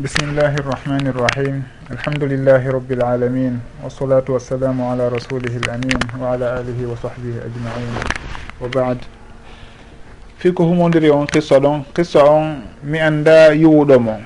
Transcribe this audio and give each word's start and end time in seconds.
bisimillahi 0.00 0.56
irrahmani 0.56 1.12
irrahim 1.12 1.60
alhamdulillahi 1.92 1.92
الرحمن 1.92 1.92
الرحيم 1.92 1.92
الحمد 1.92 2.22
لله 2.32 2.62
رب 2.72 2.90
العالمين 2.92 3.54
والصلاة 3.84 4.24
wa 4.32 4.40
ala 6.32 6.56
alihi 6.56 6.88
wa 6.88 6.96
sahbihi 6.96 7.36
ajmain. 7.44 7.92
Wa 8.60 8.64
أجمعين 8.64 8.98
fi 10.40 10.48
ko 10.56 10.64
humodiri 10.64 11.10
on 11.12 11.26
qissa 11.28 11.60
ɗon. 11.60 11.84
Qissa 11.92 12.24
on 12.24 12.64
mi 12.82 12.96
annda 12.98 13.52
yiwuɗo 13.52 14.00
mo. 14.00 14.16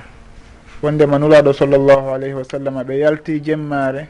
Wondema 0.81 1.19
nulaɗo 1.19 1.51
sallllahu 1.51 2.07
alayhi 2.15 2.33
wa 2.39 2.43
sallam 2.47 2.79
ɓe 2.79 2.95
yalti 3.03 3.41
jemmare 3.43 4.07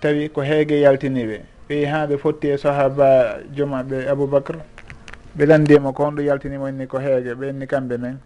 tawi 0.00 0.28
ko 0.30 0.42
heege 0.46 0.78
yaltini 0.78 1.26
ɓe 1.26 1.38
ɓeyi 1.68 1.84
ha 1.90 2.06
ɓe 2.06 2.18
fotti 2.22 2.48
e 2.54 2.56
sahaba 2.58 3.42
jomaɓe 3.50 4.06
aboubacre 4.06 4.62
ɓe 5.36 5.42
landima 5.46 5.90
e 5.90 5.92
ko 5.92 6.04
honɗo 6.06 6.22
yaltinimo 6.22 6.68
inni 6.70 6.86
ko 6.86 6.98
heege 7.02 7.34
ɓe 7.34 7.50
inni 7.50 7.66
kamɓe 7.66 7.98
men. 7.98 8.18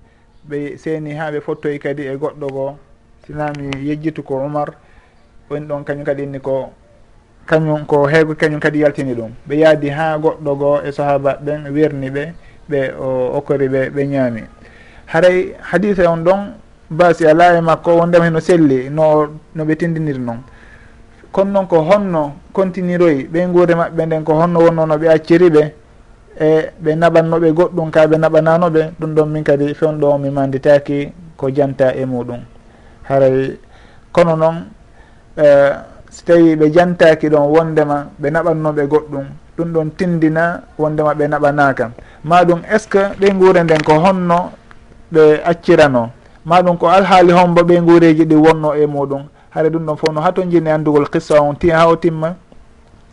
ɓe 0.48 0.76
seeni 0.78 1.14
ha 1.14 1.30
ɓe 1.30 1.40
fottoyi 1.40 1.78
kadi 1.78 2.02
e 2.06 2.16
goɗɗo 2.16 2.46
goo 2.52 2.76
sinami 3.26 3.70
yejjitu 3.88 4.22
ko 4.22 4.34
oumar 4.36 4.68
woni 5.50 5.66
ɗon 5.66 5.84
kañum 5.84 6.04
kadi 6.04 6.22
inni 6.22 6.40
ko 6.40 6.70
kañum 7.46 7.86
ko 7.86 8.06
heego 8.06 8.34
kañum 8.34 8.60
kadi 8.60 8.78
yaltini 8.80 9.14
ɗum. 9.14 9.30
Ɓe 9.48 9.54
yaadi 9.58 9.88
ha 9.90 10.18
goɗɗo 10.18 10.56
goo 10.58 10.80
e 10.84 10.92
sahaba 10.92 11.38
ɓen 11.44 11.70
wirni 11.72 12.10
ɓe 12.10 12.32
ɓe 12.68 12.94
o 12.98 13.36
okkori 13.38 13.68
ɓe 13.68 13.90
ɓe 13.90 14.06
ñaami. 14.06 14.42
Haray 15.06 15.54
hadise 15.70 16.06
on 16.06 16.24
ɗon 16.24 16.40
basi 16.90 17.26
ala 17.26 17.58
e 17.58 17.60
makko 17.60 17.96
wondema 17.98 18.24
heno 18.26 18.40
selli 18.40 18.90
no 18.90 19.28
no 19.54 19.64
ɓe 19.64 19.76
tindiniri 19.76 20.18
noon 20.18 20.38
kono 21.32 21.50
noon 21.50 21.66
ko 21.66 21.80
honno 21.82 22.32
continiroyi 22.52 23.28
ɓe 23.28 23.46
guure 23.52 23.74
maɓɓe 23.74 24.06
nden 24.06 24.24
ko 24.24 24.34
honno 24.34 24.60
wonno 24.60 24.86
no 24.86 24.96
ɓe 24.96 25.08
acciri 25.08 25.50
ɓe 25.50 25.72
e 26.40 26.70
ɓe 26.82 26.94
naɓannoɓe 26.94 27.52
goɗɗum 27.52 27.90
ka 27.90 28.06
ɓe 28.06 28.16
naɓananoɓe 28.18 28.92
ɗum 29.00 29.14
ɗon 29.14 29.26
min 29.28 29.44
kadi 29.44 29.74
fewɗo 29.74 30.18
mi 30.18 30.30
manditaki 30.30 31.12
ko 31.36 31.50
janta 31.50 31.94
e 31.94 32.04
muɗum. 32.04 32.40
Haray 33.08 33.58
kono 34.12 34.36
noon 34.36 34.56
uh, 35.38 35.72
so 36.10 36.24
tawi 36.26 36.56
ɓe 36.56 36.70
jantaki 36.72 37.28
ɗon 37.28 37.48
wondema 37.48 38.06
ɓe 38.20 38.30
naɓannoɓe 38.30 38.86
goɗɗum 38.86 39.24
ɗum 39.56 39.72
ɗon 39.72 39.90
tindina 39.96 40.60
wondema 40.78 41.14
ɓe 41.14 41.28
naɓanaka. 41.28 41.90
Maɗum 42.24 42.60
est 42.70 42.78
ce 42.84 42.88
que 42.88 42.98
ɓe 43.20 43.30
guure 43.38 43.62
nden 43.64 43.82
ko 43.82 43.92
honno 43.94 44.50
ɓe 45.12 45.40
accirano? 45.44 46.10
Maɗum 46.44 46.76
ko 46.78 46.86
alhaali 46.88 47.32
hombo 47.32 47.62
ɓe 47.62 47.80
guureji 47.80 48.24
ɗi 48.24 48.34
wonno 48.36 48.74
e 48.74 48.86
muɗum. 48.86 49.22
Haɗa 49.54 49.68
ɗum 49.70 49.86
ɗon 49.86 49.96
fof 49.96 50.12
no 50.12 50.20
hato 50.20 50.42
jinni 50.42 50.70
andugol 50.70 51.08
qissa 51.08 51.40
on 51.40 51.54
ti 51.56 51.70
ha 51.70 51.88
o 51.88 51.96
timma 51.96 52.36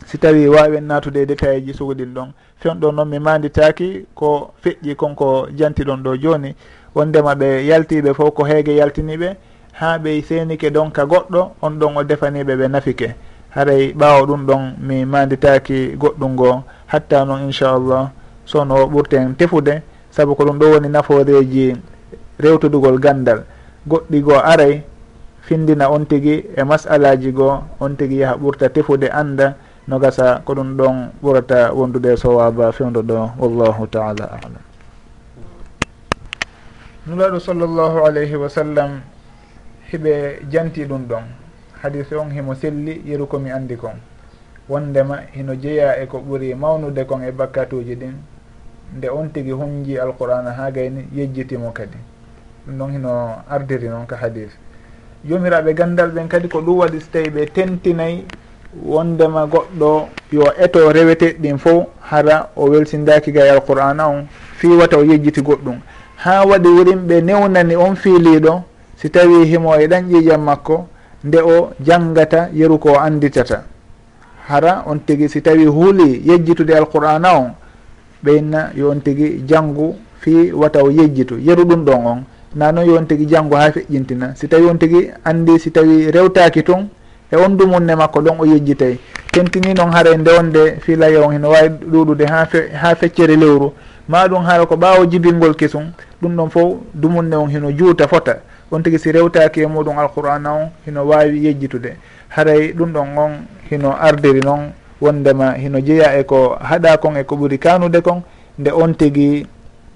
si 0.06 0.18
tawi 0.18 0.48
wawen 0.48 0.84
natude 0.86 1.26
détail 1.26 1.64
ji 1.64 1.72
sugodin 1.74 2.12
ɗon 2.14 2.28
fewɗo 2.62 2.92
noon 2.92 3.08
mi 3.08 3.18
manditaki 3.18 4.06
ko 4.14 4.52
feƴƴi 4.62 4.94
konko 4.96 5.48
jantiɗon 5.56 6.02
ɗo 6.02 6.16
joni. 6.16 6.54
Wondema 6.94 7.34
ɓe 7.34 7.64
yaltiɓe 7.66 8.14
fof 8.14 8.34
ko 8.34 8.44
heege 8.44 8.72
yaltiniɓe 8.76 9.36
ha 9.72 9.98
ɓe 9.98 10.22
senike 10.22 10.70
ɗon 10.70 10.90
ka 10.92 11.04
goɗɗo 11.06 11.50
on 11.62 11.70
ɗon 11.78 11.96
o 11.96 12.02
defaniɓe 12.04 12.56
ɓe 12.56 12.68
nafike. 12.68 13.14
Haray 13.50 13.92
ɓawo 13.92 14.26
ɗum 14.26 14.46
ɗon 14.46 14.74
mi 14.78 15.04
manditaki 15.04 15.96
goɗɗum 15.96 16.32
ngo 16.34 16.62
hatta 16.86 17.24
noon 17.24 17.42
inchallah. 17.48 18.10
Sono 18.44 18.86
ɓurten 18.86 19.34
tefude 19.36 19.82
saabu 20.10 20.34
ko 20.36 20.44
ɗum 20.44 20.58
ɗo 20.58 20.70
woni 20.72 20.88
naforeji 20.88 21.74
rewtudugol 22.38 22.98
gandal. 23.00 23.44
Goɗɗi 23.88 24.20
goo 24.22 24.38
aray 24.42 24.82
findina 25.42 25.90
on 25.90 26.04
tigui 26.06 26.44
e 26.56 26.62
masalaji 26.64 27.32
goo 27.32 27.62
on 27.80 27.96
tigui 27.96 28.18
yaaha 28.18 28.36
ɓurta 28.36 28.68
tefude 28.68 29.08
anda 29.12 29.56
no 29.88 29.98
gasa 29.98 30.40
ko 30.44 30.54
ɗum 30.54 30.76
ɗon 30.76 30.96
ɓurata 31.22 31.72
wondude 31.72 32.16
sowaba 32.16 32.72
fewdo 32.72 33.02
ɗo 33.02 33.30
wallahu 33.38 33.86
taala 33.86 34.24
alam. 34.24 34.62
Nulaɗo 37.06 37.38
sallllahu 37.40 37.98
alayhi 38.06 38.36
wa 38.36 38.48
sallam 38.48 39.00
hiɓe 39.92 40.40
janti 40.50 40.84
ɗum 40.84 41.04
ɗon. 41.08 41.24
Hadis 41.82 42.12
on 42.12 42.30
himo 42.30 42.54
selli 42.54 43.02
yeru 43.04 43.26
komi 43.26 43.50
andi 43.50 43.76
kon. 43.76 44.00
Wondema 44.68 45.20
hino 45.36 45.54
jeeya 45.54 46.00
e 46.02 46.06
ko 46.06 46.18
ɓuri 46.18 46.54
mawnude 46.54 47.04
kon 47.06 47.20
e 47.22 47.30
bakkatuji 47.30 47.96
ɗin 47.96 48.14
nde 48.96 49.08
on 49.10 49.28
tigui 49.28 49.52
hunji 49.52 49.98
alqur'ana 49.98 50.52
ha 50.56 50.70
gayni 50.70 51.08
yejjitimo 51.12 51.72
kadi. 51.72 51.98
Ɗum 52.66 52.78
ɗon 52.78 52.90
hino 52.92 53.36
ardiri 53.50 53.88
noon 53.88 54.06
ka 54.06 54.16
hadis 54.16 54.48
jomiraɓe 55.28 55.74
gandal 55.74 56.10
ɓen 56.10 56.28
kadi 56.28 56.48
ko 56.48 56.60
ɗum 56.62 56.78
waɗi 56.78 57.00
so 57.00 57.08
tawi 57.12 57.28
ɓe 57.30 57.52
tentinayi 57.52 58.24
wondema 58.82 59.46
goɗɗo 59.46 60.08
yo 60.32 60.52
eto 60.58 60.92
rewete 60.92 61.36
ɗin 61.40 61.58
fof 61.58 61.86
hara 62.00 62.50
o 62.56 62.66
welsindaki 62.70 63.32
gay 63.32 63.50
alqur'ana 63.50 64.08
on 64.08 64.26
fiwata 64.56 64.98
o 64.98 65.04
yejjiti 65.04 65.40
goɗɗum. 65.40 65.78
Ha 66.16 66.44
waɗi 66.46 66.68
wurinɓe 66.68 67.20
newnani 67.22 67.76
on 67.76 67.94
fiiliɗo 67.96 68.62
si 68.96 69.10
tawi 69.10 69.44
himo 69.46 69.74
e 69.76 69.86
ɗan 69.86 70.08
ƴiƴam 70.10 70.42
makko 70.44 70.88
nde 71.24 71.38
o 71.40 71.70
janggata 71.80 72.48
yeru 72.52 72.78
ko 72.78 72.92
o 72.92 72.98
anditata 72.98 73.64
hara 74.48 74.84
on 74.86 74.98
tigui 74.98 75.28
si 75.28 75.40
tawi 75.40 75.64
huuli 75.66 76.22
yejjitude 76.24 76.70
alqur'ana 76.74 77.38
on 77.38 77.50
ɓeynna 78.24 78.70
yo 78.76 78.90
on 78.90 79.00
tigui 79.00 79.44
janggu 79.46 79.94
fi 80.20 80.52
wata 80.52 80.82
o 80.82 80.90
yejjitu 80.90 81.38
yeru 81.38 81.64
ɗum 81.64 81.84
ɗon 81.84 82.06
on. 82.06 82.24
Na 82.54 82.70
noon 82.72 82.86
yo 82.86 82.96
on 82.96 83.04
tigui 83.06 83.26
janggu 83.26 83.54
ha 83.56 83.70
feƴƴintina. 83.70 84.34
Si 84.36 84.48
tawi 84.48 84.66
on 84.66 84.78
tigui 84.78 85.10
andi 85.24 85.58
si 85.58 85.70
tawi 85.70 86.10
rewtaki 86.10 86.62
tun 86.62 86.88
e 87.32 87.36
on 87.36 87.56
dumunne 87.56 87.94
makko 87.96 88.20
ɗon 88.20 88.36
o 88.40 88.44
yejjitay. 88.44 88.98
Tentini 89.32 89.74
noon 89.74 89.90
haara 89.92 90.16
ndewonde 90.16 90.78
filaye 90.80 91.18
on 91.18 91.32
heno 91.32 91.50
wawi 91.50 91.68
ɗuɗude 91.68 92.26
ha 92.26 92.46
fe, 92.46 92.70
ha 92.72 92.94
feccere 92.94 93.36
lewru. 93.36 93.72
Ma 94.08 94.28
ɗum 94.28 94.44
haara 94.44 94.66
ko 94.66 94.76
ɓawo 94.76 95.06
jibingol 95.10 95.54
kesum 95.54 95.92
ɗum 96.22 96.36
ɗon 96.36 96.50
fof 96.50 96.74
dumunne 96.94 97.34
on 97.36 97.48
hino 97.48 97.72
juuta 97.72 98.06
fota. 98.06 98.36
On 98.70 98.80
tigui 98.82 98.98
si 98.98 99.12
rewtaki 99.12 99.60
e 99.62 99.66
muɗum 99.66 99.98
alqur'ana 99.98 100.52
on 100.52 100.70
hino 100.86 101.06
wawi 101.06 101.44
yejjitude. 101.46 101.96
Haray 102.28 102.72
ɗum 102.72 102.92
ɗon 102.92 103.18
on 103.18 103.30
hino 103.70 103.94
ardiri 104.00 104.40
noon 104.40 104.72
wondema 105.00 105.54
hino 105.54 105.80
jeeya 105.80 106.18
e 106.18 106.24
ko 106.24 106.56
haɗa 106.60 106.98
kon 106.98 107.16
e 107.16 107.24
ko 107.24 107.36
ɓuuri 107.36 107.58
kanude 107.58 108.02
kon. 108.02 108.22
Nde 108.58 108.70
on 108.70 108.92
tigui 108.94 109.46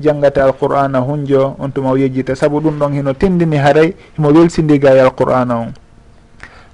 janggata 0.00 0.44
alqur'ana 0.44 0.98
hunjo 0.98 1.54
on 1.58 1.70
tuma 1.70 1.90
o 1.90 1.96
yejjita. 1.96 2.34
Saabu 2.34 2.60
ɗum 2.60 2.78
ɗon 2.78 2.92
hino 2.92 3.12
tendini 3.12 3.56
haray 3.56 3.94
himo 4.16 4.30
welsindiga 4.30 4.94
e 4.94 5.00
alqur'ana 5.00 5.54
on. 5.54 5.72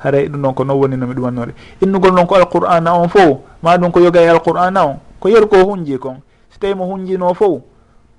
haray 0.05 0.25
e 0.25 0.29
ɗum 0.29 0.43
ɗon 0.43 0.55
ko 0.55 0.65
non 0.65 0.77
woni 0.77 0.97
nomi 0.97 1.15
ɗumannore. 1.15 1.55
Innugol 1.81 2.13
noon 2.13 2.27
ko 2.27 2.35
alqur'ana 2.35 2.95
on 2.95 3.09
fo 3.09 3.41
ma 3.63 3.77
ɗum 3.77 3.91
ko 3.91 4.01
yoga 4.01 4.21
e 4.21 4.29
alqur'ana 4.29 4.85
on. 4.87 4.97
Ko 5.19 5.29
yeru 5.29 5.49
ko 5.49 5.57
hunji 5.65 5.99
kon. 5.99 6.17
So 6.51 6.59
tawi 6.61 6.75
mo 6.75 6.85
hunjino 6.85 7.35
fo 7.35 7.63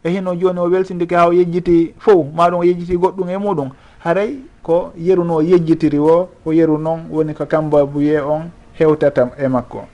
e 0.04 0.10
hino 0.10 0.36
joni 0.36 0.60
o 0.60 0.70
weltidike 0.70 1.16
ha 1.16 1.28
o 1.28 1.32
yejjiti 1.32 1.94
fo 2.00 2.24
ma 2.24 2.50
ɗum 2.50 2.60
o 2.60 2.64
yejjiti 2.64 2.98
goɗɗum 2.98 3.30
e 3.30 3.38
muɗum. 3.38 3.70
Haray 4.04 4.38
ko 4.64 4.92
yeru 4.98 5.24
no 5.24 5.42
yejjitiri 5.42 6.00
o 6.00 6.30
o 6.46 6.52
yeru 6.52 6.78
noon 6.78 7.06
woni 7.12 7.34
ko 7.34 7.46
kamba 7.46 7.86
buye 7.86 8.20
on 8.20 8.50
hewtata 8.80 9.30
e 9.38 9.48
makko. 9.48 9.86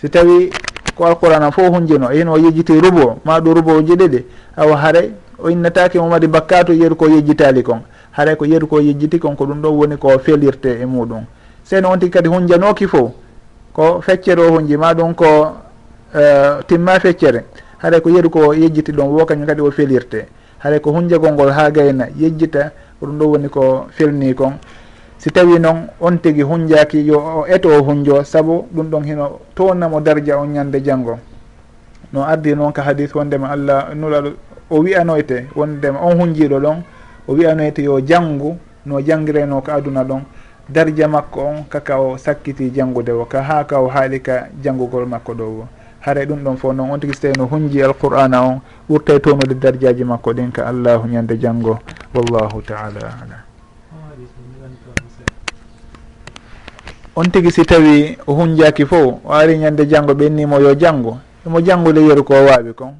Si 0.00 0.08
tawi 0.10 0.50
ko 0.96 1.04
alqur'ana 1.04 1.52
fo 1.52 1.62
hunjino 1.70 2.10
e 2.10 2.18
hino 2.18 2.32
o 2.32 2.38
yejjiti 2.38 2.80
rubo 2.80 3.20
ma 3.24 3.38
ɗum 3.38 3.54
rubo 3.54 3.82
ji 3.82 3.94
ɗiɗi 3.94 4.24
awa 4.56 4.76
haray 4.76 5.12
o 5.38 5.48
innatake 5.50 5.98
mo 5.98 6.08
madi 6.08 6.26
bakkato 6.26 6.72
yeru 6.72 6.96
ko 6.96 7.06
yejjitali 7.06 7.62
kon. 7.62 7.82
Haray 8.10 8.36
ko 8.36 8.44
yeru 8.46 8.66
ko 8.66 8.80
yejjiti 8.80 9.18
kon 9.18 9.36
ko 9.36 9.44
ɗum 9.44 9.60
ɗo 9.62 9.70
woni 9.70 9.96
ko 9.96 10.18
felirte 10.18 10.80
e 10.80 10.86
muɗum. 10.86 11.24
seno 11.66 11.90
on 11.90 11.98
tigi 11.98 12.12
kadi 12.12 12.28
hunjanoki 12.28 12.86
fo 12.86 13.12
ko 13.74 14.00
feccere 14.00 14.40
o 14.40 14.50
hunji 14.54 14.76
ma 14.76 14.94
ɗum 14.94 15.14
ko 15.14 15.26
uh, 16.14 16.62
timma 16.66 16.98
feccere. 17.00 17.44
Haɗa 17.82 18.00
ko 18.00 18.08
yeru 18.10 18.30
ko 18.30 18.54
yejjiti 18.54 18.92
ɗon 18.92 19.08
wo 19.10 19.26
kañum 19.26 19.46
kadi 19.46 19.60
o 19.60 19.70
felirte. 19.70 20.28
Haɗa 20.62 20.78
ko 20.80 20.92
hunjagol 20.92 21.32
ngol 21.32 21.50
ha 21.50 21.70
gayna 21.70 22.06
yejjita 22.16 22.70
ko 23.00 23.06
ɗum 23.06 23.18
ɗo 23.18 23.24
woni 23.26 23.48
ko 23.48 23.86
felni 23.90 24.34
kon. 24.34 24.54
Si 25.18 25.30
tawi 25.30 25.58
noon 25.58 25.88
on 26.00 26.18
tigi 26.18 26.42
hunjaki 26.42 27.04
yo 27.04 27.18
o 27.18 27.46
eto 27.48 27.68
o 27.68 27.82
hunjo 27.82 28.22
saabu 28.22 28.68
ɗum 28.72 28.86
ɗon 28.88 29.04
hino 29.04 29.40
towonnamo 29.54 30.00
dardia 30.00 30.38
on 30.38 30.46
ñande 30.52 30.80
janggo 30.84 31.18
no 32.12 32.22
ardi 32.22 32.54
noon 32.54 32.72
ka 32.72 32.82
hadis 32.82 33.12
wondema 33.14 33.48
allah 33.50 33.88
nulaɗo 33.94 34.30
o 34.70 34.78
wiyanoyte 34.78 35.48
wondema 35.56 35.98
on 36.00 36.14
hunjiɗo 36.20 36.60
ɗon 36.60 36.82
o 37.26 37.32
wiyanoyte 37.32 37.80
yo 37.82 38.00
janggu 38.00 38.56
no 38.86 39.00
jangguireno 39.00 39.60
ko 39.62 39.72
aduna 39.72 40.04
ɗon. 40.04 40.22
darja 40.68 41.08
makko 41.08 41.40
on 41.40 41.64
kaka 41.68 41.98
o 42.00 42.16
sakkiti 42.18 42.70
janngude 42.70 43.10
o 43.12 43.24
ka 43.24 43.42
ha 43.42 43.64
ka 43.64 43.78
o 43.80 43.88
haali 43.88 44.20
ka 44.20 44.48
janngugol 44.62 45.06
makko 45.06 45.32
ɗo 45.34 45.44
o. 45.44 45.68
Haara 46.00 46.24
ɗum 46.24 46.42
ɗon 46.44 46.56
fof 46.56 46.74
noon 46.74 46.90
on 46.90 46.98
tigui 47.00 47.14
so 47.14 47.20
tawi 47.22 47.34
no 47.38 47.46
hunji 47.46 47.82
alqur'ana 47.82 48.42
on 48.42 48.60
ɓurtay 48.88 49.20
tonude 49.20 49.54
dardiaji 49.58 50.04
makko 50.04 50.32
ɗin 50.32 50.52
ka 50.52 50.66
allahu 50.66 51.08
ñande 51.08 51.38
janngo. 51.40 51.78
Wallahu 52.14 52.62
taala 52.62 52.98
alam. 52.98 53.42
On 57.16 57.24
tigui 57.30 57.50
si 57.50 57.64
tawi 57.64 58.16
o 58.26 58.34
hunjaki 58.34 58.84
fo 58.86 59.20
o 59.24 59.32
ari 59.32 59.58
ñande 59.58 59.86
janggo 59.88 60.12
ɓennimo 60.14 60.60
yo 60.60 60.74
janggo 60.74 61.18
emo 61.46 61.60
janggude 61.60 61.98
yeru 62.00 62.22
ko 62.24 62.34
wawi 62.34 62.72
kon. 62.74 62.94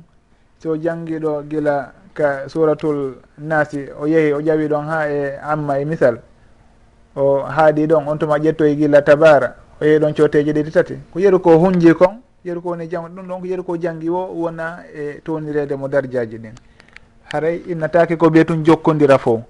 So 0.58 0.76
janngiɗo 0.76 1.42
gila 1.48 1.92
ka 2.14 2.48
suratul 2.48 3.18
nasi 3.38 3.86
o 4.00 4.06
yeehi 4.06 4.32
o 4.32 4.40
ƴawi 4.40 4.68
ɗon 4.68 4.86
ha 4.86 5.08
e 5.10 5.38
amma 5.42 5.78
e 5.80 5.84
misal. 5.84 6.18
o 7.16 7.42
haaɗi 7.42 7.86
ɗon 7.86 8.08
on 8.08 8.18
tuma 8.18 8.38
ƴettoye 8.38 8.76
gilla 8.76 9.02
tabara 9.02 9.54
o 9.80 9.84
yehi 9.84 9.98
ɗon 9.98 10.12
coteje 10.14 10.52
ɗiɗi 10.52 10.70
tati. 10.70 10.94
Ko 11.12 11.18
yeru 11.18 11.40
ko 11.40 11.58
hunji 11.58 11.94
kon 11.94 12.20
yeru 12.44 12.60
ko 12.62 12.68
woni 12.70 12.88
jang 12.88 13.08
ɗum 13.08 13.26
ɗon 13.26 13.40
ko 13.40 13.46
yeru 13.46 13.62
ko 13.64 13.76
janggi 13.76 14.08
o 14.10 14.28
wona 14.34 14.84
e 14.94 15.20
tonirede 15.24 15.76
mo 15.76 15.88
dardiaji 15.88 16.38
ɗin. 16.38 16.52
Haray 17.32 17.62
innatake 17.68 18.16
ko 18.16 18.28
ɓiye 18.28 18.44
tun 18.44 18.62
jokkodira 18.64 19.18
fo. 19.18 19.42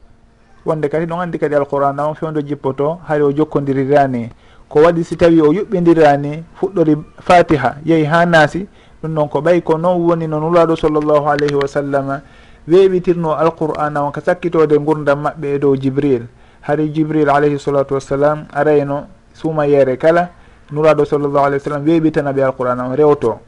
Wonde 0.64 0.88
kadi 0.88 1.06
ɗon 1.06 1.20
andi 1.20 1.38
kadi 1.38 1.54
alqouran 1.54 1.98
on 2.00 2.14
fewdo 2.14 2.40
jippoto 2.40 2.98
hay 3.08 3.20
o 3.20 3.32
jokkodirirani 3.32 4.30
ko 4.68 4.80
waɗi 4.82 5.04
si 5.04 5.16
tawi 5.16 5.40
o 5.40 5.52
yuɓɓidirani 5.52 6.42
fuɗɗori 6.60 6.96
fatiha 7.20 7.76
yeehi 7.84 8.04
ha 8.04 8.24
naasi 8.26 8.66
ɗum 9.02 9.12
noon 9.12 9.28
ko 9.28 9.40
ɓay 9.40 9.60
ko 9.62 9.76
noon 9.78 10.00
woni 10.00 10.26
no 10.28 10.40
nulaɗo 10.40 10.76
sallllahu 10.76 11.28
alayhi 11.28 11.54
wa 11.54 11.68
sallam 11.68 12.20
weɓitirno 12.68 13.34
alqur'ana 13.38 14.02
on 14.02 14.10
ka 14.12 14.20
sakkitode 14.20 14.78
gurdam 14.78 15.22
maɓɓe 15.22 15.54
e 15.54 15.58
dow 15.58 15.76
jibril. 15.76 16.26
hari 16.66 16.90
jibril 16.90 17.30
alayhi 17.30 17.58
salatu 17.58 17.94
wassalam 17.94 18.46
arayno 18.50 19.06
suumayere 19.32 19.96
kala 19.96 20.30
nuraɗo 20.72 21.04
sallllahu 21.06 21.46
alih 21.46 21.58
w 21.58 21.62
sallam 21.62 21.84
weɓitanaɓe 21.86 22.42
alqur'an 22.42 22.80
on 22.80 22.96
rewto. 22.96 23.38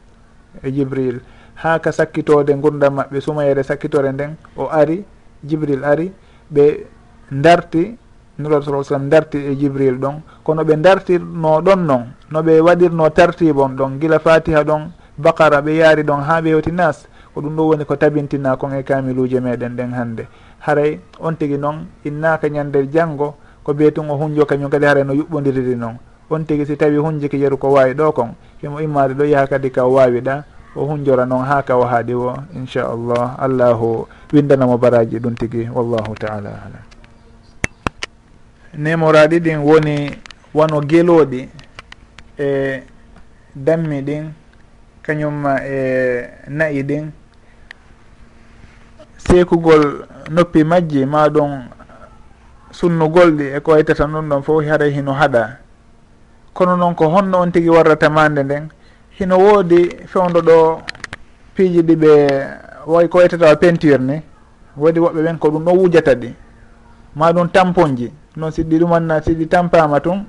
E 0.63 0.71
jibril 0.71 1.19
ha 1.55 1.79
ka 1.79 1.91
sakkitode 1.91 2.53
gurdam 2.55 2.95
maɓɓe 2.95 3.19
sumayere 3.21 3.63
sakkitore 3.63 4.11
nden 4.13 4.35
o 4.55 4.69
ari 4.71 5.03
jibril 5.43 5.83
ari 5.83 6.13
ɓe 6.53 6.87
darti 7.31 7.97
nuraɗo 8.39 8.63
sa 8.63 8.95
sallam 8.95 9.09
darti 9.09 9.37
e 9.37 9.55
jibril 9.55 9.99
ɗon. 9.99 10.21
Kono 10.43 10.63
ɓe 10.63 10.75
dartirno 10.79 11.61
ɗon 11.61 11.79
noon 11.85 12.03
noɓe 12.31 12.61
waɗirno 12.61 13.09
tartibon 13.09 13.75
ɗon 13.75 13.99
gila 13.99 14.19
fatiha 14.19 14.63
ɗon 14.63 14.91
bakara 15.17 15.61
ɓe 15.61 15.75
yaari 15.75 16.03
ɗon 16.03 16.21
ha 16.23 16.41
ɓe 16.41 16.49
hewti 16.55 16.71
nas 16.71 17.07
ko 17.33 17.41
ɗum 17.41 17.55
ɗo 17.55 17.67
woni 17.67 17.85
ko 17.85 17.95
tabintina 17.95 18.55
kon 18.55 18.71
e 18.73 18.83
kamiluje 18.83 19.39
meɗen 19.41 19.75
ɗen 19.75 19.91
hannde. 19.93 20.27
haray 20.59 20.99
on 21.19 21.33
tigui 21.35 21.57
noon 21.57 21.87
innaka 22.05 22.47
ñande 22.49 22.87
janggo 22.91 23.35
ko 23.63 23.73
ɓeytun 23.73 24.09
o 24.09 24.15
hunjo 24.17 24.45
kañum 24.45 24.69
kadi 24.69 24.85
haray 24.85 25.03
no 25.03 25.13
yuɓɓodiriri 25.13 25.75
noon. 25.75 25.97
On 26.29 26.43
tigui 26.45 26.65
si 26.65 26.75
tawi 26.77 26.97
hunjiki 26.97 27.37
yeru 27.41 27.57
ko 27.57 27.71
wawi 27.73 27.93
ɗo 27.93 28.11
kon 28.13 28.35
himo 28.61 28.79
immade 28.81 29.13
ɗo 29.13 29.25
yaaha 29.25 29.47
kadi 29.47 29.71
ka 29.71 29.83
wawiɗa 29.85 30.43
o 30.75 30.85
hunjora 30.85 31.25
noon 31.25 31.45
ha 31.45 31.63
ka 31.63 31.75
o 31.77 31.83
haaɗi 31.83 32.13
o 32.13 32.35
inchallah. 32.55 33.35
Allahu 33.39 34.07
windanamo 34.33 34.77
baraji 34.77 35.19
ɗum 35.19 35.33
tigui 35.35 35.69
wallahu 35.73 36.13
taala 36.15 36.49
alam. 36.49 36.83
Nemoraɗi 38.77 39.39
ɗin 39.39 39.57
woni 39.65 40.11
wano 40.53 40.81
geloɗi 40.81 41.49
e 42.37 42.83
dammi 43.55 44.01
ɗin 44.01 44.29
kañumma 45.01 45.65
e 45.65 46.29
nayi 46.47 46.83
ɗin. 46.83 47.11
Seekugol 49.17 50.05
noppi 50.29 50.63
majji 50.63 51.05
ma 51.05 51.27
ɗon 51.29 51.51
sunnugolɗi 52.71 53.45
e 53.55 53.59
ko 53.59 53.71
waytata 53.71 54.07
noon 54.07 54.29
ɗon 54.29 54.41
fof 54.43 54.63
haray 54.65 54.91
hino 54.91 55.13
haɗa. 55.13 55.57
Kono 56.53 56.75
noon 56.77 56.95
ko 56.95 57.09
honno 57.09 57.39
on 57.41 57.51
tigui 57.51 57.69
warrata 57.69 58.09
mande 58.09 58.43
nden 58.43 58.69
hino 59.19 59.37
woodi 59.37 59.89
fewdo 60.07 60.41
ɗo 60.41 60.81
piiji 61.55 61.81
ɗi 61.81 61.95
ɓe 61.95 62.11
way 62.87 63.07
ko 63.07 63.17
waytata 63.17 63.55
peinture 63.55 63.97
ni 63.97 64.21
waɗi 64.77 64.99
woɓɓe 64.99 65.21
ɓen 65.23 65.37
ko 65.39 65.49
ɗum 65.49 65.63
ɗon 65.65 65.77
wujata 65.77 66.13
ɗi. 66.15 66.33
Ma 67.15 67.31
ɗum 67.33 67.49
tampon 67.49 67.95
ji 67.97 68.11
noon 68.35 68.51
si 68.51 68.63
ɗi 68.63 68.79
ɗumanna 68.79 69.21
si 69.23 69.33
ɗi 69.35 69.47
tampama 69.47 69.99
tun 69.99 70.25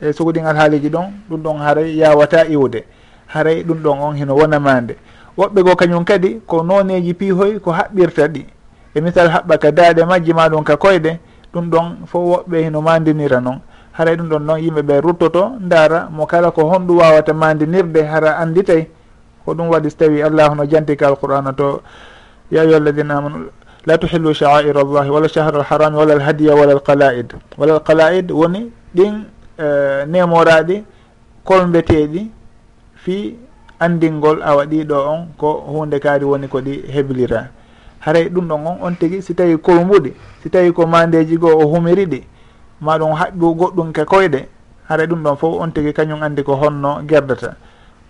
e 0.00 0.12
sugoɗin 0.12 0.46
alhaaliji 0.46 0.90
ɗon 0.90 1.06
ɗum 1.30 1.42
ɗon 1.42 1.58
haray 1.58 1.94
yawata 1.96 2.46
iwde 2.48 2.84
haray 3.26 3.62
ɗum 3.62 3.78
ɗon 3.82 3.98
on 4.00 4.12
hino 4.16 4.34
wonamande 4.34 4.96
woɓɓe 5.38 5.62
go 5.62 5.74
kañum 5.76 6.04
kadi 6.04 6.40
ko 6.46 6.62
noneji 6.62 7.14
piihoy 7.14 7.60
ko 7.60 7.70
haɓɓirta 7.72 8.28
ɗi. 8.28 8.46
e 8.94 9.00
misal 9.00 9.28
haɓɓa 9.28 9.58
ka 9.58 9.70
daaɗe 9.70 10.04
majji 10.04 10.32
ma 10.32 10.48
ɗum 10.48 10.64
ka 10.64 10.76
koyɗe 10.76 11.18
ɗum 11.52 11.70
ɗon 11.70 11.86
fo 12.06 12.18
woɓɓe 12.18 12.62
hino 12.64 12.80
mandinira 12.80 13.40
noon 13.40 13.60
haray 13.92 14.16
ɗum 14.16 14.28
ɗon 14.28 14.42
noon 14.46 14.60
yimɓeɓe 14.60 15.00
ruttoto 15.00 15.42
ndaara 15.60 16.08
mo 16.10 16.26
kala 16.26 16.50
ko 16.50 16.62
honɗum 16.70 16.98
wawata 16.98 17.32
mandinirde 17.34 18.02
hara 18.06 18.38
anditay 18.38 18.88
ko 19.44 19.54
ɗum 19.54 19.68
waɗi 19.68 19.90
so 19.90 19.96
tawi 19.98 20.22
allahu 20.22 20.54
no 20.54 20.64
janti 20.66 20.94
alqur'ana 21.04 21.52
to 21.56 21.82
ya 22.50 22.62
ayuha 22.62 22.76
alladina 22.76 23.18
amanu 23.18 23.50
la 23.86 23.96
tuhillu 23.98 24.32
sha'aira 24.34 24.80
allahi 24.80 25.10
wala 25.10 25.28
chahra 25.28 25.58
alharami 25.62 25.96
wala 25.96 26.14
alhadiya 26.14 26.54
wala 26.54 26.72
alqalaid 26.72 27.34
wala 27.58 27.72
alqalaid 27.74 28.30
woni 28.30 28.70
ɗin 28.94 29.24
e, 29.58 29.64
uh, 29.64 30.04
nemoraɗi 30.06 30.84
kolbeteɗi 31.44 32.30
fi 32.94 33.36
andingol 33.80 34.40
awa 34.42 34.64
ɗiɗo 34.66 34.96
on 35.06 35.28
ko 35.36 35.64
hunde 35.66 35.98
kaari 36.00 36.24
woni 36.24 36.48
ko 36.48 36.60
ɗi 36.60 36.86
heblira. 36.94 37.50
haray 38.04 38.28
ɗum 38.28 38.48
ɗon 38.48 38.66
on 38.66 38.76
on 38.80 38.94
tigui 38.96 39.22
si 39.22 39.34
tawi 39.34 39.56
kolmbuɗi 39.58 40.12
si 40.42 40.50
tawi 40.50 40.72
ko 40.72 40.86
mandeji 40.86 41.36
goo 41.36 41.58
o 41.58 41.66
humiri 41.66 42.06
ɗi 42.06 42.22
ma 42.80 42.98
ɗum 42.98 43.12
haɓɓu 43.12 43.54
goɗɗum 43.56 43.92
ke 43.92 44.04
koyɗe 44.04 44.48
haray 44.88 45.06
ɗum 45.06 45.22
ɗon 45.22 45.36
fof 45.36 45.60
on 45.60 45.70
tigui 45.72 45.92
kañum 45.92 46.22
andi 46.22 46.42
ko 46.42 46.54
honno 46.56 47.00
gerdata. 47.06 47.56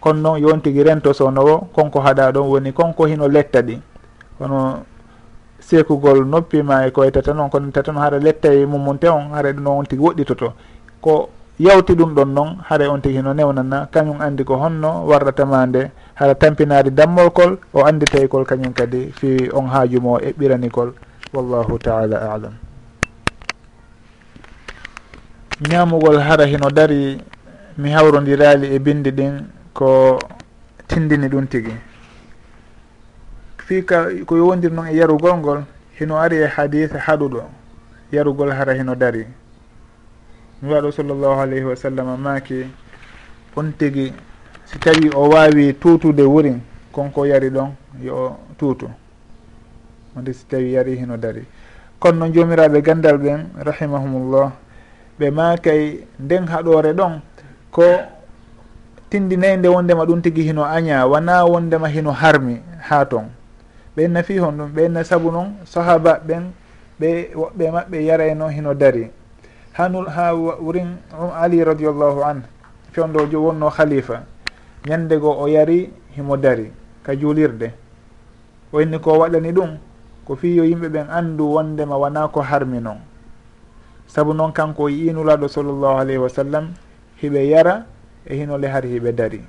Kono 0.01 0.21
noon 0.21 0.41
yon 0.41 0.61
tigui 0.61 0.83
rento 0.83 1.13
sownowo 1.13 1.69
konko 1.73 2.01
haɗa 2.01 2.33
ɗon 2.33 2.49
woni 2.49 2.73
konko 2.73 3.07
hino 3.07 3.29
letta 3.29 3.63
ɗi. 3.63 3.79
Kono 4.39 4.85
sekugol 5.61 6.27
noppima 6.27 6.87
e 6.87 6.91
koye 6.91 7.11
tata 7.11 7.33
noon 7.33 7.49
kono 7.51 7.71
tata 7.71 7.93
noon 7.93 8.03
haɗa 8.03 8.19
lettay 8.19 8.63
e 8.63 8.67
mumunte 8.67 9.09
on 9.09 9.31
haɗa 9.33 9.53
ɗum 9.53 9.65
ɗon 9.65 9.79
on 9.79 9.87
tigui 9.87 10.05
woɗɗitoto. 10.07 10.53
Ko 11.01 11.29
yawti 11.59 11.95
ɗum 11.95 12.15
ɗon 12.15 12.35
noon 12.35 12.57
haara 12.67 12.91
on 12.91 13.01
tigi 13.01 13.23
no 13.23 13.33
newnana 13.33 13.87
kañum 13.93 14.21
andi 14.21 14.45
ko 14.45 14.57
honno 14.57 15.07
warratama 15.07 15.67
nde 15.67 15.91
hara 16.15 16.35
tampinade 16.35 16.91
dammolkol 16.91 17.59
o 17.73 17.85
anditaykol 17.87 18.45
kañum 18.45 18.73
kadi 18.75 19.13
fi 19.15 19.51
on 19.55 19.67
haajumo 19.71 20.19
e 20.19 20.35
ɓiranikol 20.35 20.93
wallahu 21.33 21.79
taala 21.79 22.33
alam. 22.35 22.55
Ñamugol 25.71 26.19
hara 26.19 26.47
hino 26.47 26.71
dari 26.71 27.19
mi 27.79 27.91
hawrodirali 27.91 28.75
e 28.75 28.79
bindi 28.79 29.11
ɗin 29.11 29.47
ko 29.73 30.19
tindini 30.89 31.29
ɗum 31.29 31.47
tigi. 31.47 31.75
Fi 33.59 33.85
ka 33.85 34.09
ko 34.27 34.37
yowdir 34.37 34.73
noon 34.73 34.89
e 34.89 34.97
yarugol 34.97 35.39
ngol 35.39 35.63
hino 36.01 36.19
ari 36.19 36.43
e 36.43 36.47
hadise 36.47 36.99
haɗuɗo 36.99 37.43
yarugol 38.11 38.51
hara 38.51 38.75
hino 38.75 38.95
dari. 38.97 39.44
nuraɗo 40.65 40.91
sallllahu 40.93 41.41
alayhi 41.45 41.65
wa 41.65 41.77
sallam 41.77 42.09
maake 42.21 42.65
on 43.57 43.73
tigi 43.77 44.13
si 44.65 44.79
tawi 44.81 45.11
o 45.15 45.29
wawi 45.29 45.75
tuutude 45.77 46.23
wurin 46.25 46.61
konko 46.93 47.27
yari 47.27 47.51
ɗon 47.51 47.69
yo 48.01 48.37
tuutu. 48.57 48.89
Onde 50.17 50.33
si 50.33 50.47
tawi 50.49 50.73
yari 50.73 50.97
hino 50.97 51.17
dari. 51.21 51.45
Kono 52.01 52.19
noon 52.25 52.33
jomiraɓe 52.33 52.81
gandal 52.83 53.19
ɓen 53.19 53.53
rahimahumullah 53.61 54.53
ɓe 55.21 55.31
maakay 55.31 56.01
nden 56.19 56.49
haɗore 56.49 56.93
ɗon 56.97 57.21
ko 57.71 57.85
tindinayi 59.11 59.57
nde 59.57 59.69
wondema 59.69 60.05
ɗum 60.07 60.23
tigi 60.23 60.43
hino 60.49 60.65
aña 60.65 61.05
wona 61.07 61.45
wondema 61.45 61.89
hino 61.89 62.11
harmi 62.11 62.63
ha 62.89 63.05
ton. 63.05 63.29
Ɓenna 63.97 64.23
fi 64.25 64.39
hon 64.39 64.57
ɗum 64.57 64.71
ɓenna 64.73 65.05
saabu 65.05 65.31
noon 65.31 65.61
sahaba 65.65 66.21
ɓen 66.27 66.53
ɓe 66.99 67.37
woɓɓe 67.37 67.71
maɓɓe 67.71 68.05
yarayno 68.05 68.49
hino 68.49 68.73
dari. 68.75 69.11
hanul 69.75 70.07
ha 70.09 70.31
wurin 70.35 70.99
um 71.19 71.31
ali 71.35 71.59
radiallahu 71.65 72.23
an 72.23 72.43
fewndo 72.95 73.27
jo 73.27 73.43
wonno 73.43 73.71
khalifa. 73.71 74.23
Ñande 74.87 75.17
go 75.19 75.33
o 75.33 75.49
yari 75.49 75.91
himo 76.17 76.37
dari 76.37 76.71
ka 77.03 77.17
juulirde 77.17 77.73
o 78.73 78.81
inni 78.81 78.99
ko 79.01 79.19
waɗani 79.19 79.53
ɗum 79.53 79.71
ko 80.27 80.37
fi 80.37 80.57
yo 80.57 80.65
yimɓe 80.65 80.89
ɓen 80.89 81.07
anndu 81.11 81.45
wondema 81.55 81.97
wona 81.97 82.29
ko 82.29 82.41
harmi 82.41 82.81
noon 82.81 83.01
saabu 84.07 84.35
noon 84.35 84.53
kanko 84.53 84.85
o 84.85 84.89
yiinulaɗo 84.89 85.49
sallllahu 85.49 85.97
alayhi 85.99 86.19
wa 86.21 86.29
sallam 86.29 86.65
hiɓe 87.23 87.49
yara 87.49 87.87
e 88.27 88.37
hinole 88.37 88.67
har 88.69 88.85
hiɓe 88.85 89.13
dari. 89.13 89.41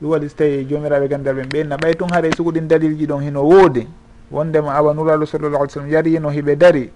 Ɗum 0.00 0.10
waɗi 0.10 0.28
so 0.28 0.36
tawi 0.36 0.64
jomiraɓe 0.64 1.08
gandal 1.08 1.34
ɓen 1.36 1.48
ɓenna 1.48 1.76
ɓay 1.76 1.94
tun 1.96 2.08
haara 2.10 2.28
e 2.28 2.32
suguɗin 2.36 2.68
dalilji 2.68 3.06
ɗon 3.06 3.20
hino 3.22 3.42
woodi. 3.42 3.86
Wondema 4.30 4.74
awa 4.74 4.94
nulaɗo 4.94 5.26
sallllahu 5.26 5.56
alih 5.62 5.68
w 5.68 5.68
sallam 5.68 5.90
yarino 5.90 6.30
hiɓe 6.30 6.56
dari. 6.56 6.90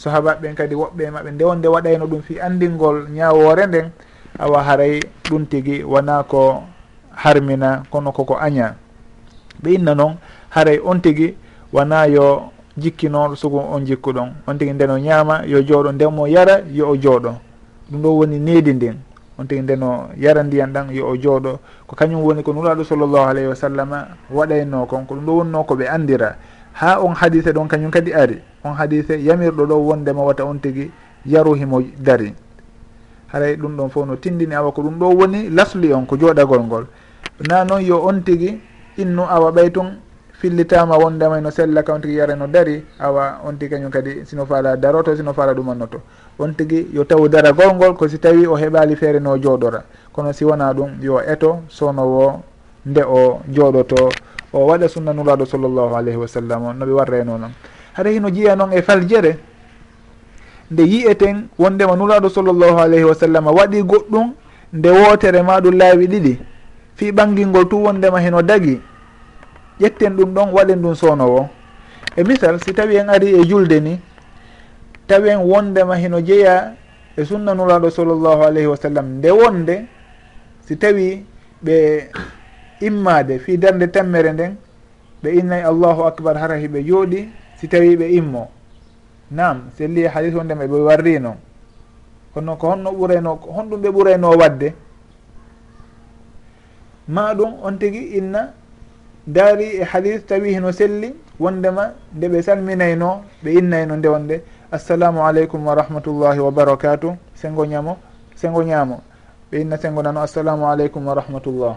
sahabaɓe 0.00 0.40
ɓen 0.40 0.54
kadi 0.56 0.74
woɓɓe 0.74 1.02
e 1.04 1.10
maɓɓe 1.10 1.30
nde 1.32 1.44
wonde 1.44 1.68
waɗayno 1.68 2.04
ɗum 2.06 2.22
fi 2.22 2.40
andingol 2.40 2.96
ñawore 3.12 3.66
nden 3.66 3.86
awa 4.38 4.62
haray 4.62 5.00
ɗum 5.28 5.44
tigui 5.46 5.84
wona 5.84 6.22
ko 6.22 6.62
harmina 7.12 7.82
kono 7.90 8.12
koko 8.12 8.34
aña. 8.40 8.74
Ɓe 9.62 9.74
inna 9.76 9.94
noon 9.94 10.16
haray 10.50 10.80
on 10.84 11.00
tigui 11.00 11.36
wona 11.72 12.06
yo 12.08 12.50
jikkinoɗo 12.78 13.36
sugu 13.36 13.58
on 13.58 13.84
jikku 13.84 14.12
ɗon. 14.12 14.28
On 14.46 14.56
tigui 14.58 14.72
ndeno 14.72 14.96
ñaama 14.98 15.44
yo 15.46 15.60
jooɗo 15.60 15.92
ndemo 15.92 16.26
yara 16.28 16.60
yo 16.72 16.88
o 16.90 16.96
jooɗo. 16.96 17.32
Ɗum 17.92 18.00
ɗo 18.02 18.08
woni 18.16 18.38
needi 18.38 18.72
ndin. 18.74 18.96
On 19.38 19.44
tigui 19.46 19.62
ndeno 19.62 20.08
yara 20.16 20.42
ndiyan 20.42 20.72
ɗan 20.72 20.90
yo 20.96 21.08
o 21.08 21.16
jooɗo. 21.16 21.58
Ko 21.86 21.96
kañum 21.96 22.24
woni 22.24 22.42
ko 22.42 22.52
nuraɗo 22.52 22.84
sallllahu 22.84 23.28
alayhi 23.28 23.48
wa 23.48 23.54
sallam 23.54 23.90
waɗayno 24.32 24.86
kon 24.86 25.04
ko 25.04 25.14
ɗum 25.14 25.24
ɗo 25.26 25.32
wonno 25.36 25.64
koɓe 25.64 25.88
andira. 25.88 26.36
ha 26.80 26.98
on 27.00 27.14
hadise 27.14 27.52
ɗon 27.52 27.68
kañum 27.68 27.90
kadi 27.90 28.12
ari. 28.14 28.40
On 28.64 28.72
hadise 28.74 29.20
yamirɗo 29.20 29.66
ɗo 29.66 29.76
wondema 29.76 30.22
wata 30.22 30.44
on 30.44 30.58
tigui 30.58 30.90
yaruhimo 31.26 31.82
dari. 31.98 32.34
Haray 33.28 33.56
ɗum 33.56 33.76
ɗon 33.76 33.90
fof 33.90 34.06
no 34.06 34.16
tindini 34.16 34.54
awa 34.54 34.72
ko 34.72 34.82
ɗum 34.82 34.98
ɗo 34.98 35.06
woni 35.14 35.50
lasli 35.50 35.92
on 35.92 36.06
ko 36.06 36.16
jooɗagol 36.16 36.62
ngol. 36.64 36.86
Na 37.48 37.64
noon 37.64 37.82
yo 37.84 38.00
on 38.08 38.20
tigui 38.22 38.60
innu 38.96 39.22
awa 39.28 39.52
ɓay 39.52 39.70
tun 39.70 40.00
fillitama 40.40 40.96
wondema 40.96 41.40
no 41.40 41.50
sella 41.50 41.82
ka 41.82 41.92
on 41.92 42.00
tigui 42.00 42.16
yara 42.16 42.34
no 42.34 42.46
dari 42.46 42.82
awa 42.98 43.40
on 43.44 43.52
tigui 43.58 43.76
kañum 43.76 43.90
kadi 43.90 44.24
sino 44.24 44.46
faala 44.46 44.76
daroto 44.76 45.14
sino 45.14 45.32
faala 45.34 45.52
ɗumannoto. 45.52 46.00
On 46.38 46.54
tigui 46.54 46.88
yo 46.94 47.04
taw 47.04 47.28
daragol 47.28 47.74
ngol 47.76 47.94
ko 47.94 48.08
si 48.08 48.18
tawi 48.18 48.46
o 48.46 48.56
heɓali 48.56 48.96
feere 48.96 49.20
no 49.20 49.36
jooɗora 49.36 49.84
kono 50.12 50.32
si 50.32 50.44
wona 50.44 50.72
ɗum 50.72 50.96
yo 51.02 51.20
eto 51.20 51.60
sownowo 51.68 52.42
nde 52.86 53.02
o 53.04 53.40
jooɗoto 53.48 54.08
o 54.52 54.66
waɗa 54.66 54.88
sunna 54.88 55.12
nuraɗo 55.12 55.46
sallllahu 55.46 55.94
alayhi 55.96 56.16
wa 56.18 56.28
sallam 56.28 56.64
on 56.64 56.74
no 56.78 56.86
ɓe 56.86 56.92
warreno 56.92 57.38
noon. 57.38 57.52
Haɗa 57.96 58.10
hino 58.10 58.30
jiya 58.30 58.56
noon 58.56 58.72
e 58.72 58.82
faljere 58.82 59.38
nde 60.70 60.82
yiyeten 60.82 61.48
wondema 61.58 61.96
nuraɗo 61.96 62.28
sallllahu 62.28 62.78
alayhi 62.78 63.04
wa 63.04 63.14
sallam 63.14 63.46
waɗi 63.46 63.82
goɗɗum 63.82 64.32
nde 64.72 64.88
wootere 64.90 65.42
ma 65.42 65.60
ɗum 65.60 65.74
laawi 65.76 66.06
ɗiɗi. 66.06 66.38
Fi 66.94 67.12
ɓangilngol 67.12 67.68
tu 67.68 67.76
wondema 67.84 68.20
heno 68.20 68.42
dagi 68.42 68.80
ƴetten 69.80 70.16
ɗum 70.16 70.34
ɗon 70.34 70.48
waɗen 70.52 70.82
ɗum 70.82 70.94
sownowo 70.94 71.48
e 72.16 72.24
misal 72.24 72.60
si 72.60 72.72
tawi 72.74 72.96
en 72.96 73.08
ari 73.08 73.34
e 73.34 73.44
julde 73.48 73.80
ni 73.80 74.00
tawi 75.06 75.30
en 75.30 75.40
wondema 75.40 75.96
heno 75.96 76.20
jeeya 76.20 76.74
e 77.16 77.24
sunna 77.24 77.54
nuraɗo 77.54 77.90
sallllahu 77.90 78.42
alayhi 78.44 78.66
wa 78.66 78.76
sallam 78.76 79.06
nde 79.18 79.30
wonde 79.30 79.86
si 80.66 80.76
tawi 80.76 81.24
ɓe 81.64 82.10
immade 82.80 83.38
fi 83.38 83.56
darde 83.58 83.86
temmere 83.90 84.32
nden 84.32 84.56
ɓe 85.22 85.28
innayi 85.38 85.62
allahu 85.62 86.02
acbar 86.04 86.36
hara 86.38 86.56
hiɓe 86.56 86.82
jooɗi 86.88 87.28
si 87.58 87.68
tawi 87.68 87.96
ɓe 87.96 88.06
immo. 88.16 88.48
Nam 89.30 89.70
selli 89.76 90.06
hadis 90.06 90.34
o 90.34 90.42
ma 90.44 90.54
ɓe 90.66 90.80
warri 90.80 91.18
noon 91.20 91.36
kono 92.34 92.56
ko 92.56 92.66
honno 92.70 92.90
ɓurayno 92.92 93.38
honɗum 93.56 93.80
ɓe 93.82 93.88
ɓurayno 93.90 94.28
wadde. 94.38 94.74
Ma 97.08 97.34
ɗum 97.34 97.52
on 97.62 97.78
tigui 97.78 98.16
inna 98.18 98.52
daari 99.26 99.64
e 99.80 99.84
hadis 99.84 100.24
tawi 100.26 100.54
heno 100.54 100.72
selli 100.72 101.14
wondema 101.38 101.92
nde 102.14 102.28
ɓe 102.28 102.42
salminayno 102.42 103.22
ɓe 103.44 103.50
innayno 103.58 103.96
nde 103.96 104.08
wonde. 104.08 104.42
Assalamu 104.72 105.20
aleykum 105.26 105.66
wa 105.66 105.74
rahmatullahi 105.74 106.38
wa 106.40 106.50
barakatu 106.50 107.16
sengo 107.34 107.64
ñamo 107.66 107.96
sengo 108.36 108.62
ñamo 108.62 109.00
ɓe 109.52 109.60
inna 109.60 109.76
sengo 109.76 110.02
nano 110.02 110.20
assalamu 110.22 110.64
aleykum 110.70 111.06
wa 111.06 111.14
rahmatullah. 111.14 111.76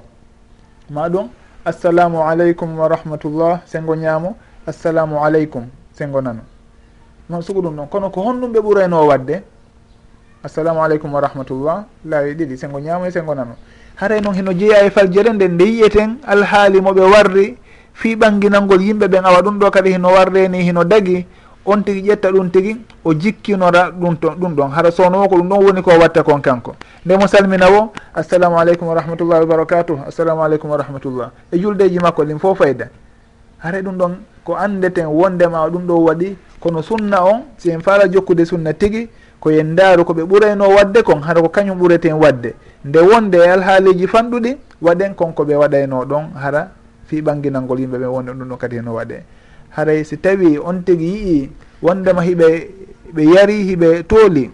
ma 0.89 1.09
ɗum 1.09 1.27
assalamu 1.65 2.21
aleykum 2.27 2.77
wa 2.79 2.87
rahmatullah 2.87 3.61
sengo 3.65 3.95
ñaamo. 3.95 4.35
Assalamu 4.65 5.19
aleykum 5.19 5.67
sengo 5.91 6.21
nano 6.21 6.39
ma 7.29 7.41
sugu 7.41 7.59
ɗum 7.61 7.75
ɗon 7.75 7.87
kono 7.89 8.09
ko 8.09 8.21
honɗum 8.21 8.51
ɓe 8.53 8.59
ɓurayno 8.63 9.07
wadde 9.07 9.43
assalamu 10.43 10.79
aleykum 10.83 11.11
wa 11.13 11.19
rahmatullah 11.21 11.83
laawi 12.05 12.33
ɗiɗi 12.35 12.57
sengo 12.57 12.79
ñaamo 12.79 13.05
e 13.05 13.11
sengo 13.11 13.35
nano 13.35 13.55
haray 13.99 14.21
noon 14.21 14.35
heno 14.35 14.53
jeeya 14.53 14.85
e 14.85 14.89
faljere 14.89 15.33
nde 15.33 15.47
nde 15.47 15.63
yiyeten 15.65 16.17
alhaali 16.25 16.79
moɓe 16.79 17.01
warri 17.11 17.57
fi 17.93 18.15
ɓanginalngol 18.15 18.81
yimɓe 18.81 19.07
ɓen 19.07 19.25
awa 19.25 19.41
ɗum 19.41 19.59
ɗo 19.59 19.71
kadi 19.71 19.91
hino 19.91 20.07
warreni 20.09 20.63
hino 20.63 20.83
dagi 20.85 21.27
on 21.65 21.81
tigui 21.83 22.01
ƴetta 22.09 22.31
ɗum 22.31 22.49
tigui 22.51 22.77
o 23.03 23.13
jikkinora 23.13 23.91
ɗum 23.91 24.15
to 24.19 24.29
ɗum 24.29 24.55
ɗon. 24.55 24.69
Haɗa 24.71 24.91
sownowo 24.91 25.27
ko 25.29 25.35
ɗum 25.37 25.49
ɗon 25.49 25.63
woni 25.65 25.81
ko 25.81 25.91
watta 25.99 26.23
kon 26.23 26.39
kanko. 26.41 26.75
Nde 27.05 27.17
mo 27.17 27.27
salmina 27.27 27.69
wo 27.69 27.91
assalamu 28.13 28.57
aleykum 28.59 28.87
wa 28.87 28.95
rahmatullah 28.95 29.39
wa 29.39 29.45
barakatuh. 29.45 29.97
Assalamu 30.07 30.41
aleykum 30.43 30.69
wa 30.69 30.77
rahmatullah. 30.77 31.31
E 31.51 31.57
juldeji 31.59 31.99
makko 31.99 32.23
ɗin 32.25 32.39
fo 32.39 32.55
fayda 32.55 32.89
hara 33.59 33.81
ɗum 33.81 33.95
ɗon 33.97 34.11
ko 34.43 34.55
andeten 34.55 35.05
wondema 35.07 35.69
ɗum 35.69 35.85
ɗo 35.87 36.03
waɗi 36.03 36.35
kono 36.59 36.81
sunna 36.81 37.23
on 37.23 37.43
si 37.57 37.69
en 37.71 37.79
fala 37.81 38.07
jokkude 38.11 38.45
sunna 38.45 38.73
tigui 38.73 39.09
koyen 39.39 39.71
ndaaru 39.73 40.03
daaru 40.03 40.03
koɓe 40.03 40.23
ɓurayno 40.23 40.67
wadde 40.75 41.03
kon 41.03 41.21
hara 41.21 41.41
ko 41.41 41.49
kañum 41.49 41.79
ɓureten 41.79 42.13
wadde. 42.19 42.53
Nde 42.85 42.97
wonde 42.99 43.35
e 43.37 43.47
alhaaliji 43.49 44.07
fanɗuɗi 44.07 44.57
waɗen 44.81 45.15
kon 45.15 45.31
ɓe 45.31 45.55
waɗayno 45.55 46.05
ɗon 46.05 46.33
hara 46.35 46.71
fi 47.05 47.21
ɓanginalngol 47.21 47.79
yimɓe 47.79 47.97
ɓe 47.99 48.05
wonde 48.05 48.31
ɗum 48.31 48.49
ɗo 48.49 48.57
kadi 48.57 48.75
heno 48.75 48.93
waɗe. 48.93 49.23
haray 49.75 50.03
si 50.05 50.17
tawi 50.17 50.57
on 50.57 50.83
tigi 50.83 51.05
yii 51.05 51.49
wondema 51.81 52.21
hiɓe 52.21 52.47
ɓe 53.13 53.21
yari 53.35 53.63
hiɓe 53.69 54.03
tooli. 54.03 54.49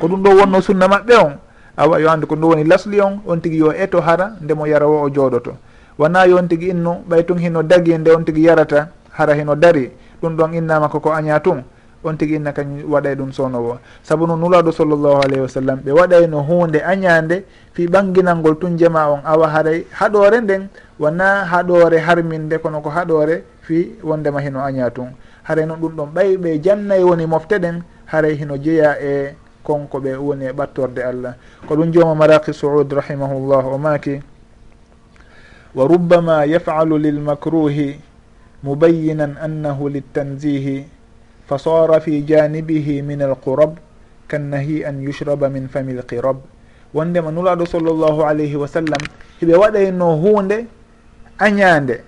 Ko 0.00 0.06
ɗum 0.08 0.22
ɗo 0.22 0.30
wonno 0.38 0.60
sunna 0.60 0.86
maɓɓe 0.88 1.14
on. 1.24 1.32
Awa 1.76 1.98
yo 2.00 2.10
anndu 2.10 2.26
ko 2.26 2.34
ɗum 2.36 2.48
woni 2.50 2.64
lasli 2.64 3.00
on 3.00 3.20
on 3.26 3.40
tigi 3.40 3.58
yo 3.58 3.72
eto 3.72 4.00
hara 4.00 4.36
ndemo 4.42 4.66
yara 4.66 4.86
wo 4.86 5.02
o 5.02 5.08
jooɗoto. 5.10 5.52
Wona 5.98 6.26
yo 6.26 6.36
on 6.36 6.48
tigi 6.48 6.68
innu 6.70 7.04
ɓay 7.08 7.24
tun 7.26 7.38
hino 7.38 7.62
dagi 7.62 7.98
nde 7.98 8.10
on 8.10 8.24
tigi 8.24 8.42
yarata 8.44 8.88
hara 9.12 9.34
hino 9.34 9.54
dari. 9.54 9.90
Ɗum 10.22 10.36
ɗon 10.36 10.54
innama 10.54 10.88
koko 10.88 11.10
aña 11.12 11.40
tun 11.40 11.62
on 12.04 12.16
tigi 12.16 12.34
inna 12.36 12.52
kañum 12.52 12.84
waɗay 12.90 13.14
ɗum 13.16 13.32
sownowo 13.32 13.78
saabu 14.02 14.26
no 14.26 14.36
nulaɗo 14.36 14.72
sallllahu 14.72 15.24
alayhi 15.24 15.40
wa 15.40 15.48
sallam 15.48 15.78
ɓe 15.80 15.90
waɗayno 15.92 16.42
hunde 16.42 16.82
añande 16.84 17.44
fi 17.72 17.86
ɓanginalngol 17.86 18.58
tun 18.58 18.76
jama 18.76 19.08
on. 19.10 19.20
Awa 19.24 19.48
haray 19.48 19.86
haɗore 19.90 20.40
nden 20.42 20.68
wona 20.98 21.44
haɗore 21.46 21.98
harminde 21.98 22.58
kono 22.58 22.80
ko 22.82 22.90
haɗore 22.90 23.44
fi 23.64 23.96
wondema 24.04 24.40
hino 24.40 24.60
aña 24.60 24.90
tun. 24.90 25.10
Haray 25.42 25.66
noon 25.66 25.80
ɗum 25.80 25.92
ɗon 25.96 26.08
ɓay 26.14 26.36
ɓe 26.36 26.60
jannayi 26.62 27.02
woni 27.04 27.26
mofte 27.26 27.58
ɗen 27.58 27.82
haray 28.06 28.36
hino 28.36 28.56
jeeya 28.56 29.00
e 29.00 29.34
konko 29.64 29.98
ɓe 30.00 30.16
woni 30.16 30.44
e 30.46 30.52
ɓattorde 30.52 31.00
allah. 31.02 31.34
Ko 31.66 31.74
ɗum 31.76 31.90
jooma 31.92 32.14
maraki 32.14 32.52
saud 32.52 32.92
rahimahullah 32.92 33.64
o 33.66 33.78
maaki 33.78 34.20
wa 35.74 35.88
rubbama 35.88 36.46
yafalu 36.46 36.98
lilmakruhi 36.98 37.98
mubayinan 38.62 39.34
annahu 39.42 39.88
littanzihi 39.90 40.86
fa 41.50 41.58
sara 41.58 41.98
fi 42.00 42.22
janibihi 42.22 43.02
min 43.02 43.20
alqurab 43.26 43.74
kannahi 44.30 44.84
an 44.86 45.02
yushraba 45.02 45.50
min 45.50 45.66
fami 45.68 45.92
lqirab 45.98 46.38
wondema 46.94 47.34
nulaɗo 47.34 47.66
sallllahu 47.66 48.22
alayhi 48.22 48.54
wa 48.56 48.68
sallam 48.70 49.02
hiɓe 49.42 49.54
waɗayno 49.58 50.14
hunde 50.22 50.66
añande 51.38 52.00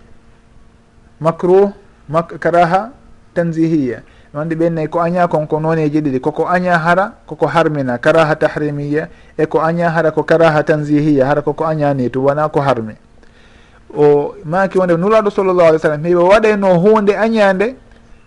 macro 1.20 1.72
mak 2.08 2.38
karaha 2.38 2.90
tanzihiya 3.34 4.02
wonde 4.36 4.54
ɓennayi 4.54 4.88
ko 4.88 5.00
aña 5.00 5.28
kon 5.28 5.46
ko 5.46 5.60
noneji 5.60 6.00
ɗiɗi 6.00 6.20
koko 6.20 6.44
aña 6.44 6.78
hara 6.78 7.12
koko 7.26 7.46
harmina 7.46 7.98
karaha 7.98 8.36
tahrimiya 8.36 9.08
e 9.38 9.46
ko 9.46 9.60
aña 9.64 9.88
hara 9.90 10.10
ko 10.10 10.22
karaha 10.22 10.62
tanzihiya 10.62 11.24
hara 11.26 11.40
koko 11.42 11.64
añani 11.64 12.10
to 12.10 12.20
wona 12.20 12.48
ko 12.48 12.60
harmi. 12.60 12.94
O 13.96 14.34
maki 14.44 14.78
wonde 14.78 14.92
nulaɗo 14.96 15.30
sallllahu 15.32 15.68
alih 15.72 15.80
w 15.80 15.82
sallam 15.82 16.04
hiɓe 16.04 16.22
waɗayno 16.22 16.68
hunde 16.78 17.16
añande 17.16 17.76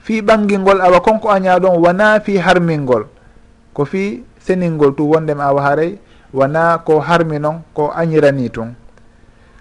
fi 0.01 0.21
ɓangingol 0.21 0.81
awa 0.81 0.99
konko 1.01 1.29
aña 1.29 1.59
ɗon 1.59 1.77
wona 1.77 2.19
fi 2.19 2.37
harmingol. 2.37 3.05
Ko 3.73 3.85
fi 3.85 4.23
seningol 4.39 4.95
tu 4.95 5.03
wondema 5.13 5.45
awa 5.45 5.61
haray 5.61 5.99
wona 6.33 6.81
ko 6.81 6.99
harmi 6.99 7.37
noon 7.39 7.61
ko 7.73 7.91
añirani 7.93 8.49
tun. 8.49 8.73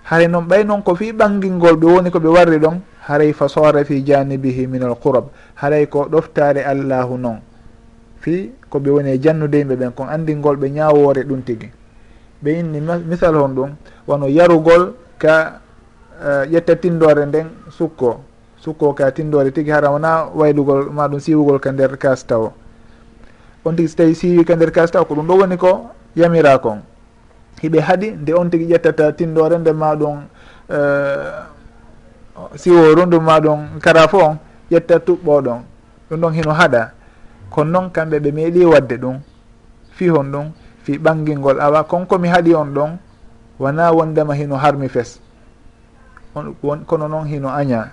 Hare 0.05 0.29
noon 0.29 0.49
ɓay 0.49 0.65
noon 0.65 0.83
ko 0.83 0.95
fi 0.95 1.13
ɓangingol 1.13 1.77
ɓe 1.77 1.87
woni 1.87 2.11
koɓe 2.11 2.29
warri 2.29 2.59
ɗon 2.59 2.81
haray 3.09 3.33
fa 3.33 3.49
sora 3.49 3.85
fi 3.85 4.03
janibihi 4.05 4.67
min 4.69 4.83
al 4.83 4.95
qurab. 5.01 5.31
Haray 5.57 5.87
ko 5.89 6.05
ɗoftare 6.09 6.65
allahu 6.65 7.17
noon 7.17 7.41
fi 8.21 8.53
koɓe 8.71 8.91
woni 8.91 9.11
e 9.11 9.19
jannude 9.21 9.55
yimɓe 9.59 9.77
ɓen 9.77 9.93
kon 9.95 10.09
andingol 10.09 10.57
ɓe 10.57 10.71
ñawore 10.71 11.23
ɗum 11.25 11.43
tigui 11.43 11.71
ɓe 12.43 12.51
inni 12.61 12.81
misal 13.07 13.35
hon 13.37 13.55
ɗum 13.55 13.71
wono 14.07 14.27
yarugol 14.29 14.95
ka 15.19 15.61
eh, 16.23 16.45
ƴetta 16.51 16.73
uh, 16.73 16.79
tindore 16.81 17.27
nden 17.27 17.47
sukko. 17.71 18.21
Sukko 18.61 18.93
ka 18.95 19.11
tindore 19.13 19.51
tigui 19.53 19.71
hara 19.73 19.91
wona 19.91 20.29
waylugol 20.35 20.91
maɗum 20.91 21.21
siwugol 21.21 21.59
ka 21.61 21.71
nder 21.73 21.97
kas 21.97 22.27
taw 22.27 22.53
on 23.65 23.73
tigui 23.77 23.89
so 23.89 23.97
tawi 23.97 24.15
siwi 24.15 24.45
ka 24.45 24.55
nder 24.57 24.71
kas 24.71 24.91
taw 24.91 25.05
ko 25.05 25.15
ɗum 25.15 25.27
ɗo 25.27 25.35
woni 25.41 25.57
ko 25.57 25.91
yamira 26.17 26.59
kon 26.59 26.83
hiɓe 27.63 27.81
haaɗi 27.81 28.11
nde 28.11 28.33
on 28.35 28.51
tigui 28.51 28.67
ƴettata 28.67 29.13
tindore 29.17 29.59
nde 29.59 29.73
maɗum 29.73 30.17
uh, 30.69 30.75
eh, 30.75 31.58
siwo 32.57 32.95
rundu 32.95 33.21
maɗum 33.21 33.79
kara 33.81 34.09
fo 34.09 34.19
on 34.19 34.37
ƴetta 34.71 34.99
tuɓɓo 35.01 35.43
ɗon 35.43 35.61
ɗum 36.11 36.21
ɗon 36.21 36.33
hino 36.33 36.53
haɗa. 36.53 36.93
Kono 37.51 37.71
noon 37.71 37.91
kamɓe 37.91 38.21
ɓe 38.21 38.31
meeɗi 38.33 38.65
wadde 38.65 38.97
ɗum 38.97 39.17
fihon 39.97 40.33
ɗum 40.33 40.47
fi 40.85 40.99
ɓangilngol 40.99 41.61
awa. 41.61 41.85
Konkomi 41.85 42.29
haɗi 42.29 42.55
on 42.55 42.75
ɗon 42.75 42.91
wona 43.59 43.93
wondema 43.93 44.35
hino 44.35 44.57
harmi 44.57 44.89
fes. 44.89 45.21
On, 46.35 46.85
kono 46.87 47.09
noon 47.09 47.27
hino 47.27 47.49
aña. 47.49 47.93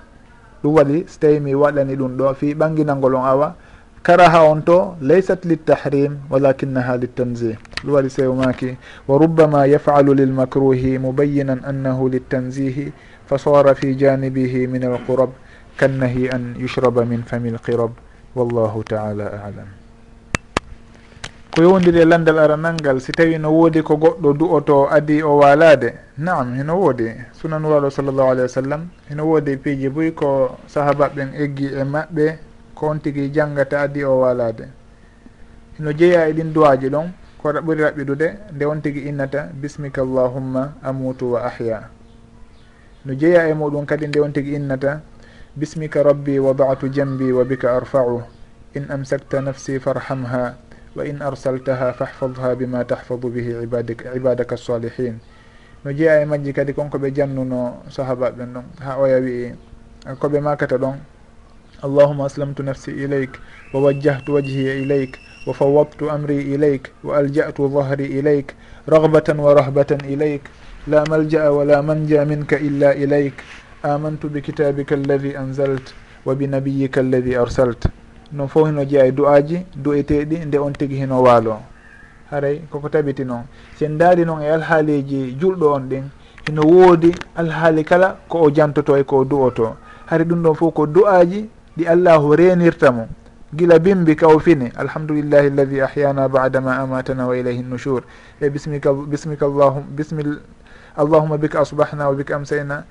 Ɗum 0.64 0.74
waɗi 0.76 1.06
so 1.08 1.20
tawi 1.20 1.40
mi 1.40 1.54
waɗani 1.56 1.96
ɗum 1.96 2.18
ɗo 2.18 2.34
fi 2.36 2.54
ɓanginalngol 2.54 3.16
on 3.16 3.26
awa. 3.26 3.56
Karaha 4.04 4.46
on 4.46 4.62
to 4.62 4.96
laysat 5.02 5.46
liltahrim 5.46 6.30
walakinaha 6.30 6.98
littanzih 6.98 7.58
ɗum 7.84 7.94
waɗi 7.94 8.10
sewmaki 8.10 8.78
wa 9.08 9.18
rubbama 9.18 9.66
yafalu 9.68 10.14
lilmacruhi 10.14 11.00
mubayinan 11.00 11.66
annahu 11.66 12.10
littanzihi 12.10 12.94
fa 13.28 13.36
فصار 13.38 13.74
في 13.76 13.94
جانبه 13.94 14.68
من 14.68 14.84
القرب 14.84 15.32
كالنهي 15.80 16.30
أن 16.30 16.56
يشرب 16.62 17.00
من 17.00 17.22
فم 17.26 17.46
القرب. 17.46 17.92
والله 18.36 18.84
taala 18.84 19.26
alam 19.48 19.70
ko 21.56 21.64
yowdiri 21.64 22.04
e 22.04 22.06
landal 22.06 22.36
aranal 22.36 22.76
ngal 22.76 23.00
si 23.00 23.16
tawi 23.16 23.40
no 23.40 23.48
woodi 23.56 23.80
ko 23.80 23.96
goɗɗo 23.96 24.30
du'oto 24.36 24.92
adi 24.92 25.24
o 25.24 25.40
waalade 25.40 25.96
naam 26.20 26.52
hino 26.52 26.76
woodi. 26.76 27.16
Sunan 27.32 27.64
sallllahu 27.64 28.36
alayhi 28.36 28.48
wa 28.52 28.56
sallam 28.60 28.82
hino 29.08 29.24
woodi 29.24 29.56
piiji 29.56 29.88
boyi 29.88 30.12
ko 30.12 30.60
sahabaɓen 30.68 31.32
eggi 31.32 31.72
e 31.72 31.84
maɓɓe 31.88 32.26
ko 32.76 32.88
on 32.92 33.00
tigi 33.00 33.32
janggata 33.32 33.88
adi 33.88 34.04
o 34.04 34.20
waalade 34.20 34.68
hino 35.80 35.94
jeeya 35.96 36.28
e 36.28 36.34
ɗin 36.36 36.52
duwaji 36.52 36.90
ɗon 36.92 37.08
ko 37.40 37.50
ɓuri 37.56 37.82
raɓɓiɗude 37.88 38.28
nde 38.52 38.64
on 38.66 38.82
tigi 38.82 39.08
innata 39.08 39.48
bismika 39.56 40.02
allahumma 40.04 40.76
amutu 40.84 41.32
wa 41.40 41.48
ahya. 41.48 41.95
no 43.06 43.14
jeeya 43.14 43.48
e 43.50 43.54
muɗum 43.54 43.86
kadi 43.86 44.08
nde 44.08 44.20
on 44.20 44.34
tigi 44.34 44.56
innata 44.56 45.02
bismika 45.56 46.04
rabbi 46.04 46.40
wadatu 46.40 46.90
jambi 46.90 47.32
wa 47.32 47.44
bika 47.46 47.76
arfau. 47.78 48.24
In 48.76 48.92
amsakta 48.92 49.40
nafsi 49.42 49.80
farhamha 49.80 50.58
wa 50.96 51.04
in 51.06 51.22
arsaltaha 51.22 51.94
fahfadha 51.94 52.56
bima 52.56 52.84
tahfadu 52.84 53.30
bihi 53.30 53.64
ibadaka 54.16 54.58
salihin 54.58 55.20
no 55.84 55.92
jeeya 55.94 56.22
e 56.22 56.26
majji 56.26 56.54
kadi 56.54 56.74
konko 56.74 56.98
ɓe 56.98 57.12
jannuno 57.14 57.84
sahabaɓe 57.90 58.44
ɗon 58.54 58.64
ha 58.82 58.98
oya 58.98 59.20
wii 59.20 59.54
e, 60.08 60.12
koɓe 60.20 60.40
makata 60.42 60.78
ɗon 60.78 60.98
allahuma 61.84 62.26
aslamtu 62.26 62.64
nafsi 62.64 62.92
ilayk 62.92 63.38
wa 63.74 63.82
wajjahtu 63.82 64.34
wajhiya 64.34 64.74
ilayk 64.82 65.20
wa 65.46 65.54
fawabtu 65.54 66.10
amri 66.10 66.42
ilayk 66.42 66.90
wa 67.04 67.18
alja'tu 67.18 67.68
dhahri 67.70 68.06
ilayk 68.18 68.56
ragbatan 68.88 69.38
wa 69.40 69.54
rahbatan 69.54 70.00
ilayk. 70.10 70.50
la 70.88 71.04
malja'a 71.10 71.52
wala 71.52 71.82
manja 71.82 72.26
minka 72.26 72.60
illa 72.60 72.96
ilayk. 72.96 73.34
Amantu 73.84 74.30
bi 74.30 74.42
kitabika 74.42 74.96
alladi 74.96 75.36
anzalt 75.36 75.94
wa 76.26 76.36
bi 76.36 76.48
nabiyika 76.48 77.02
alladi 77.02 77.36
arsalt. 77.36 77.88
Non 78.32 78.48
fof 78.48 78.68
hino 78.68 78.86
jeeya 78.86 79.06
e 79.06 79.12
du'aji 79.12 79.66
du'eteɗi 79.76 80.46
nde 80.46 80.58
on 80.58 80.74
tigi 80.74 80.96
hino 80.96 81.22
waalo. 81.22 81.60
Haray 82.32 82.62
koko 82.72 82.90
tabiti 82.90 83.24
noon 83.26 83.44
sen 83.78 83.98
daari 83.98 84.26
noon 84.26 84.42
e 84.42 84.50
alhaaliji 84.50 85.38
julɗo 85.40 85.74
on 85.74 85.90
ɗin 85.90 86.04
hino 86.48 86.62
woodi 86.62 87.14
alhaali 87.36 87.84
kala 87.84 88.18
ko 88.28 88.42
o 88.42 88.52
jantoto 88.52 88.98
e 88.98 89.04
ko 89.04 89.24
du'oto. 89.24 89.76
Hari 90.06 90.24
ɗum 90.24 90.42
ɗon 90.42 90.56
fof 90.56 90.74
ko 90.74 90.86
du'aji 90.88 91.50
ɗi 91.78 91.88
allahu 91.88 92.36
renirta 92.36 92.92
mo. 92.92 93.08
Gila 93.56 93.80
bimbi 93.80 94.16
ka 94.16 94.28
o 94.28 94.40
fini 94.40 94.72
alhamdulillahi 94.76 95.48
alladi 95.48 95.82
ahyana 95.82 96.28
badama 96.28 96.78
amatana 96.78 97.28
wa 97.28 97.38
ilayhi 97.38 97.62
nushur. 97.64 98.02
E 98.42 98.50
bismika 98.50 98.94
bismika 98.94 99.46
allahum 99.46 99.84
bismil 99.96 100.40
allahuma 100.98 101.38
bika 101.38 101.60
asbahna 101.60 102.10
wa 102.10 102.16
bika 102.16 102.36
amsayna. 102.36 102.84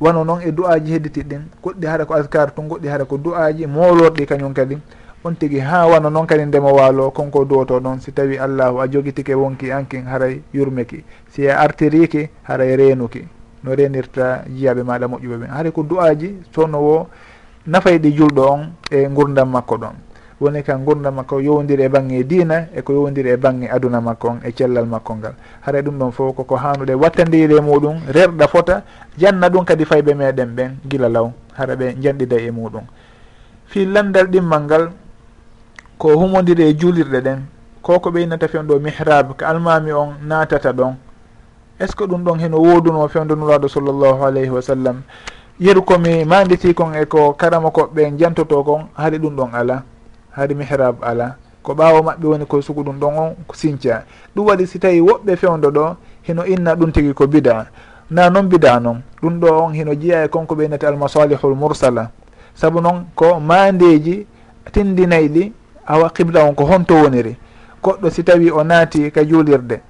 Wano 0.00 0.24
noon 0.24 0.42
e 0.42 0.50
du'aji 0.52 0.92
hedditiɗɗin 0.92 1.42
goɗɗi 1.62 1.86
haɗa 1.86 2.04
ko 2.04 2.14
askar 2.14 2.54
tun 2.54 2.68
goɗɗi 2.68 2.88
haɗa 2.88 3.04
ko 3.04 3.16
du'aji 3.18 3.66
molorɗi 3.66 4.26
kañum 4.26 4.52
kadi. 4.54 4.78
On 5.24 5.34
tigui 5.34 5.60
ha 5.60 5.86
wano 5.86 6.10
noon 6.10 6.26
kadi 6.26 6.44
ndemo 6.46 6.72
waalo 6.74 7.10
konko 7.10 7.44
duwoto 7.44 7.78
ɗon. 7.80 8.00
Si 8.00 8.12
tawi 8.12 8.38
allahu 8.38 8.80
a 8.80 8.88
jogitike 8.88 9.34
wonki 9.34 9.70
ankin 9.72 10.04
haray 10.06 10.42
yurmeki. 10.52 11.04
Si 11.30 11.46
a 11.48 11.58
artiriki 11.60 12.28
haray 12.42 12.76
reenuki. 12.76 13.22
No 13.62 13.74
renirta 13.74 14.42
jiyaɓe 14.48 14.82
maɗa 14.82 15.06
moƴƴuɓe 15.06 15.36
ɓen. 15.38 15.50
Haray 15.50 15.72
ko 15.72 15.82
du'aji 15.82 16.42
sono 16.54 16.78
wo 16.78 17.06
nafayɗi 17.66 18.10
julɗo 18.16 18.42
on 18.50 18.72
e 18.90 19.06
gurdam 19.06 19.50
makko 19.50 19.76
ɗon. 19.78 19.94
woni 20.42 20.62
ka 20.62 20.74
gurdam 20.76 21.14
makko 21.14 21.38
yowdiri 21.40 21.84
e 21.84 21.88
bangge 21.88 22.24
diina 22.26 22.66
eko 22.74 22.92
yowdiri 22.92 23.30
e 23.30 23.36
bangge 23.36 23.70
aduna 23.70 24.00
makko 24.00 24.28
on 24.28 24.38
e 24.42 24.50
cellal 24.52 24.86
makko 24.86 25.16
ngal. 25.16 25.34
Haara 25.62 25.82
ɗum 25.82 25.98
ɗon 25.98 26.10
fof 26.12 26.34
koko 26.34 26.56
hannude 26.56 26.94
wattandiri 26.94 27.54
e 27.54 27.60
muɗum 27.60 28.02
rerɗa 28.10 28.48
fota 28.48 28.82
janna 29.16 29.48
ɗum 29.48 29.64
kadi 29.64 29.84
fayɓe 29.84 30.14
meɗen 30.14 30.50
ɓen 30.56 30.70
gila 30.88 31.08
law 31.08 31.32
hara 31.54 31.76
ɓe 31.76 31.94
janɗida 32.02 32.36
e 32.36 32.50
muɗum. 32.50 32.82
Fi 33.66 33.86
landal 33.86 34.26
ɗimmal 34.26 34.62
ngal 34.64 34.90
ko 35.98 36.16
humodiri 36.18 36.64
e 36.64 36.74
juulirɗe 36.74 37.20
ɗen 37.20 37.38
ko 37.82 38.00
ko 38.00 38.10
ɓeynata 38.10 38.48
fewdo 38.48 38.80
mihrab 38.80 39.36
ko 39.38 39.44
almami 39.44 39.92
on 39.92 40.14
natata 40.26 40.72
ɗon 40.72 40.96
est 41.78 41.86
ce 41.86 41.94
que 41.96 42.04
ɗum 42.04 42.24
ɗon 42.24 42.38
heno 42.40 42.58
woduno 42.58 43.08
fewdo 43.08 43.36
nuraɗo 43.36 43.68
sallllahu 43.68 44.24
alayhi 44.24 44.50
wa 44.50 44.62
sallam? 44.62 45.02
Yeru 45.60 45.82
komi 45.82 46.24
manditi 46.24 46.74
kon 46.74 46.94
e 46.94 47.06
ko 47.06 47.32
karama 47.34 47.70
koɓɓe 47.70 48.18
jantoto 48.18 48.64
kon 48.64 48.88
haali 48.94 49.18
ɗum 49.18 49.36
ɗon 49.36 49.54
ala 49.54 49.84
haade 50.36 50.54
mihrab 50.54 51.04
ala. 51.04 51.36
Ko 51.62 51.74
ɓaawo 51.74 52.02
maɓɓe 52.02 52.26
woni 52.26 52.46
ko 52.46 52.60
sugu 52.62 52.82
ɗum 52.82 52.98
ɗon 52.98 53.14
on 53.18 53.34
sinthia 53.54 54.04
ɗum 54.34 54.46
waɗi 54.46 54.66
si 54.66 54.78
tawi 54.78 55.00
woɓɓe 55.00 55.36
fewdo 55.36 55.70
ɗo 55.70 55.96
hino 56.22 56.44
inna 56.44 56.74
ɗum 56.74 56.92
tigi 56.92 57.14
ko 57.14 57.26
bida. 57.26 57.66
Na 58.10 58.30
noon 58.30 58.48
bida 58.48 58.80
noon 58.80 59.02
ɗum 59.22 59.40
ɗo 59.40 59.48
on 59.64 59.72
hino 59.74 59.94
jeeya 59.94 60.24
e 60.24 60.28
konko 60.28 60.54
ɓe 60.54 60.84
almasalihul 60.86 61.54
mursala. 61.54 62.10
Saabu 62.54 62.80
noon 62.80 63.06
ko 63.14 63.40
mandeji 63.40 64.26
tindinayi 64.72 65.28
ɗi 65.28 65.52
awa 65.86 66.10
qibla 66.10 66.44
on 66.44 66.54
ko 66.54 66.64
honto 66.64 66.94
woniri. 66.94 67.36
Goɗɗo 67.82 68.10
si 68.10 68.22
tawi 68.24 68.50
o 68.50 68.62
naati 68.64 69.10
ka 69.10 69.24
juulirde 69.24 69.80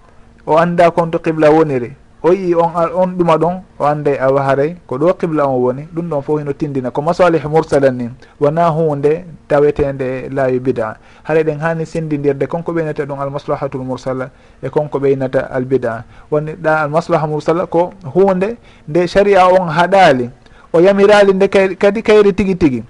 o 0.46 0.56
anda 0.58 0.90
konto 0.90 1.18
qibla 1.18 1.50
woniri. 1.50 2.01
o 2.22 2.32
yii 2.32 2.54
on 2.54 2.70
on 2.94 3.16
ɗuma 3.18 3.36
ɗon 3.38 3.60
o 3.78 3.84
anday 3.84 4.18
awa 4.20 4.42
haray 4.42 4.76
ko 4.86 4.96
ɗo 4.98 5.14
qibla 5.18 5.46
on 5.46 5.58
woni 5.62 5.82
ɗum 5.94 6.08
ɗon 6.08 6.22
fof 6.22 6.38
hino 6.38 6.52
tindina. 6.52 6.90
Ko 6.90 7.02
masalih 7.02 7.42
mursalan 7.48 7.96
ni 7.96 8.08
wona 8.40 8.68
hunde 8.70 9.24
tawetende 9.48 10.28
laawi 10.30 10.60
bida 10.60 10.96
haray 11.24 11.42
ɗen 11.42 11.58
hani 11.60 11.86
sendidirde 11.86 12.46
konko 12.46 12.72
ɓeynata 12.72 13.04
ɗum 13.06 13.20
almaslahatul 13.20 13.82
mursala 13.82 14.30
e 14.62 14.68
konko 14.68 14.98
ɓeynata 14.98 15.50
albida. 15.50 16.04
Woni 16.30 16.52
ɗa 16.54 16.82
almaslaha 16.82 17.26
mursala 17.26 17.66
ko 17.66 17.92
hunde 18.14 18.56
nde 18.88 19.06
sharia 19.08 19.46
on 19.48 19.68
haɗali 19.68 20.30
o 20.72 20.80
yamirali 20.80 21.32
nde 21.34 21.48
kadi 21.76 22.02
kayri 22.02 22.32
tigi 22.32 22.56
tigi. 22.56 22.82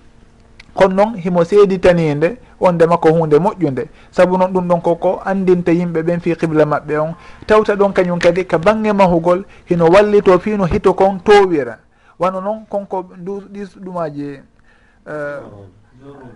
Kono 0.75 0.95
noon 0.95 1.17
himo 1.17 1.45
seeditaninde 1.45 2.37
wondema 2.63 2.91
makko 2.95 3.09
hunde 3.13 3.37
moƴƴude 3.39 3.85
saabu 4.11 4.39
noon 4.39 4.53
ɗum 4.53 4.69
ɗon 4.69 4.81
koko 4.83 5.21
andinta 5.25 5.73
yimɓe 5.73 6.03
ɓen 6.03 6.21
fi 6.21 6.35
qibla 6.37 6.65
maɓɓe 6.65 6.99
on. 6.99 7.15
Tawta 7.47 7.75
ɗon 7.75 7.93
kañum 7.93 8.19
kadi 8.19 8.45
ka 8.47 8.59
bangge 8.59 8.93
mahugol 8.93 9.45
hino 9.69 9.87
wallito 9.89 10.39
fino 10.39 10.65
hito 10.65 10.95
kon 10.95 11.19
towira 11.25 11.79
wano 12.19 12.41
noon 12.41 12.65
konko 12.69 13.03
ɗi 13.53 13.63
ɗumaji 13.85 14.39
eh, 15.07 15.41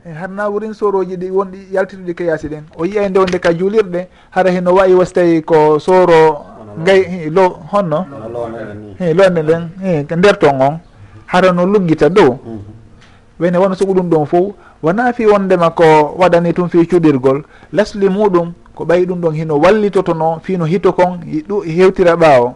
eh, 0.07 0.15
harna 0.21 0.49
wurin 0.51 0.75
soroji 0.75 1.17
ɗi 1.17 1.31
wonɗi 1.31 1.59
yaltituɗi 1.73 2.15
ka 2.15 2.25
yaasi 2.25 2.49
ɗen. 2.49 2.65
O 2.79 2.85
yiyay 2.85 3.09
nde 3.09 3.19
wonde 3.19 3.39
ka 3.39 3.53
juulirɗe 3.55 4.07
hara 4.31 4.51
hino 4.51 4.75
wawi 4.75 4.95
wasi 4.95 5.13
tawi 5.15 5.43
ko 5.43 5.79
soro 5.79 6.45
gay 6.85 7.31
lo 7.31 7.61
honno? 7.73 8.07
I 9.01 9.13
londe 9.15 9.43
nden 9.43 9.71
nder 10.19 10.39
ton 10.39 10.61
on. 10.61 10.79
Hara 11.27 11.53
no 11.53 11.67
luggita 11.67 12.09
dow. 12.09 12.39
Mhm. 12.45 12.59
Wayne 13.39 13.59
wona 13.59 13.75
sogo 13.77 13.93
ɗum 13.95 14.09
ɗon 14.11 14.27
fof 14.27 14.55
wona 14.83 15.13
fi 15.13 15.27
wondema 15.27 15.71
ko 15.71 16.15
waɗani 16.19 16.53
tum 16.55 16.69
fi 16.69 16.87
cuɗirgol. 16.87 17.43
Lasli 17.73 18.09
muɗum 18.09 18.53
ko 18.75 18.85
ɓayi 18.85 19.07
ɗum 19.07 19.21
ɗon 19.21 19.35
hino 19.35 19.59
wallitotono 19.59 20.41
fino 20.43 20.65
hito 20.65 20.93
kon 20.93 21.19
ɗu 21.49 21.63
hewtira 21.65 22.17
ɓaawo. 22.17 22.55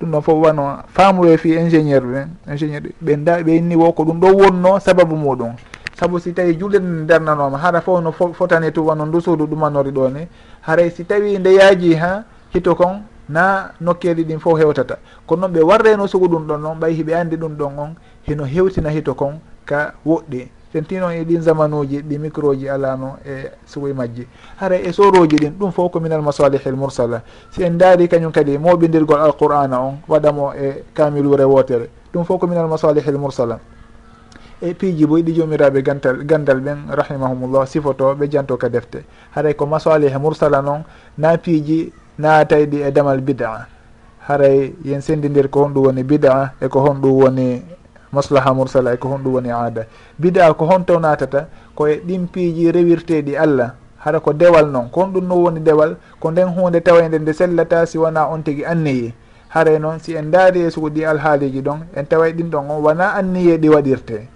Ɗum 0.00 0.10
ɗon 0.10 0.22
fof 0.22 0.38
wano 0.44 0.78
faamuro 0.88 1.36
fi 1.38 1.54
ingénieur 1.54 2.02
ɓe 2.02 2.26
ingénieur 2.52 2.82
ɓe 3.02 3.16
da 3.24 3.42
ɓe 3.42 3.56
inni 3.56 3.76
wo 3.76 3.92
ko 3.92 4.04
ɗum 4.04 4.20
ɗo 4.20 4.28
wonno 4.36 4.78
sababu 4.80 5.16
muɗum. 5.16 5.54
Saabu 5.98 6.18
si 6.20 6.32
tawi 6.32 6.56
julɗe 6.58 6.78
nde 6.78 7.06
darnanoma 7.06 7.56
hara 7.58 7.80
fof 7.80 8.02
no 8.02 8.12
fotani 8.12 8.70
tu 8.72 8.80
wano 8.86 9.06
ndusudu 9.06 9.46
ɗumanori 9.46 9.90
ɗo 9.90 10.08
ni 10.12 10.28
haray 10.62 10.90
si 10.90 11.04
tawi 11.04 11.38
nde 11.38 11.54
yaaji 11.54 11.94
ha 11.94 12.24
hito 12.52 12.74
kon 12.74 13.00
na 13.28 13.70
nokkeeli 13.80 14.24
ɗin 14.24 14.38
fof 14.38 14.58
hewtata. 14.58 14.98
Kono 15.26 15.48
noon 15.48 15.52
ɓe 15.54 15.62
warreno 15.64 16.06
sugu 16.06 16.28
ɗum 16.28 16.46
ɗon 16.46 16.58
noon 16.60 16.78
ɓayi 16.80 16.94
hiɓe 17.02 17.14
andi 17.14 17.36
ɗum 17.36 17.56
ɗon 17.56 17.78
on 17.78 17.94
hino 18.28 18.44
hewtina 18.44 18.90
hito 18.90 19.14
kon 19.14 19.40
ka 19.64 19.94
woɗɗi. 20.06 20.48
sen 20.72 20.84
tinon 20.84 21.12
e 21.12 21.24
ɗin 21.24 21.40
zamanuji 21.42 22.02
ɗi 22.02 22.18
micro 22.18 22.54
ji 22.54 22.68
alano 22.68 23.18
e 23.24 23.50
sugoye 23.66 23.94
majji. 23.94 24.26
Hara 24.56 24.76
e 24.76 24.92
soroji 24.92 25.36
ɗin 25.36 25.52
ɗum 25.58 25.72
fof 25.72 25.92
ko 25.92 26.00
minal 26.00 26.22
masalihil 26.22 26.76
mursala. 26.76 27.22
Si 27.50 27.62
en 27.62 27.78
daari 27.78 28.08
kañum 28.08 28.32
kadi 28.32 28.58
moɓidirgol 28.58 29.20
alqur'ana 29.20 29.80
on 29.80 29.98
waɗamo 30.08 30.52
e 30.54 30.84
kamilure 30.94 31.44
wotere 31.44 31.88
ɗum 32.12 32.24
fof 32.24 32.40
ko 32.40 32.46
minal 32.46 32.68
masalihil 32.68 33.18
mursala. 33.18 33.60
E 34.60 34.74
piiji 34.74 35.06
boy 35.06 35.22
ɗi 35.22 35.34
jomiraɓe 35.34 35.82
gantal 35.82 36.24
gandal 36.24 36.60
ɓen 36.60 36.88
rahimahumullah 36.88 37.66
sifoto 37.66 38.14
ɓe 38.14 38.28
janto 38.30 38.56
ka 38.56 38.68
defte. 38.68 39.04
Haray 39.34 39.54
ko 39.54 39.66
masalihe 39.66 40.16
mursala 40.18 40.62
noon 40.62 40.82
na 41.18 41.36
piiji 41.36 41.92
naatayɗi 42.18 42.82
e 42.82 42.90
damal 42.90 43.20
bid'a. 43.20 43.66
Haray 44.28 44.74
yen 44.84 45.00
sendidir 45.00 45.48
ko 45.50 45.64
honɗum 45.64 45.86
woni 45.86 46.02
bid'a 46.02 46.54
e 46.60 46.68
ko 46.68 46.80
honɗum 46.80 47.12
woni 47.22 47.62
maslaha 48.12 48.54
mursala 48.54 48.94
e 48.94 48.96
ko 48.96 49.08
honɗum 49.08 49.32
woni 49.34 49.50
aada. 49.50 49.86
Bida 50.18 50.52
ko 50.54 50.66
hon 50.66 50.84
taw 50.84 50.98
natata 51.00 51.46
koye 51.74 52.00
ɗimpiiji 52.06 52.72
rewirteɗi 52.72 53.36
allah 53.36 53.74
hara 53.98 54.20
ko 54.20 54.32
dewal 54.32 54.70
noon 54.70 54.88
ko 54.90 55.00
honɗum 55.02 55.26
non 55.26 55.38
woni 55.42 55.60
dewal 55.60 55.96
ko 56.20 56.30
nden 56.30 56.48
hunde 56.54 56.80
tawede 56.80 57.18
nde 57.18 57.32
sellata 57.32 57.86
si 57.86 57.98
wona 57.98 58.28
on 58.30 58.42
tigui 58.42 58.64
anniyi. 58.64 59.14
Haray 59.48 59.78
noon 59.78 59.98
si 60.00 60.14
en 60.16 60.30
daari 60.30 60.60
e 60.66 60.70
sugo 60.70 60.88
ɗi 60.90 61.04
alhaaliji 61.04 61.62
ɗon 61.62 61.80
en 61.96 62.04
taway 62.06 62.32
ɗin 62.32 62.50
ɗon 62.50 62.70
on 62.70 62.82
wona 62.82 63.14
anniye 63.14 63.58
ɗi 63.58 63.68
waɗirte. 63.68 64.28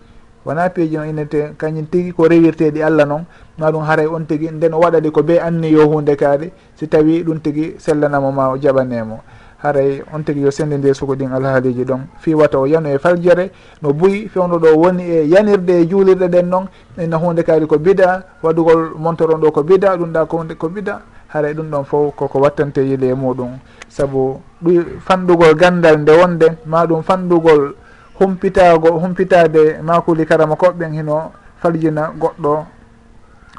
Wona 0.44 0.70
piiji 0.70 0.96
noon 0.96 1.08
inete 1.08 1.54
kañum 1.58 1.86
tigui 1.86 2.12
ko 2.12 2.26
rewirteɗi 2.28 2.82
allah 2.82 3.04
noon 3.06 3.24
ma 3.58 3.70
ɗum 3.70 3.84
haray 3.84 4.06
on 4.06 4.24
tigui 4.26 4.50
nden 4.50 4.74
o 4.74 4.80
waɗaɗi 4.80 5.10
ko 5.12 5.22
be 5.22 5.38
anniyo 5.38 5.86
hunde 5.86 6.16
kaari 6.16 6.52
si 6.74 6.86
tawi 6.88 7.22
ɗum 7.22 7.40
tigui 7.40 7.74
sellanamo 7.78 8.32
ma 8.32 8.48
o 8.50 8.56
jaɓanemo. 8.56 9.20
haray 9.62 10.02
on 10.12 10.24
tigui 10.24 10.42
yo 10.42 10.50
sende 10.50 10.76
nde 10.78 10.94
sugo 10.94 11.14
ɗin 11.14 11.32
alhaaliji 11.32 11.84
ɗon. 11.84 12.00
Fiwata 12.18 12.58
o 12.58 12.66
yanu 12.66 12.88
e 12.88 12.98
faljere 12.98 13.50
no 13.82 13.92
buyi 13.92 14.28
fewno 14.28 14.58
ɗo 14.58 14.76
woni 14.76 15.02
e 15.02 15.28
yanirde 15.28 15.70
e 15.80 15.86
juulirɗe 15.86 16.28
ɗen 16.28 16.50
ɗon. 16.50 16.66
Ina 16.98 17.16
hunde 17.16 17.42
kaari 17.42 17.66
ko 17.66 17.78
bida 17.78 18.24
waɗugol 18.42 18.94
montoron 18.98 19.40
ɗo 19.40 19.50
ko 19.52 19.62
bida 19.62 19.96
ɗum 19.96 20.12
ɗa 20.12 20.26
kohunde 20.26 20.54
ko 20.54 20.68
bida. 20.68 21.00
Haray 21.28 21.54
ɗum 21.54 21.70
ɗon 21.70 21.84
fof 21.84 22.14
koko 22.16 22.40
wattante 22.40 22.78
yiile 22.80 23.08
e 23.10 23.14
muɗum. 23.14 23.58
Saabu 23.88 24.40
ɗu 24.62 24.84
fanɗugol 25.00 25.54
gandal 25.54 25.98
nde 26.00 26.10
wonde 26.12 26.46
ma 26.66 26.86
ɗum 26.86 27.02
fanɗugol 27.02 27.74
humpitago 28.18 28.98
humpitade 28.98 29.80
makuli 29.82 30.26
karama 30.26 30.54
koɓɓen 30.56 30.92
hino 30.92 31.32
faljina 31.62 32.12
goɗɗo 32.18 32.64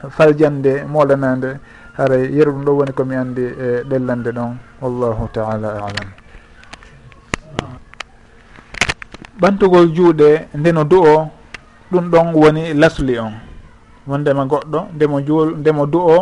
faljande 0.10 0.84
molanade 0.88 1.60
haray 1.98 2.34
yeru 2.34 2.52
ɗum 2.54 2.66
ɗo 2.66 2.72
woni 2.78 2.94
komi 2.94 3.16
andi 3.16 3.42
e 3.42 3.84
ɗellande 3.86 4.32
ɗon. 4.32 4.71
wallahu 4.82 5.30
taala 5.30 5.70
alam. 5.86 6.10
Ɓantugol 9.42 9.94
juuɗe 9.96 10.48
ndeno 10.58 10.84
du 10.84 10.98
o 11.02 11.30
ɗum 11.92 12.10
ɗon 12.12 12.28
woni 12.34 12.74
lasli 12.74 13.18
on. 13.20 13.34
Wondema 14.08 14.46
goɗɗo 14.46 14.80
ndemo 14.96 15.22
juul 15.22 15.50
ndemo 15.62 15.86
du 15.86 16.00
o 16.00 16.18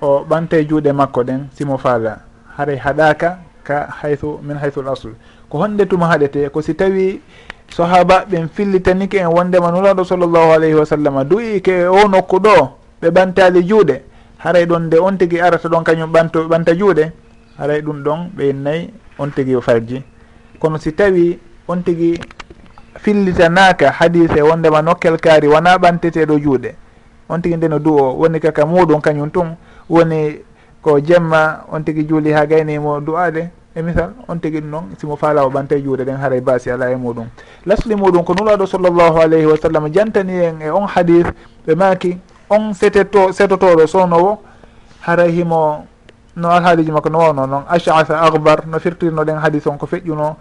o 0.00 0.24
ɓante 0.28 0.66
juuɗe 0.68 0.92
makko 0.92 1.22
ɗen 1.24 1.40
simo 1.54 1.78
faala 1.78 2.18
haray 2.56 2.76
haɗaka 2.76 3.38
ka 3.64 3.86
haythu 4.02 4.38
min 4.42 4.56
haythul 4.58 4.88
asl. 4.88 5.08
Ko 5.48 5.58
honde 5.58 5.86
tuma 5.86 6.06
haɗete 6.10 6.50
ko 6.52 6.62
si 6.62 6.74
tawi 6.74 7.20
sahaba 7.70 8.24
ɓen 8.30 8.48
fillitanike 8.48 9.14
en 9.18 9.30
wondema 9.30 9.70
nulaɗo 9.70 10.04
sallllahu 10.04 10.52
alayhi 10.52 10.74
wa 10.74 10.86
sallam 10.86 11.24
duyi 11.28 11.60
ke 11.62 11.86
o 11.86 12.08
nokku 12.08 12.38
ɗo 12.38 12.70
ɓe 13.02 13.10
ɓantali 13.10 13.62
juuɗe. 13.62 14.02
Haray 14.38 14.66
ɗon 14.66 14.86
nde 14.86 14.96
on 14.98 15.16
tigui 15.18 15.40
arata 15.40 15.68
ɗon 15.68 15.84
kañum 15.84 16.10
ɓanto 16.12 16.48
ɓanta 16.48 16.74
juuɗe. 16.74 17.12
haray 17.58 17.80
ɗum 17.82 18.02
ɗon 18.02 18.30
ɓe 18.36 18.52
nayyi 18.52 18.90
on 19.18 19.30
tigi 19.30 19.54
o 19.56 19.60
farji. 19.60 20.02
Kono 20.58 20.78
si 20.78 20.92
tawi 20.92 21.38
on 21.68 21.82
tigi 21.82 22.18
fillitanaka 22.98 23.90
hadise 23.90 24.42
wondema 24.42 24.82
nokkel 24.82 25.18
kaari 25.18 25.48
wona 25.48 25.76
ɓanteteɗo 25.78 26.38
juuɗe. 26.38 26.74
On 27.28 27.40
tigi 27.40 27.56
ndeno 27.56 27.78
du 27.78 27.96
o 27.96 28.12
woni 28.18 28.40
kaka 28.40 28.64
muɗum 28.66 29.00
kañum 29.00 29.30
tun 29.30 29.56
woni 29.88 30.38
ko 30.82 31.00
jemma 31.00 31.64
on 31.72 31.82
tigi 31.84 32.04
juuli 32.04 32.32
ha 32.32 32.46
gaynimo 32.46 33.00
du'ade 33.00 33.50
e 33.74 33.82
misal 33.82 34.12
on 34.28 34.36
tigi 34.40 34.60
ɗum 34.60 34.70
noon 34.70 34.84
simo 34.98 35.16
faala 35.16 35.44
o 35.46 35.50
ɓante 35.50 35.80
juuɗe 35.82 36.04
ɗen 36.04 36.16
haaray 36.16 36.40
basi 36.40 36.70
ala 36.70 36.90
e 36.90 36.96
muɗum 36.96 37.26
lasli 37.66 37.94
muɗum 37.94 38.24
ko 38.24 38.34
nulaɗo 38.34 38.66
sallllahu 38.66 39.18
alayhi 39.20 39.46
wa 39.46 39.56
sallam 39.56 39.88
jantani 39.92 40.32
en 40.44 40.60
e 40.60 40.70
on 40.70 40.86
hadis 40.86 41.24
ɓe 41.66 41.74
maki 41.74 42.18
on 42.50 42.74
setetto 42.74 43.32
setotoɗo 43.32 43.86
sownowo 43.86 44.38
haray 45.00 45.30
himo 45.32 45.86
no 46.36 46.50
alhaaliji 46.50 46.92
makko 46.92 47.08
no 47.10 47.18
wawno 47.18 47.46
noon. 47.46 47.64
Ashasa 47.68 48.20
akbar 48.20 48.66
no 48.66 48.78
firtirno 48.78 49.24
ɗen 49.24 49.38
hadis 49.40 49.66
on 49.66 49.78
ko 49.78 49.86
feƴƴuno. 49.86 50.36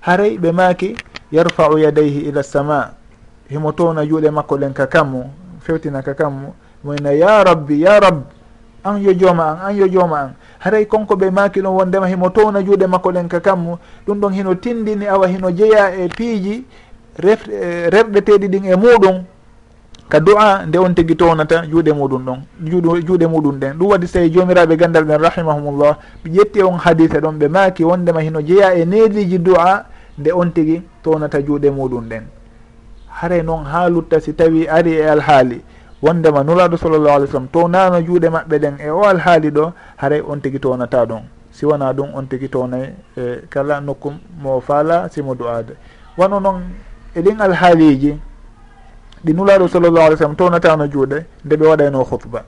Haray 0.00 0.38
ɓe 0.38 0.52
maaki 0.52 0.96
yarfau 1.32 1.78
yadayhi 1.78 2.28
ila 2.28 2.42
sama 2.42 2.90
himo 3.48 3.72
towna 3.72 4.04
juuɗe 4.06 4.30
makko 4.30 4.56
ɗen 4.58 4.72
ka 4.74 4.86
kammu 4.86 5.24
fewtina 5.60 6.02
ka 6.02 6.14
kammu. 6.14 6.54
Moyna 6.84 7.12
ya 7.12 7.44
rabbi 7.44 7.80
ya 7.82 8.00
rab 8.00 8.22
an 8.84 9.02
yo 9.02 9.12
jooma 9.14 9.50
an 9.52 9.58
an 9.70 9.76
yo 9.76 9.86
jooma 9.88 10.16
an. 10.20 10.34
Haray 10.58 10.86
konko 10.86 11.14
ɓe 11.16 11.30
maaki 11.30 11.60
ɗon 11.60 11.74
wondema 11.74 12.06
himo 12.08 12.30
towna 12.30 12.62
juuɗe 12.62 12.86
makko 12.86 13.12
ɗen 13.12 13.28
ka 13.28 13.40
kammu. 13.40 13.78
Ɗum 14.06 14.20
ɗon 14.20 14.32
hino 14.32 14.54
tindini 14.54 15.06
awa 15.06 15.26
hino 15.28 15.50
jeeya 15.50 15.94
e 15.96 16.08
piiji 16.08 16.64
ref 17.18 17.48
eh, 17.48 17.88
refɗeteɗi 17.90 18.48
ɗin 18.48 18.64
e 18.64 18.76
muɗum 18.76 19.24
ka 20.08 20.20
du'a 20.20 20.66
nde 20.66 20.78
on 20.78 20.94
tigui 20.94 21.16
townata 21.16 21.66
juuɗe 21.66 21.92
muɗum 21.92 22.24
ɗon. 22.24 22.40
Juuɗe 23.06 23.26
muɗum 23.26 23.58
ɗen. 23.58 23.72
Ɗum 23.78 23.88
waɗi 23.90 24.06
so 24.06 24.18
tawi 24.18 24.30
jomiraɓe 24.30 24.76
gandal 24.76 25.04
ɓen 25.04 25.20
rahimahumullah. 25.20 25.96
Ɓe 26.24 26.30
ƴetti 26.30 26.62
on 26.62 26.78
hadise 26.78 27.18
ɗon 27.20 27.38
ɓe 27.38 27.48
maki 27.48 27.84
wondema 27.84 28.20
hino 28.20 28.40
jeeya 28.40 28.74
e 28.74 28.84
nediji 28.84 29.38
du'a 29.38 29.84
nde 30.18 30.32
on 30.32 30.50
tigui 30.50 30.82
townata 31.02 31.40
juuɗe 31.42 31.70
muɗum 31.70 32.08
ɗen. 32.08 32.22
Haray 33.08 33.42
noon 33.42 33.64
ha 33.64 33.88
lutta 33.88 34.20
si 34.20 34.32
tawi 34.32 34.68
ari 34.68 34.92
e 34.92 35.08
alhaali. 35.08 35.60
Wondema 36.02 36.44
nuraɗo 36.44 36.76
sallllahu 36.76 37.16
alih 37.16 37.26
w 37.26 37.30
sallam 37.32 37.48
townano 37.48 38.00
juuɗe 38.00 38.28
maɓɓe 38.30 38.58
ɗen 38.58 38.74
e 38.80 38.90
o 38.90 39.02
alhaali 39.02 39.50
ɗo 39.50 39.72
haray 39.96 40.20
on 40.20 40.40
tigui 40.40 40.60
townata 40.60 41.04
ɗon. 41.06 41.22
Si 41.50 41.66
wona 41.66 41.92
ɗum 41.92 42.14
on 42.14 42.26
tigui 42.28 42.48
townay 42.48 42.92
e 43.16 43.40
kala 43.50 43.80
nokku 43.80 44.12
mo 44.42 44.60
faala 44.60 45.08
simo 45.08 45.34
du'ade 45.34 45.72
wano 46.16 46.40
noon 46.40 46.62
eɗin 47.16 47.40
alhaaliji 47.40 48.16
ɗi 49.26 49.32
nulaɗo 49.34 49.68
sallllahu 49.68 50.06
alih 50.06 50.14
w 50.14 50.18
sallam 50.18 50.36
townatano 50.36 50.86
juuɗe 50.86 51.18
nde 51.44 51.54
ɓe 51.56 51.66
waɗayno 51.66 52.04
hutba 52.04 52.44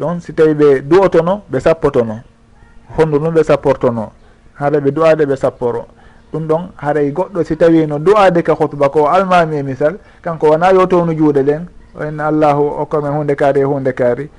ɗon 0.00 0.20
si 0.20 0.32
tawi 0.32 0.54
ɓe 0.54 0.80
du'otono 0.82 1.42
ɓe 1.50 1.60
sappotono. 1.60 2.20
Honndu 2.96 3.18
ɗum 3.18 3.34
ɓe 3.34 3.42
sapportono. 3.44 4.10
Haɗa 4.58 4.80
ɓe 4.80 4.90
du'aade 4.90 5.24
ɓe 5.26 5.36
sapporo. 5.36 5.86
Ɗum 6.32 6.46
ɗon 6.48 6.62
haray 6.76 7.10
goɗɗo 7.12 7.44
si 7.44 7.56
tawi 7.56 7.86
no 7.86 7.98
du'ade 7.98 8.42
ka 8.42 8.54
hutba 8.54 8.88
ko 8.88 9.06
almami 9.06 9.56
e 9.58 9.62
misal 9.62 9.98
kanko 10.22 10.48
wona 10.50 10.72
yo 10.72 10.86
townu 10.86 11.12
juuɗe 11.14 11.42
ɗen 11.42 11.66
en 12.00 12.18
allahu 12.20 12.80
okkamen 12.82 13.12
hunde 13.12 13.34
kaari 13.36 13.60
e 13.60 13.64
hunde 13.64 13.92
kaari. 13.92 14.30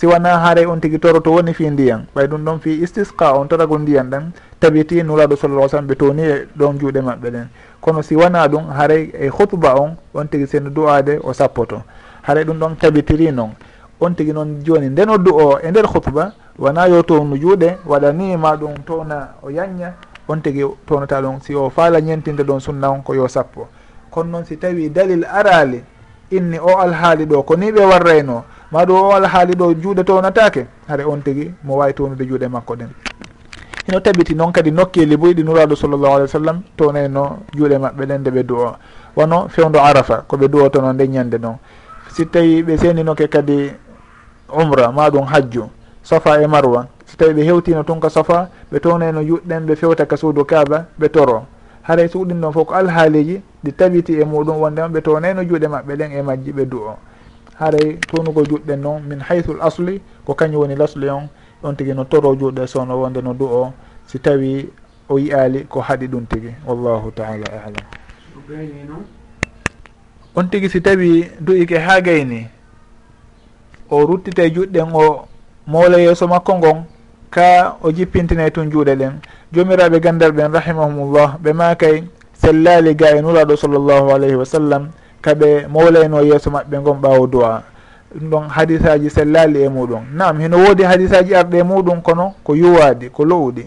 si 0.00 0.06
wona 0.06 0.38
haaray 0.38 0.64
on 0.66 0.80
tigui 0.80 0.98
toroto 0.98 1.32
woni 1.32 1.54
fi 1.54 1.70
ndiyan 1.70 2.06
ɓay 2.16 2.26
ɗum 2.26 2.44
ɗon 2.44 2.58
fi 2.60 2.72
istisqa 2.82 3.32
on 3.34 3.48
torago 3.48 3.78
ndiyan 3.78 4.10
ɗan 4.10 4.30
tabiti 4.60 5.02
nuraɗo 5.02 5.36
sallah 5.36 5.68
sallam 5.68 5.86
ɓe 5.86 5.94
towni 5.94 6.22
e 6.22 6.46
ɗon 6.56 6.78
juuɗe 6.80 7.00
maɓɓe 7.00 7.30
ɗen. 7.30 7.46
Kono 7.80 8.02
si 8.02 8.16
wona 8.16 8.48
ɗum 8.48 8.70
haaray 8.72 9.10
e 9.12 9.28
hutba 9.28 9.74
on 9.76 9.96
on 10.14 10.24
tigui 10.26 10.46
seno 10.46 10.70
du'ade 10.70 11.20
o 11.22 11.32
sappoto. 11.34 11.82
Haaray 12.22 12.44
ɗum 12.44 12.58
ɗon 12.58 12.76
tabitiri 12.80 13.30
noon 13.30 13.50
on 14.00 14.14
tigui 14.14 14.32
noon 14.32 14.64
joni 14.64 14.88
nden 14.88 15.10
o 15.10 15.18
du 15.18 15.32
o 15.36 15.58
e 15.62 15.70
nder 15.70 15.84
hutba 15.84 16.32
wona 16.58 16.88
yo 16.88 17.02
townu 17.02 17.36
juuɗe 17.36 17.76
waɗani 17.86 18.36
ma 18.38 18.56
ɗum 18.56 18.80
towna 18.86 19.34
o 19.42 19.50
yanña 19.50 19.92
on 20.28 20.40
tigui 20.40 20.64
townata 20.86 21.20
ɗum 21.20 21.42
si 21.42 21.54
o 21.54 21.68
faala 21.68 22.00
ñentinde 22.00 22.40
ɗon 22.42 22.60
sunna 22.60 22.90
on 22.90 23.02
ko 23.02 23.12
yo 23.14 23.28
sappo. 23.28 23.68
Kono 24.10 24.30
noon 24.30 24.44
si 24.46 24.56
tawi 24.56 24.88
dalil 24.88 25.26
arali 25.26 25.84
inni 26.30 26.58
o 26.58 26.78
alhaali 26.78 27.26
ɗo 27.26 27.42
ko 27.44 27.56
ni 27.56 27.70
ɓe 27.70 27.84
warrayno 27.84 28.44
maɗum 28.72 28.96
o 28.96 29.12
alhaali 29.14 29.54
ɗo 29.54 29.74
juuɗe 29.74 30.04
townatake 30.04 30.66
hare 30.88 31.04
on 31.04 31.22
tigui 31.22 31.52
mo 31.64 31.76
wawi 31.76 31.92
townude 31.94 32.24
juuɗe 32.26 32.48
makko 32.48 32.74
ɗen 32.76 32.88
ino 33.90 34.00
tabiti 34.00 34.34
noon 34.34 34.52
kadi 34.52 34.70
nokkeli 34.70 35.16
boyɗi 35.16 35.42
nuraɗo 35.42 35.74
sallllahu 35.76 36.14
alih 36.14 36.26
w 36.30 36.32
sallam 36.38 36.62
townayno 36.76 37.38
juuɗe 37.56 37.76
maɓɓe 37.78 38.06
ɗen 38.06 38.18
nde 38.20 38.30
ɓe 38.30 38.42
du'o. 38.42 38.76
Wono 39.16 39.48
fewdo 39.48 39.80
arafa 39.82 40.22
koɓe 40.28 40.48
du'otono 40.48 40.92
nde 40.92 41.08
ñande 41.08 41.38
ɗon 41.38 41.56
si 42.14 42.26
tawi 42.26 42.62
ɓe 42.62 42.76
seninoke 42.78 43.26
kadi 43.28 43.72
umra 44.48 44.92
maɗum 44.92 45.26
hajju 45.26 45.64
safa 46.02 46.40
e 46.42 46.46
marwa. 46.46 46.86
So 47.06 47.16
tawi 47.16 47.32
ɓe 47.34 47.42
hewtino 47.44 47.82
tun 47.82 48.00
ka 48.00 48.08
safa 48.10 48.48
ɓe 48.72 48.78
townayno 48.80 49.22
juɗɗen 49.22 49.66
ɓe 49.66 49.74
fewta 49.76 50.06
ka 50.06 50.16
suudu 50.16 50.44
kaaba 50.44 50.86
ɓe 51.00 51.08
toro. 51.10 51.46
Haray 51.82 52.08
suuɗin 52.08 52.40
ɗon 52.40 52.52
fof 52.52 52.66
ko 52.68 52.74
alhaaliji 52.74 53.42
ɗi 53.64 53.72
tabiti 53.72 54.12
e 54.20 54.24
muɗum 54.24 54.60
wondema 54.60 54.88
ɓe 54.88 55.00
townayno 55.02 55.42
juuɗe 55.42 55.66
maɓɓe 55.66 55.96
ɗen 55.96 56.12
e 56.12 56.22
majji 56.22 56.52
ɓe 56.52 56.64
du'o. 56.68 56.94
haaray 57.60 57.98
townugo 58.08 58.42
juɗɗen 58.44 58.80
noon 58.80 59.00
min 59.08 59.20
haythul 59.20 59.60
asli 59.60 60.00
ko 60.24 60.34
kañum 60.34 60.60
woni 60.64 60.76
lasli 60.76 61.08
on 61.10 61.28
on 61.62 61.74
tigui 61.76 61.94
no 61.94 62.04
toro 62.04 62.34
juuɗe 62.34 62.66
sowno 62.66 62.96
wonde 63.00 63.20
no 63.22 63.34
du 63.34 63.44
o 63.44 63.72
si 64.06 64.18
tawi 64.18 64.68
o 65.08 65.18
yiyaali 65.18 65.64
ko 65.68 65.80
haɗi 65.80 66.06
ɗum 66.08 66.26
tigi. 66.26 66.54
Wallahu 66.66 67.10
taala 67.10 67.44
alam. 67.50 67.84
On 70.34 70.44
tigi 70.48 70.68
si 70.70 70.80
tawi 70.80 71.28
du'ike 71.40 71.76
ha 71.78 72.00
gayni 72.00 72.46
o 73.90 74.06
ruttite 74.06 74.50
juɗɗen 74.54 74.88
o 74.94 75.26
mawla 75.66 75.98
yeeso 75.98 76.26
makko 76.28 76.54
ngon 76.58 76.84
ka 77.30 77.76
o 77.82 77.92
jippintine 77.92 78.50
tun 78.50 78.70
juuɗe 78.70 78.96
ɗen. 78.96 79.20
Jomiraɓe 79.52 80.00
gandal 80.00 80.32
ɓen 80.32 80.52
rahimahumullah 80.52 81.38
ɓe 81.42 81.52
makay 81.52 82.04
sellali 82.32 82.94
ga 82.94 83.16
e 83.16 83.20
nuraɗo 83.20 83.56
sallllahu 83.56 84.10
alayhi 84.14 84.34
wa 84.34 84.44
sallam 84.46 84.88
kaɓe 85.22 85.66
mawlayno 85.68 86.22
yeeso 86.22 86.50
maɓɓe 86.50 86.76
ngon 86.80 86.98
ɓaawo 87.00 87.26
du'a. 87.26 87.62
Ɗum 88.14 88.30
ɗon 88.30 88.48
hadisaji 88.48 89.10
sellali 89.10 89.62
e 89.62 89.68
muɗum. 89.68 90.02
Nam 90.14 90.38
hino 90.40 90.56
woodi 90.58 90.82
hadisaji 90.82 91.34
arɗe 91.34 91.58
e 91.58 91.62
muɗum 91.62 92.02
kono 92.02 92.34
ko 92.44 92.54
yuwaadi 92.54 93.08
ko 93.10 93.24
lowɗi 93.24 93.64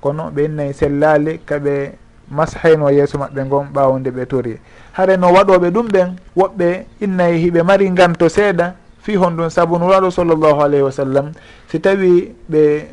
kono 0.00 0.30
ɓe 0.34 0.44
innayi 0.44 0.72
sellali 0.74 1.40
kaɓe 1.46 1.92
mashayno 2.30 2.90
yeeso 2.90 3.18
maɓɓe 3.18 3.44
ngon 3.44 3.66
ɓaawo 3.74 3.98
ɓe 3.98 4.26
tori 4.26 4.58
hare 4.92 5.16
no 5.16 5.32
waɗoɓe 5.32 5.70
ɗum 5.70 5.88
ɓen 5.88 6.08
woɓɓe 6.36 6.84
innayi 7.00 7.38
hiɓe 7.44 7.62
mari 7.62 7.90
nganto 7.90 8.28
seeɗa 8.28 8.74
fi 9.02 9.16
hon 9.16 9.36
ɗum 9.36 9.50
saabu 9.50 9.78
nuraɗo 9.78 10.10
sallllahu 10.10 10.60
alayhi 10.62 10.82
wa 10.84 10.92
sallam. 10.92 11.32
Si 11.68 11.78
tawi 11.80 12.34
ɓe 12.50 12.84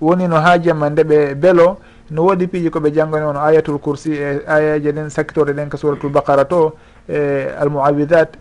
woni 0.00 0.28
no 0.28 0.36
haajama 0.40 0.90
nde 0.90 1.02
ɓe 1.04 1.34
beelo 1.34 1.76
no 2.10 2.22
woodi 2.24 2.46
piiji 2.46 2.68
koɓe 2.70 2.90
janggani 2.92 3.24
ono 3.26 3.40
ayatul 3.40 3.78
coursi 3.78 4.12
e 4.12 4.40
ayaji 4.46 4.92
ɗen 4.92 5.10
sakkitore 5.10 5.52
ɗen 5.54 5.68
ka 5.68 5.76
suratul 5.78 6.10
bakara 6.10 6.44
to 6.44 6.72
e 7.08 7.48
almoawidat 7.60 8.36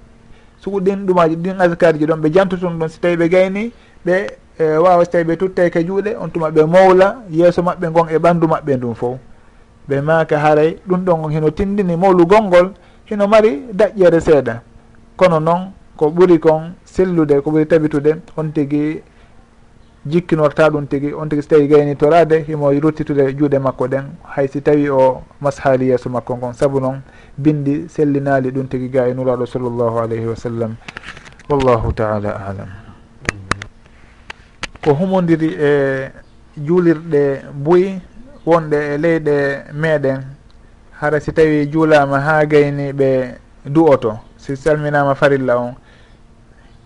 so 0.60 0.72
ɗin 0.72 1.06
ɗumaji 1.06 1.36
ɗin 1.36 1.60
askar 1.62 1.98
ji 1.98 2.06
ɗon 2.06 2.22
ɓe 2.22 2.30
jantoton 2.34 2.78
ɗon 2.80 2.90
so 2.90 2.98
tawi 3.02 3.16
ɓe 3.16 3.30
gayni 3.30 3.72
ɓe 4.06 4.28
e 4.60 4.78
wawa 4.78 5.06
so 5.06 5.12
tawi 5.12 5.24
ɓe 5.24 5.38
tuttay 5.38 5.70
ka 5.70 5.80
juuɗe 5.82 6.16
on 6.20 6.30
tuma 6.30 6.50
ɓe 6.52 6.66
mawla 6.66 7.24
yeeso 7.30 7.62
maɓɓe 7.62 7.92
gon 7.94 8.08
e 8.10 8.18
ɓandu 8.18 8.48
maɓɓe 8.48 8.78
ndun 8.78 8.96
fof 8.96 9.18
ɓe 9.90 10.02
maaka 10.02 10.38
haray 10.40 10.78
ɗum 10.88 11.06
ɗon 11.06 11.26
on 11.26 11.32
hino 11.32 11.50
tindini 11.50 11.96
mawlugol 11.98 12.44
ngol 12.44 12.72
hino 13.06 13.28
mari 13.28 13.64
daƴƴere 13.74 14.20
seeɗa 14.22 14.62
kono 15.18 15.40
noon 15.40 15.72
ko 15.98 16.10
ɓuri 16.10 16.40
kon 16.40 16.74
sellude 16.86 17.42
ko 17.44 17.52
ɓuri 17.52 17.66
tabitude 17.68 18.22
on 18.38 18.52
tigui 18.52 19.02
jikkinorta 20.06 20.70
ɗum 20.70 20.88
tigui 20.88 21.14
on 21.14 21.30
tigui 21.30 21.44
so 21.44 21.50
tawi 21.50 21.68
gayni 21.68 21.96
torade 21.96 22.44
himo 22.48 22.72
ruttitude 22.72 23.34
juuɗe 23.38 23.60
makko 23.60 23.88
ɗen. 23.88 24.04
Hay 24.24 24.48
si 24.48 24.62
tawi 24.62 24.90
o 24.90 25.22
mashaali 25.42 25.90
yeeso 25.90 26.10
makko 26.10 26.38
ngon 26.38 26.54
saabu 26.54 26.80
noon 26.80 27.02
bindi 27.38 27.88
sellinali 27.90 28.52
ɗum 28.52 28.68
tigui 28.68 28.90
ga 28.90 29.08
e 29.08 29.14
nuraɗo 29.14 29.46
sallllahu 29.46 30.00
alayhi 30.00 30.26
wa 30.26 30.36
sallam. 30.36 30.76
Wallahu 31.50 31.94
taala 31.94 32.30
alam. 32.48 32.70
Ko 34.84 34.94
humodiri 34.94 35.54
e 35.60 36.10
juulirɗe 36.58 37.42
mbuyi 37.54 38.02
wonɗe 38.46 38.78
e 38.94 38.98
leyɗe 38.98 39.64
meɗen 39.74 40.22
hara 41.00 41.20
si 41.20 41.32
tawi 41.32 41.68
juulama 41.68 42.20
ha 42.20 42.46
gayni 42.46 42.92
ɓe 42.94 43.38
du'oto 43.66 44.18
si 44.38 44.56
salminama 44.58 45.16
farilla 45.16 45.58
on 45.58 45.76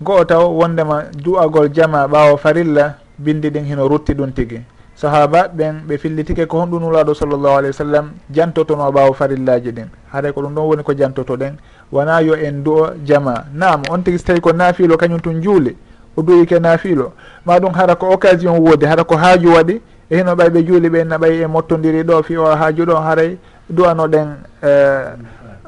go'o 0.02 0.26
taw 0.26 0.52
wondema 0.52 1.04
du'agol 1.24 1.70
jama 1.72 2.08
ɓawo 2.08 2.38
farilla 2.38 2.98
bindi 3.18 3.50
ɗin 3.50 3.66
hino 3.66 3.88
rutti 3.88 4.14
ɗum 4.14 4.32
tigi. 4.34 4.62
Sahaba 4.96 5.48
ɓen 5.48 5.84
ɓe 5.88 5.98
fillitike 5.98 6.46
ko 6.48 6.58
honɗum 6.60 6.80
nulaɗo 6.84 7.14
sallllahu 7.14 7.58
alayhi 7.58 7.74
wa 7.76 7.80
sallam 7.86 8.06
jantotono 8.32 8.92
ɓawo 8.92 9.14
farillaji 9.14 9.72
ɗin. 9.72 9.88
Haɗa 10.14 10.32
ko 10.34 10.42
ɗum 10.42 10.54
ɗon 10.56 10.66
woni 10.68 10.84
ko 10.84 10.94
jantoto 10.94 11.36
ɗen. 11.38 11.56
Wona 11.92 12.22
yo 12.22 12.34
en 12.36 12.64
du'o 12.64 12.94
jama. 13.06 13.46
Nam 13.54 13.82
on 13.92 14.02
tigi 14.04 14.18
so 14.20 14.26
tawi 14.26 14.40
ko 14.42 14.52
naafilo 14.54 14.98
kañum 14.98 15.20
tun 15.22 15.42
juuli 15.42 15.76
o 16.18 16.22
duwike 16.22 16.60
naafilo 16.60 17.14
ma 17.46 17.60
ɗum 17.60 17.74
hara 17.74 17.96
ko 17.96 18.10
occasion 18.14 18.58
woodi 18.60 18.86
hara 18.86 19.04
ko 19.04 19.16
haaju 19.18 19.54
waɗi 19.54 19.82
e 20.10 20.18
hino 20.18 20.34
ɓay 20.36 20.50
ɓe 20.50 20.64
juuli 20.66 20.90
ɓen 20.90 21.08
naɓay 21.08 21.42
e 21.44 21.48
mottodiri 21.48 22.04
ɗo 22.04 22.24
fi 22.24 22.38
o 22.38 22.46
haaju 22.56 22.86
ɗo 22.86 22.96
haray 22.96 23.38
duwanoɗen 23.70 24.28
e, 24.64 24.70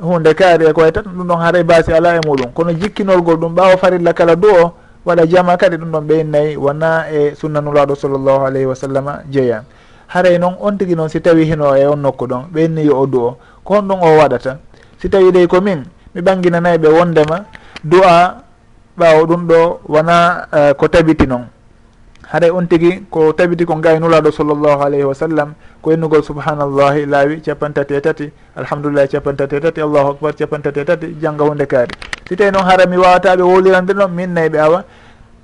hunde 0.02 0.34
kaari 0.34 0.66
e 0.70 0.74
ko 0.74 0.82
way 0.82 0.92
tan 0.92 1.04
ɗum 1.04 1.28
ɗon 1.28 1.40
haray 1.40 1.64
baasi 1.64 1.94
ala 1.94 2.16
e 2.16 2.20
muɗum. 2.26 2.52
Kono 2.54 2.72
jikkinolgol 2.74 3.36
ɗum 3.38 3.56
ɓawo 3.56 3.78
farilla 3.78 4.14
kala 4.14 4.36
du 4.36 4.48
o 4.48 4.74
waɗa 5.08 5.24
jama 5.26 5.56
kadi 5.58 5.78
ɗum 5.80 5.92
ɗon 5.92 6.04
ɓeynayi 6.08 6.58
wona 6.60 7.08
e 7.08 7.32
sunnanulaɗo 7.40 7.96
sallllahu 7.96 8.44
alayhi 8.46 8.68
wa 8.68 8.76
sallam 8.76 9.06
jeeya 9.32 9.64
haray 10.08 10.38
noon 10.38 10.56
on 10.60 10.76
tigui 10.78 10.96
noon 10.96 11.08
si 11.10 11.20
tawi 11.24 11.46
hino 11.48 11.72
e 11.76 11.86
on 11.88 11.96
nokku 12.04 12.28
ɗon 12.28 12.52
ɓeynni 12.54 12.84
yo 12.86 13.00
o 13.00 13.06
du 13.08 13.20
o 13.24 13.38
ko 13.64 13.76
hon 13.76 13.88
ɗum 13.88 14.00
o 14.04 14.18
waɗata? 14.20 14.58
Si 15.00 15.10
tawi 15.10 15.32
ɗey 15.32 15.48
ko 15.48 15.62
min 15.62 15.84
mi 16.14 16.22
ɓanginanayi 16.22 16.78
ɓe 16.78 16.88
wondema 16.92 17.46
du'a 17.84 18.36
ɓawo 19.00 19.26
ɗum 19.26 19.48
ɗo 19.48 19.80
wona 19.88 20.48
uh, 20.52 20.74
ko 20.76 20.88
tabiti 20.88 21.26
noon 21.28 21.48
haɗay 22.32 22.50
on 22.52 22.68
tigi 22.68 23.06
ko 23.10 23.32
tabiti 23.34 23.66
ko 23.66 23.76
ngaynulaɗo 23.78 24.32
sallllahu 24.32 24.82
alayhi 24.84 25.04
wa 25.08 25.14
sallam 25.16 25.54
ko 25.82 25.92
innugol 25.92 26.24
subhanallahi 26.24 27.06
laawi 27.08 27.42
capantati 27.42 27.94
e 27.96 28.02
tati 28.02 28.32
alhamdulillahi 28.56 29.08
capantati 29.08 29.56
e 29.56 29.60
tati 29.60 29.82
allahu 29.82 30.08
akbar 30.12 30.34
capantati 30.36 30.80
e 30.80 30.84
tati 30.86 31.08
jangga 31.22 31.44
hunde 31.48 31.66
kaari. 31.66 31.96
Si 32.28 32.36
tawi 32.36 32.52
noon 32.52 32.66
hara 32.66 32.86
mi 32.86 32.98
wawataɓe 32.98 33.42
wolirande 33.44 33.94
ɗon 33.94 34.12
min 34.12 34.34
nayi 34.34 34.50
ɓe 34.50 34.60
awa 34.60 34.84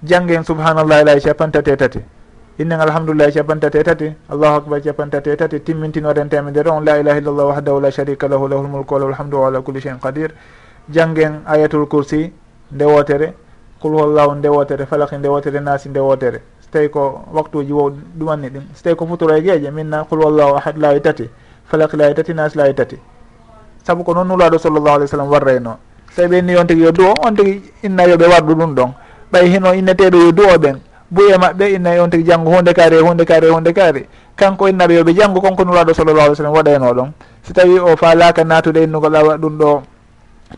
janggen 0.04 0.43
subhanallahi 0.43 1.06
laawi 1.06 1.22
capantati 1.22 1.72
e 1.72 1.76
tati 1.78 2.00
innen 2.60 2.80
alhamdulillahi 2.82 3.32
capantati 3.32 3.78
e 3.78 3.84
tati 3.84 4.08
allahu 4.30 4.56
akbar 4.56 4.82
capantati 4.82 5.30
e 5.30 5.36
tati 5.36 5.60
timmintinoɗentemi 5.62 6.52
nde 6.52 6.62
ɗon 6.63 6.84
la 6.84 7.00
ilaha 7.00 7.17
illallah 7.17 7.46
wahdahu 7.48 7.80
la 7.80 7.91
sharika 7.91 8.28
lahu 8.28 8.48
lahu 8.48 8.63
lmulku 8.67 8.93
walahu 8.93 9.12
lhamdu 9.15 9.39
wa 9.39 9.48
ala 9.48 9.62
kulli 9.62 9.80
chein 9.80 10.00
qadir 10.04 10.32
janggen 10.91 11.43
ayatul 11.48 11.88
coursi 11.88 12.34
nde 12.72 12.84
wotere 12.86 13.34
qul 13.80 13.91
huwallahu 13.96 14.36
nde 14.36 14.50
wotere 14.50 14.86
falaki 14.86 15.15
nde 15.15 15.28
wotere 15.30 15.60
naasi 15.60 15.89
nde 15.89 16.00
wotere 16.00 16.41
tawi 16.74 16.90
ko 16.90 17.22
waktuji 17.34 17.72
wow 17.74 17.90
ɗumanni 18.18 18.50
ɗin. 18.50 18.64
So 18.74 18.84
tawi 18.84 18.96
ko 18.96 19.06
futuro 19.06 19.36
e 19.38 19.42
gueeƴe 19.42 19.72
minna 19.72 20.04
qul 20.10 20.20
wallahu 20.26 20.58
ahad 20.58 20.78
laawi 20.78 21.02
tati 21.02 21.30
falak 21.70 21.94
laawi 21.94 22.14
tati 22.14 22.34
nas 22.34 22.56
laawi 22.56 22.74
tati 22.74 22.98
saabu 23.86 24.04
ko 24.04 24.14
noon 24.14 24.28
nulaaɗo 24.28 24.58
sallllahu 24.58 24.96
alih 24.98 25.06
w 25.06 25.12
sallam 25.14 25.30
warrayno 25.30 25.78
so 26.10 26.22
tawi 26.22 26.28
ɓenni 26.42 26.58
on 26.58 26.66
tigi 26.68 26.82
yo 26.82 26.92
duwo 26.92 27.14
on 27.22 27.36
tigi 27.36 27.62
inna 27.84 28.04
yoɓe 28.04 28.26
wardu 28.28 28.54
ɗum 28.56 28.74
ɗon. 28.76 28.92
Ɓay 29.32 29.46
hino 29.50 29.74
inneteɗo 29.74 30.18
yo 30.18 30.32
duwo 30.32 30.58
ɓen. 30.58 30.78
Buye 31.12 31.38
maɓɓe 31.38 31.66
innayi 31.76 32.00
on 32.00 32.10
tigi 32.10 32.24
janngo 32.26 32.50
hunde 32.52 32.74
kaari 32.74 32.98
hunde 32.98 33.26
kaari 33.26 33.48
hunde 33.50 33.74
kaari. 33.74 34.08
Kanko 34.36 34.68
innaɓe 34.70 34.94
yoɓe 34.98 35.14
janngo 35.14 35.42
konko 35.42 35.64
nulaaɗo 35.64 35.94
sallllahu 35.94 36.20
alih 36.26 36.32
w 36.32 36.36
sallam 36.36 36.54
waɗayno 36.54 36.94
ɗon. 36.94 37.10
So 37.44 37.54
tawi 37.54 37.80
o 37.80 37.96
faalaka 37.96 38.44
natude 38.44 38.84
innugol 38.84 39.16
awa 39.16 39.38
ɗum 39.38 39.58
ɗo 39.58 39.82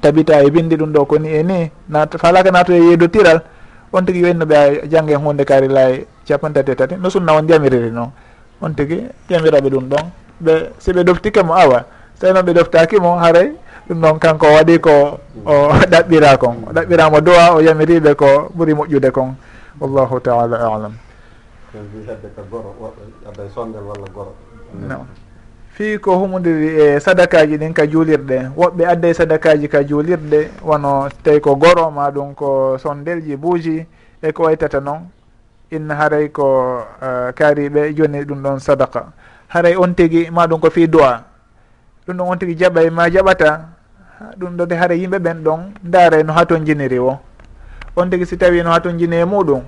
tabita 0.01 0.43
e 0.43 0.49
bindi 0.51 0.75
ɗum 0.75 0.91
ɗo 0.93 1.05
koni 1.05 1.29
e 1.29 1.43
ni 1.43 1.71
falaka 2.17 2.51
natude 2.51 2.79
yeedo 2.79 3.07
tiral 3.07 3.41
on 3.97 4.05
tigui 4.05 4.21
yo 4.21 4.27
en 4.27 4.41
a 4.41 4.45
ɓe 4.45 4.87
jangge 4.91 5.15
hunde 5.15 5.43
kaari 5.45 5.67
lay 5.67 6.05
capantati 6.27 6.71
e 6.71 6.75
tati. 6.75 6.95
No 6.95 7.09
sunna 7.09 7.33
on 7.33 7.47
jamiriri 7.47 7.91
noon. 7.91 8.11
On 8.61 8.73
tigui 8.73 9.07
jamiraɓe 9.29 9.69
ɗum 9.69 9.85
ɗon. 9.89 10.05
Ɓe 10.43 10.53
siɓe 10.79 11.03
doftike 11.03 11.43
mo 11.43 11.53
awa. 11.53 11.85
So 12.15 12.21
tawi 12.27 12.33
noon 12.33 12.45
ɓe 12.45 12.53
doftakimo 12.53 13.17
haray 13.19 13.51
ɗum 13.87 13.99
noon 13.99 14.19
kanko 14.19 14.47
waɗi 14.55 14.79
ko 14.79 15.19
o 15.45 15.53
ɗaɓɓira 15.91 16.37
kon. 16.37 16.55
O 16.67 16.71
ɗaɓɓiramo 16.73 17.21
dowa 17.21 17.55
o 17.55 17.59
yamiriɓe 17.61 18.15
ko 18.15 18.49
ɓuuri 18.57 18.73
moƴƴude 18.73 19.11
kon. 19.11 19.35
Wallahu 19.79 20.19
taala 20.19 20.57
alam. 20.57 20.93
Hedde 21.73 22.27
ka 22.35 22.41
goro 22.51 22.75
woɓɓe 22.81 23.29
adday 23.29 23.49
sondel 23.53 23.83
walla 23.83 24.07
goro? 24.13 24.33
No. 24.73 25.05
fii 25.75 25.99
ko 25.99 26.15
humodiri 26.15 26.67
e 26.79 26.99
sadakaji 26.99 27.57
ɗin 27.57 27.73
ka 27.73 27.83
juulirɗe. 27.87 28.55
Woɓɓe 28.55 28.83
adday 28.87 29.13
sadakaji 29.13 29.67
ka 29.67 29.83
juulirɗe 29.83 30.39
wono 30.63 31.09
tawi 31.23 31.39
ko 31.41 31.55
goro 31.55 31.91
ma 31.91 32.09
ɗum 32.11 32.33
ko 32.35 32.77
sondelji 32.77 33.35
buuji 33.35 33.85
e 34.23 34.31
ko 34.31 34.43
waytata 34.43 34.79
noon 34.79 35.11
inna 35.71 35.95
haray 35.95 36.29
ko 36.31 36.47
e, 37.01 37.05
uh, 37.05 37.29
kaariɓe 37.35 37.93
joni 37.93 38.23
ɗum 38.23 38.39
ɗon 38.43 38.59
sadaka 38.59 39.11
haray 39.47 39.75
on 39.75 39.93
tigi 39.93 40.31
ma 40.31 40.47
ɗum 40.47 40.59
ko 40.61 40.69
fii 40.69 40.87
duwa 40.87 41.23
ɗum 42.07 42.17
ɗon 42.17 42.27
on 42.31 42.37
tigi 42.39 42.55
jaɓay 42.55 42.87
e 42.87 42.89
ma 42.89 43.09
jaɓata 43.09 43.59
ɗum 44.39 44.55
ɗo 44.57 44.65
de 44.65 44.75
haray 44.75 44.99
yimɓe 45.01 45.19
ɓen 45.19 45.43
ɗon 45.43 45.59
ndaare 45.83 46.23
no 46.23 46.33
haton 46.33 46.63
jiniri 46.65 46.99
o 46.99 47.19
on 47.95 48.09
tigi 48.09 48.25
si 48.25 48.37
tawi 48.37 48.63
no 48.63 48.71
haton 48.71 48.97
jini 48.97 49.15
e 49.19 49.25
muɗum 49.25 49.61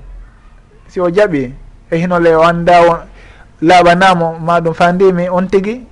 si 0.87 0.99
o 1.01 1.09
jaɓi 1.09 1.51
e 1.91 1.95
hinole 1.97 2.31
o 2.35 2.43
annda 2.43 2.79
o 2.81 2.97
laaɓanamo 3.61 4.39
maɗum 4.39 4.73
fandimi 4.73 5.27
on 5.29 5.47
tigi 5.51 5.83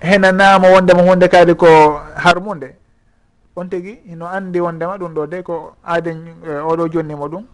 henanamo 0.00 0.72
wondema 0.72 1.02
hunde 1.02 1.28
kadi 1.28 1.54
ko 1.54 2.00
harmude 2.14 2.74
on 3.56 3.68
tigui 3.68 3.98
hino 4.06 4.28
andi 4.28 4.60
wondema 4.60 4.96
ɗum 4.98 5.14
ɗo 5.14 5.26
de 5.26 5.42
ko 5.42 5.74
aade 5.86 6.08
e, 6.46 6.50
oɗo 6.60 6.88
jonnimo 6.88 7.28
ɗum 7.28 7.44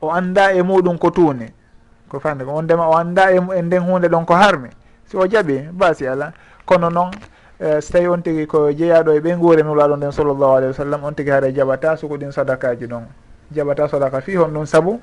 o 0.00 0.10
anda 0.10 0.52
e 0.52 0.62
muɗum 0.62 0.98
ko 0.98 1.10
tuune. 1.10 1.52
Ko 2.08 2.20
fande 2.20 2.44
ko 2.44 2.52
wondema 2.52 2.88
o 2.88 2.96
anda 2.96 3.32
e, 3.32 3.36
e 3.56 3.62
nden 3.62 3.82
hunde 3.82 4.08
ɗon 4.08 4.24
ko 4.24 4.34
harmi. 4.34 4.68
Si 5.04 5.16
o 5.16 5.26
jaaɓi 5.26 5.68
basi 5.72 6.06
ala. 6.06 6.32
Kono 6.64 6.90
noon 6.90 7.10
e, 7.60 7.80
so 7.80 7.92
tawi 7.92 8.08
on 8.08 8.22
tigui 8.22 8.46
ko 8.46 8.70
jeeyaɗo 8.72 9.12
e 9.12 9.20
ɓe 9.20 9.36
guure 9.36 9.62
nulaɗo 9.62 9.96
nden 9.96 10.12
sallllahu 10.12 10.52
alayhi 10.56 10.66
wa 10.72 10.74
sallam 10.74 11.04
on 11.04 11.12
tigui 11.14 11.30
haara 11.32 11.50
jaɓata 11.52 11.96
suko 11.96 12.16
ɗin 12.16 12.32
sadakaji 12.32 12.86
ɗon. 12.86 13.04
Jaɓata 13.54 13.88
sadaka 13.88 14.20
fi 14.20 14.36
hon 14.36 14.48
ɗum 14.52 14.66
saabu 14.66 15.00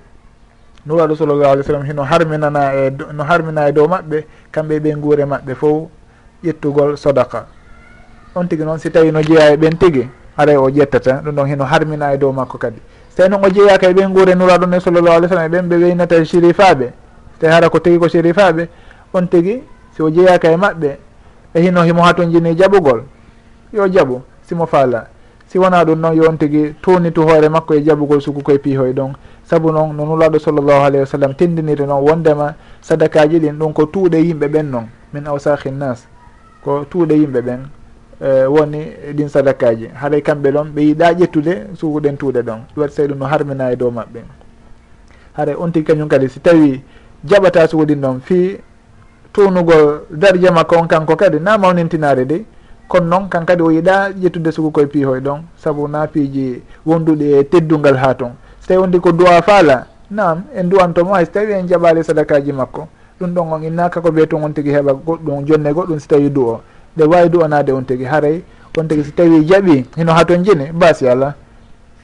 nuraɗo 0.86 1.16
sallllahu 1.16 1.52
alih 1.52 1.64
w 1.64 1.68
sallam 1.68 1.86
hino 1.86 2.04
harminana 2.04 2.74
e 2.76 2.90
no 3.14 3.24
harmina 3.24 3.70
e 3.70 3.72
dow 3.72 3.88
maɓɓe 3.88 4.26
kamɓe 4.52 4.80
ɓe 4.80 4.96
guure 5.00 5.26
maɓɓe 5.26 5.56
fof 5.56 5.90
ƴettugol 6.44 6.98
sodaka 6.98 7.46
on 8.36 8.48
tigi 8.48 8.64
noon 8.64 8.80
si 8.80 8.90
tawi 8.90 9.12
no 9.12 9.22
jeeya 9.22 9.54
e 9.54 9.58
ɓen 9.58 9.78
tigi 9.78 10.08
aray 10.38 10.58
o 10.58 10.70
ƴettata 10.70 11.22
ɗum 11.24 11.36
ɗon 11.36 11.48
heno 11.48 11.64
harmina 11.66 12.14
e 12.14 12.18
dow 12.18 12.32
makko 12.32 12.58
kadi. 12.58 12.82
So 13.10 13.18
tawi 13.18 13.30
noon 13.30 13.46
o 13.46 13.50
jeeyaka 13.50 13.90
e 13.90 13.94
ɓen 13.94 14.14
guure 14.14 14.36
nuraɗo 14.36 14.76
e 14.76 14.80
sallllahu 14.80 15.16
alih 15.16 15.28
w 15.28 15.30
sallam 15.30 15.46
e 15.46 15.58
ɓen 15.58 15.68
ɓe 15.70 15.76
weynata 15.84 16.16
e 16.18 16.26
so 16.26 16.40
tawi 16.42 17.54
hara 17.54 17.70
ko 17.70 17.80
tigi 17.80 18.00
ko 18.00 18.08
sérifaɓe 18.08 18.68
on 19.14 19.28
tigi 19.28 19.64
si 19.96 20.02
o 20.02 20.10
jeeyaka 20.10 20.52
e 20.52 20.56
maɓɓe 20.56 20.98
e 21.54 21.62
hino 21.62 21.84
himo 21.84 22.02
haton 22.02 22.32
jini 22.32 22.56
jaɓugol 22.56 23.04
yo 23.74 23.88
jaɓu 23.88 24.22
simo 24.42 24.66
faala. 24.66 25.08
Si 25.48 25.60
wona 25.60 25.84
ɗum 25.86 26.00
noon 26.00 26.16
yo 26.16 26.30
on 26.30 26.38
tigi 26.38 26.74
tunitu 26.82 27.22
hoore 27.22 27.50
makko 27.50 27.74
e 27.76 27.84
jaɓugol 27.84 28.22
sugu 28.22 28.42
koye 28.42 28.58
piihoy 28.58 28.94
ɗon. 28.94 29.14
Saabu 29.44 29.72
noon 29.72 29.94
no 29.96 30.06
nulaɗo 30.06 30.40
sallllahu 30.40 30.82
alayhi 30.86 31.00
wa 31.00 31.06
sallam 31.06 31.34
tendiniri 31.36 31.86
noon 31.86 32.02
wondema 32.02 32.56
sadakaji 32.82 33.40
ɗin 33.40 33.58
ɗum 33.60 33.74
ko 33.74 33.86
tuuɗe 33.86 34.18
yimɓe 34.18 34.48
ɓen 34.48 34.72
noon 34.72 34.88
min 35.14 35.28
awsahi 35.28 35.70
nnas 35.72 36.08
ko 36.64 36.86
tuuɗe 36.90 37.16
yimɓe 37.16 37.42
ɓen 37.42 37.60
e, 38.22 38.46
woni 38.46 38.80
ɗin 39.16 39.30
sadakaji 39.30 39.88
haɗay 39.94 40.22
kamɓe 40.22 40.52
ɗon 40.52 40.68
ɓe 40.76 40.82
yiɗa 40.82 41.14
ƴettude 41.20 41.54
sukuɗen 41.76 42.18
tuuɗe 42.18 42.42
ɗon. 42.42 42.60
Ɗum 42.74 42.82
waɗi 42.84 42.94
sey 42.94 43.08
ɗum 43.08 43.18
no 43.20 43.26
harmina 43.26 43.72
e 43.72 43.76
dow 43.76 43.92
maɓɓe. 43.92 44.22
Haɗay 45.38 45.56
on 45.60 45.72
tigi 45.72 45.86
kañum 45.86 46.08
kadi 46.10 46.30
si 46.30 46.40
tawi 46.40 46.82
jaɓata 47.26 47.68
sukuɗin 47.68 48.02
ɗon 48.02 48.20
fi 48.22 48.58
tunugol 49.34 50.02
darja 50.10 50.52
makko 50.52 50.76
on 50.78 50.88
kanko 50.88 51.16
kadi 51.16 51.40
na 51.40 51.58
mawnintinare 51.58 52.26
dey. 52.28 52.46
Kono 52.88 53.06
noon 53.10 53.30
kan 53.30 53.46
kadi 53.46 53.62
o 53.64 53.70
yiɗa 53.72 54.10
ƴettude 54.22 54.52
sugu 54.52 54.72
koye 54.72 54.88
piihoy 54.88 55.20
ɗon 55.20 55.42
saabu 55.58 55.88
na 55.88 56.08
piiji 56.08 56.62
wonduɗi 56.86 57.34
e 57.40 57.44
teddungal 57.44 57.96
ha 57.98 58.14
toon 58.14 58.32
so 58.60 58.68
tawi 58.68 58.80
wondi 58.82 59.00
ko 59.00 59.12
duwa 59.12 59.42
faala 59.42 59.88
nam 60.12 60.44
en 60.56 60.70
duwantomo 60.70 61.14
hay 61.14 61.26
so 61.26 61.32
tawi 61.32 61.54
en 61.54 61.68
jaɓali 61.68 62.04
sadakaji 62.04 62.52
makko. 62.54 62.88
ɗum 63.20 63.34
ɗon 63.34 63.54
on 63.54 63.64
innaka 63.64 64.02
ko 64.02 64.10
wiye 64.10 64.28
toon 64.28 64.44
on 64.44 64.54
tigui 64.54 64.72
heeɓa 64.74 64.94
goɗɗum 65.06 65.46
jonne 65.46 65.74
goɗɗum 65.74 66.00
si 66.00 66.08
tawi 66.08 66.30
du 66.30 66.42
o 66.48 66.62
nde 66.96 67.04
wawi 67.06 67.30
du 67.30 67.40
onade 67.42 67.70
on 67.72 67.84
tigui 67.86 68.06
haaray 68.06 68.44
on 68.78 68.88
tigui 68.88 69.04
si 69.04 69.12
tawi 69.12 69.46
jaaɓi 69.46 69.86
hino 69.98 70.14
ha 70.14 70.26
toon 70.26 70.44
jini 70.44 70.72
basi 70.74 71.08
ala 71.08 71.36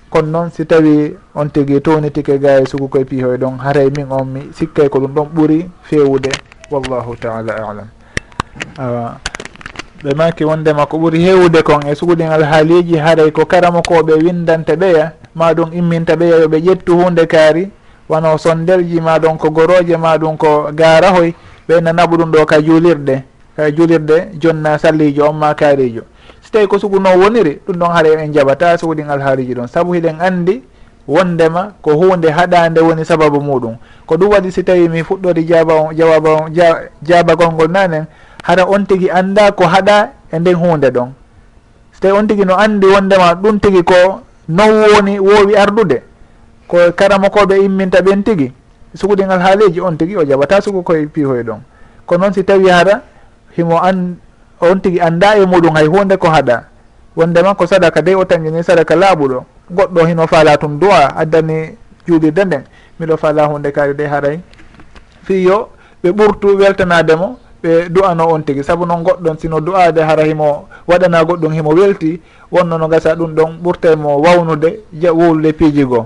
kono 0.09 0.27
noon 0.27 0.51
si 0.51 0.65
tawi 0.65 1.15
on 1.35 1.49
tigui 1.49 1.81
townitike 1.81 2.39
ga 2.39 2.59
e 2.61 2.65
sugu 2.65 2.87
koye 2.87 3.05
piihoye 3.05 3.37
ɗon 3.37 3.57
haaray 3.57 3.89
min 3.95 4.07
on 4.11 4.25
mi 4.25 4.41
sikkay 4.53 4.89
ko 4.89 4.99
ɗum 4.99 5.13
ɗon 5.13 5.27
ɓuuri 5.35 5.69
fewude. 5.83 6.31
Wallahu 6.71 7.15
taala 7.15 7.53
alam. 7.53 7.87
Awa 8.77 9.17
ɓe 10.03 10.13
maki 10.15 10.43
wondema 10.45 10.85
ko 10.85 10.97
ɓuuri 10.97 11.19
hewude 11.19 11.61
kon 11.63 11.81
e 11.87 11.95
suguɗin 11.95 12.31
alhaaliji 12.31 12.97
haaray 12.97 13.31
ko 13.31 13.45
karama 13.45 13.81
koɓe 13.81 14.13
windanta 14.23 14.75
ɓeya 14.75 15.11
maɗum 15.35 15.73
imminta 15.73 16.15
ɓeya 16.15 16.39
yoɓe 16.41 16.57
ƴettu 16.61 16.93
hunde 16.95 17.25
kaari 17.27 17.69
wono 18.09 18.37
sondelji 18.37 19.01
ma 19.01 19.19
ɗon 19.19 19.37
ko 19.37 19.49
goroje 19.49 19.97
ma 19.97 20.17
ɗum 20.17 20.37
ko 20.37 20.71
garahoy 20.73 21.33
ɓe 21.67 21.81
nanaɓu 21.81 22.17
ɗum 22.17 22.31
ɗo 22.31 22.45
ka 22.45 22.61
julirde 22.61 23.23
ka 23.55 23.71
julirde 23.71 24.29
jonna 24.41 24.77
sallijo 24.77 25.29
on 25.29 25.33
ma 25.37 25.53
kaarijo 25.53 26.01
so 26.41 26.49
tawi 26.51 26.67
ko 26.67 26.79
sugu 26.79 26.99
no 26.99 27.09
woniri 27.13 27.59
ɗum 27.67 27.77
ɗon 27.77 27.91
haara 27.91 28.23
en 28.23 28.33
jaɓata 28.33 28.77
so 28.77 28.91
alhaaliji 28.91 29.53
ɗon. 29.53 29.67
Saabu 29.67 29.93
hiɗen 29.93 30.19
andi 30.19 30.63
wondema 31.07 31.73
ko 31.81 31.91
hunde 31.93 32.25
haɗande 32.29 32.79
woni 32.81 33.05
sababu 33.05 33.39
muɗum. 33.41 33.75
Ko 34.05 34.15
ɗum 34.17 34.29
waɗi 34.31 34.51
si 34.51 34.63
tawi 34.63 34.89
mi 34.89 35.03
fuɗɗori 35.03 35.45
jaba 35.45 35.93
jawaba 35.93 36.49
jabagol 37.03 37.53
ngol 37.53 37.69
nanen 37.71 38.05
hara 38.43 38.65
on 38.65 38.85
tigui 38.85 39.09
anda 39.11 39.51
ko 39.51 39.65
haɗa 39.65 40.09
e 40.33 40.39
nden 40.39 40.55
hunde 40.55 40.89
ɗon. 40.89 41.09
So 41.93 41.99
tawi 42.01 42.17
on 42.17 42.27
tigui 42.27 42.45
no 42.45 42.55
andi 42.55 42.87
wondema 42.87 43.33
ɗum 43.35 43.59
tigui 43.59 43.83
ko 43.83 44.21
non 44.47 44.69
woni 44.95 45.19
wowi 45.19 45.55
ardude. 45.55 46.01
ko 46.69 46.77
karama 46.93 47.27
koɓe 47.33 47.57
imminta 47.65 48.01
ɓen 48.01 48.23
tigui 48.23 48.53
suguɗingal 48.95 49.39
haaleji 49.41 49.81
on 49.81 49.97
tigui 49.97 50.15
o 50.17 50.23
jaɓata 50.23 50.61
sugu 50.61 50.83
koye 50.83 51.05
pihoye 51.07 51.43
ɗon. 51.43 51.59
Ko 52.05 52.17
noon 52.17 52.33
si 52.33 52.43
tawi 52.43 52.69
hara 52.69 53.01
himo 53.57 53.77
an 53.81 54.15
on 54.61 54.77
tigui 54.81 55.01
anda 55.01 55.35
e 55.37 55.45
muɗum 55.45 55.73
hay 55.75 55.87
hunde 55.87 56.17
ko 56.17 56.27
haɗa. 56.29 56.63
Wondema 57.15 57.55
ko 57.55 57.65
sadaka 57.65 58.01
dey 58.01 58.13
o 58.15 58.23
tangini 58.25 58.63
sadaka 58.63 58.95
laaɓuɗo 58.95 59.43
goɗɗo 59.73 60.05
hino 60.07 60.27
faala 60.27 60.57
tum 60.57 60.79
duwa 60.79 61.09
addani 61.17 61.73
juulirde 62.07 62.45
nden 62.45 62.63
miɗo 62.99 63.17
faala 63.17 63.45
hunde 63.47 63.71
kaari 63.71 63.93
de 63.95 64.05
haray. 64.07 64.39
Fiyo 65.23 65.69
ɓe 66.03 66.11
ɓurtu 66.11 66.57
weltanademo 66.57 67.37
ɓe 67.63 67.89
du'ano 67.89 68.29
on 68.29 68.41
tigui 68.43 68.63
saabu 68.63 68.85
noon 68.85 69.03
goɗɗon 69.03 69.37
sino 69.39 69.59
du'ade 69.59 70.01
hara 70.01 70.23
himo 70.23 70.67
waɗana 70.87 71.23
goɗɗum 71.25 71.51
himo 71.53 71.69
welti 71.73 72.21
wonno 72.51 72.77
no 72.77 72.87
gasa 72.87 73.15
ɗum 73.15 73.33
ɗon 73.35 73.57
ɓurtemo 73.63 74.21
wawnude 74.21 74.79
ja 74.93 75.11
wowlude 75.13 75.53
piiji 75.53 75.83
goo. 75.85 76.05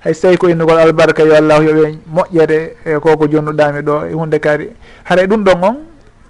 hay 0.00 0.14
so 0.14 0.28
tawi 0.28 0.36
ko 0.36 0.48
innugol 0.48 0.78
albarka 0.78 1.22
yo 1.22 1.36
allahu 1.36 1.62
yoɓe 1.62 1.98
moƴƴere 2.08 2.76
e 2.84 2.98
koko 3.00 3.26
jonnuɗami 3.28 3.82
ɗo 3.82 4.08
e 4.08 4.12
hunde 4.12 4.38
kaari. 4.40 4.72
Haray 5.04 5.26
ɗum 5.26 5.44
ɗon 5.44 5.64
on 5.64 5.76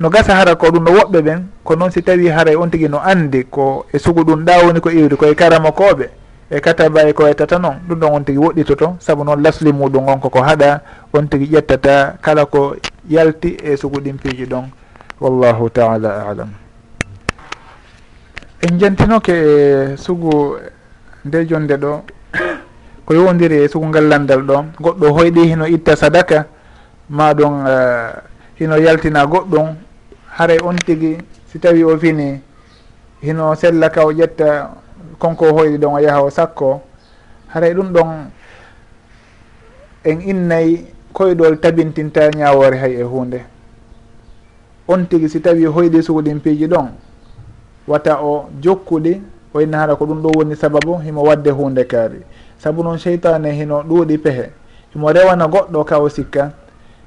no 0.00 0.10
gasa 0.10 0.34
hara 0.34 0.56
ko 0.56 0.66
ɗum 0.70 0.84
no 0.84 0.90
woɓɓe 0.90 1.22
ɓen 1.22 1.44
ko 1.64 1.76
noon 1.76 1.90
si 1.90 2.02
tawi 2.02 2.28
haray 2.28 2.56
on 2.56 2.68
tigui 2.70 2.88
no 2.88 2.98
andi 2.98 3.44
ko 3.44 3.86
e 3.92 3.98
sugu 3.98 4.22
ɗum 4.24 4.44
ɗa 4.44 4.66
woni 4.66 4.80
ko 4.80 4.90
iwri 4.90 5.16
koye 5.16 5.34
karama 5.34 5.70
koɓe 5.70 6.08
e 6.50 6.60
kataba 6.60 7.08
e 7.08 7.12
ko 7.12 7.22
waytata 7.22 7.58
noon. 7.58 7.78
Ɗum 7.88 7.98
ɗon 8.00 8.12
on 8.12 8.24
tigui 8.24 8.44
woɗɗitoto 8.46 8.96
saabu 8.98 9.24
noon 9.24 9.42
lasli 9.42 9.72
muɗum 9.72 10.08
on 10.08 10.18
koko 10.18 10.42
haɗa 10.42 10.80
on 11.14 11.26
tigui 11.28 11.46
ƴettata 11.46 12.18
kala 12.20 12.46
ko 12.46 12.74
yalti 13.08 13.56
e 13.62 13.76
sugu 13.76 14.00
ɗin 14.00 14.18
piiji 14.18 14.46
ɗon. 14.46 14.64
Wallahu 15.20 15.70
taala 15.70 16.26
alam. 16.28 16.50
En 18.62 18.78
jantinoke 18.80 19.30
e 19.30 19.96
sugu 19.96 20.56
nde 21.24 21.46
jonde 21.46 21.76
ɗo 21.76 22.02
ko 23.10 23.18
yowdiri 23.18 23.66
e 23.66 23.68
sukungal 23.68 24.06
ngallandal 24.06 24.42
ɗo 24.46 24.56
goɗɗo 24.78 25.06
hoyɗi 25.10 25.42
hino 25.50 25.66
itta 25.66 25.96
sadaka 25.98 26.46
maɗum 27.10 27.66
uh, 27.66 27.70
eh, 27.70 28.10
hino 28.54 28.78
yaltina 28.78 29.26
goɗɗum 29.26 29.66
haray 30.38 30.58
on 30.62 30.76
tigui 30.78 31.18
si 31.50 31.58
tawi 31.58 31.82
o 31.82 31.98
fini 31.98 32.38
hino 33.20 33.54
sella 33.58 33.90
ka 33.90 34.06
o 34.06 34.12
ƴetta 34.14 34.70
konko 35.18 35.50
hoyɗi 35.50 35.78
ɗon 35.82 35.94
o 35.94 35.98
yaaha 35.98 36.22
o 36.22 36.30
sakko 36.30 36.82
haray 37.50 37.74
ɗum 37.74 37.90
ɗon 37.92 38.30
en 40.04 40.20
innayi 40.22 40.86
koyɗol 41.12 41.58
tabintinta 41.58 42.30
ñawore 42.30 42.78
hay 42.78 42.94
e 42.94 43.02
hunde. 43.02 43.42
On 44.86 45.02
tigui 45.04 45.28
si 45.28 45.40
tawi 45.40 45.64
hoyɗi 45.66 45.98
sukuɗin 46.02 46.38
piiji 46.38 46.68
ɗon 46.68 46.94
wata 47.88 48.22
o 48.22 48.46
jokkuɗi 48.62 49.20
o 49.52 49.60
inna 49.60 49.78
hara 49.78 49.96
ko 49.96 50.06
ɗum 50.06 50.22
ɗo 50.22 50.30
woni 50.38 50.54
sababu 50.54 51.02
himo 51.02 51.22
wadde 51.26 51.50
hunde 51.50 51.82
kaari. 51.90 52.22
saabu 52.62 52.82
noon 52.82 52.98
cheytane 52.98 53.52
hino 53.52 53.82
ɗuuɗi 53.82 54.18
pehe. 54.18 54.50
Himo 54.94 55.12
rewana 55.12 55.46
goɗɗo 55.46 55.84
kawo 55.84 56.08
sikka. 56.08 56.50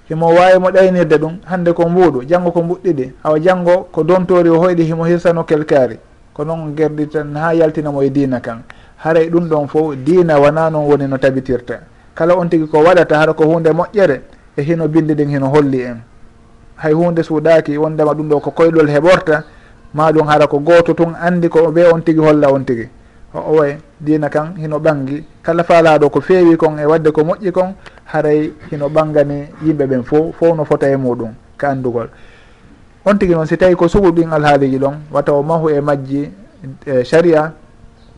Himo 0.09 0.27
wawi 0.27 0.59
mo 0.59 0.69
ɗaynirde 0.71 1.17
ɗum 1.17 1.37
hande 1.45 1.73
ko 1.73 1.89
mbuuɗu 1.89 2.25
janggo 2.25 2.51
ko 2.51 2.61
mbuɗɗiɗi. 2.63 3.11
Awa 3.23 3.39
janggo 3.39 3.87
ko 3.91 4.03
dontori 4.03 4.49
o 4.49 4.57
hoyɗi 4.57 4.83
himo 4.83 5.03
hirsano 5.05 5.43
kelkaari. 5.43 5.97
Ko 6.33 6.43
noon 6.43 6.73
gerdi 6.75 7.07
tan 7.07 7.35
ha 7.35 7.53
yaltinamo 7.53 8.01
e 8.03 8.09
diina 8.09 8.39
kan. 8.39 8.63
Haray 8.97 9.27
e 9.27 9.29
ɗum 9.29 9.47
ɗon 9.49 9.67
fo 9.67 9.95
diina 9.95 10.39
wona 10.39 10.69
noon 10.69 10.85
woni 10.89 11.07
no 11.07 11.17
tabitirta. 11.17 11.79
Kala 12.15 12.35
on 12.35 12.47
tigui 12.49 12.67
ko 12.67 12.79
waɗata 12.83 13.15
hara 13.17 13.33
ko 13.33 13.45
hunde 13.45 13.69
moƴƴere 13.69 14.21
e 14.57 14.61
hino 14.63 14.87
bindi 14.87 15.13
ɗin 15.13 15.29
hino 15.29 15.49
holli 15.49 15.81
en. 15.81 16.01
Hay 16.77 16.93
hunde 16.93 17.21
suuɗaki 17.23 17.77
wondema 17.77 18.13
ɗum 18.13 18.29
ɗo 18.29 18.39
ko 18.39 18.51
koyɗol 18.51 18.89
heɓorta 18.89 19.43
maɗum 19.93 20.27
hara 20.27 20.47
ko 20.47 20.59
goto 20.59 20.93
tun 20.93 21.13
andi 21.21 21.49
ko 21.49 21.71
ɓe 21.71 21.93
on 21.93 22.01
tigui 22.01 22.25
holla 22.25 22.51
on 22.51 22.63
tigui 22.65 22.89
o 23.33 23.57
way 23.59 23.77
dina 23.99 24.29
kan 24.29 24.53
hino 24.57 24.77
ɓangi. 24.79 25.23
Kala 25.41 25.63
faalaɗo 25.63 26.09
ko 26.09 26.21
feewi 26.21 26.57
kon 26.57 26.77
e 26.79 26.85
wadde 26.85 27.11
ko 27.11 27.21
moƴƴi 27.23 27.51
kon 27.51 27.73
haray 28.05 28.51
hino 28.71 28.87
ɓangani 28.89 29.47
yimɓe 29.65 29.85
ɓen 29.87 30.03
fo 30.03 30.31
fo 30.31 30.53
no 30.55 30.63
fota 30.65 30.89
e 30.89 30.95
muɗum 30.95 31.33
ka 31.57 31.69
andugol 31.69 32.09
on 33.05 33.17
tigui 33.17 33.35
noon 33.35 33.45
si 33.47 33.57
tawi 33.57 33.75
ko 33.75 33.87
sugu 33.87 34.11
ɗin 34.11 34.31
alhaaliji 34.31 34.77
ɗon 34.79 34.95
wata 35.11 35.33
o 35.33 35.43
mahu 35.43 35.69
e 35.69 35.81
majji 35.81 36.31
e 36.85 37.03
sharia 37.03 37.51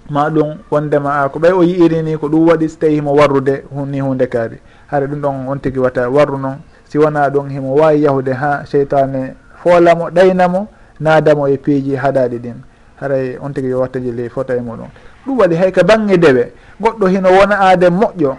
ma 0.09 0.29
ɗum 0.29 0.57
wondema 0.71 1.23
a 1.23 1.29
ko 1.29 1.39
ɓay 1.39 1.51
o 1.51 1.63
yi'irini 1.63 2.17
ko 2.17 2.27
ɗum 2.27 2.47
waɗi 2.49 2.69
so 2.69 2.77
tawi 2.79 2.95
himo 2.95 3.13
warrude 3.13 3.63
ni 3.87 3.99
hunde 3.99 4.27
kaari. 4.27 4.57
Haara 4.87 5.07
ɗum 5.07 5.21
ɗon 5.21 5.47
on 5.47 5.59
tigui 5.59 5.81
wata 5.81 6.09
warru 6.09 6.37
noon 6.37 6.57
si 6.87 6.97
wona 6.97 7.29
ɗum 7.29 7.49
himo 7.49 7.75
wawi 7.75 8.03
yahude 8.03 8.33
ha 8.33 8.63
cheytane 8.65 9.33
foolamo 9.63 10.09
ɗaynamo 10.09 10.67
naadamo 10.99 11.47
e 11.47 11.57
piiji 11.57 11.95
haɗaɗi 11.95 12.37
ɗin. 12.39 12.55
haray 13.01 13.37
on 13.41 13.51
tigui 13.53 13.69
yo 13.69 13.79
watta 13.79 13.99
jilli 13.99 14.29
fota 14.29 14.55
e 14.55 14.59
muɗum. 14.61 14.87
Ɗum 15.25 15.37
waɗi 15.39 15.55
hay 15.55 15.71
ka 15.71 15.83
bangge 15.83 16.17
dewe 16.17 16.51
goɗɗo 16.81 17.07
hino 17.07 17.29
wona 17.29 17.55
aade 17.59 17.89
moƴƴo 17.89 18.35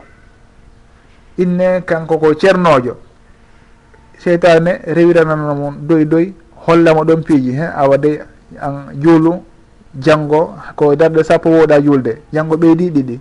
inne 1.39 1.83
kanko 1.85 2.19
ko 2.19 2.35
ceernojo 2.35 2.97
seytane 4.19 4.81
rewiranano 4.87 5.55
mum 5.55 5.75
doy 5.87 6.05
doy 6.05 6.33
hollamo 6.67 7.05
ɗon 7.05 7.23
piiji 7.23 7.53
he 7.53 7.65
awa 7.77 7.99
dey 7.99 8.19
an 8.61 8.93
juulu 9.01 9.43
janggo 10.01 10.55
ko 10.77 10.95
darɗe 10.97 11.23
sappo 11.25 11.49
woɗa 11.51 11.81
julde 11.83 12.23
janggo 12.33 12.57
ɓeydi 12.57 12.91
ɗiɗi. 12.91 13.21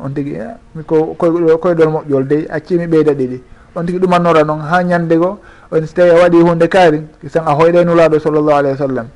On 0.00 0.10
tigui 0.14 0.34
eh, 0.34 0.54
miko 0.74 1.14
koyɗol 1.18 1.88
moƴƴol 1.90 2.26
dey 2.28 2.46
accimi 2.50 2.86
ɓeyda 2.86 3.12
ɗiɗi. 3.14 3.42
On 3.74 3.84
tigui 3.84 4.00
ɗumannora 4.00 4.44
noon 4.44 4.60
ha 4.60 4.82
ñandego 4.82 5.38
on 5.72 5.86
so 5.86 5.92
tawi 5.94 6.10
a 6.10 6.14
waɗi 6.22 6.36
hunde 6.42 6.68
kaari 6.68 7.02
san 7.28 7.46
a 7.46 7.52
hoyɗe 7.54 7.84
nulaɗo 7.84 8.18
sallllahu 8.20 8.58
alayhi 8.58 8.78
wa 8.80 8.86
sallam. 8.86 9.06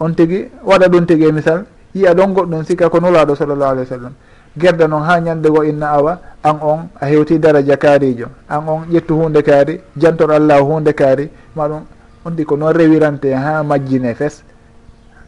on 0.00 0.14
tigi 0.14 0.48
waɗa 0.64 0.88
ɗum 0.88 1.06
tigi 1.06 1.24
e 1.24 1.32
misal 1.32 1.64
yiya 1.94 2.14
ɗon 2.14 2.32
goɗɗum 2.34 2.64
sikka 2.64 2.88
ko 2.88 3.00
nulaɗo 3.00 3.34
sallllahu 3.34 3.70
alih 3.70 3.80
wa 3.82 3.96
sallam. 3.96 4.12
Guerda 4.56 4.88
noon 4.88 5.02
ha 5.02 5.20
ñande 5.20 5.48
go 5.50 5.62
inna 5.62 5.86
awa 5.90 6.18
an 6.42 6.56
on 6.62 6.88
a 7.00 7.06
hewti 7.06 7.38
daraja 7.38 7.76
kaarijo 7.76 8.26
an 8.48 8.68
on 8.68 8.84
ƴettu 8.90 9.14
hunde 9.14 9.42
kaari 9.42 9.80
jantor 9.96 10.32
allahu 10.32 10.72
hunde 10.72 10.92
kaari. 10.94 11.28
Maɗum 11.56 11.82
on 12.24 12.30
ɗi 12.36 12.44
ko 12.44 12.56
noon 12.56 12.72
rewirante 12.72 13.32
ha 13.34 13.62
majjine 13.62 14.14
fes. 14.14 14.42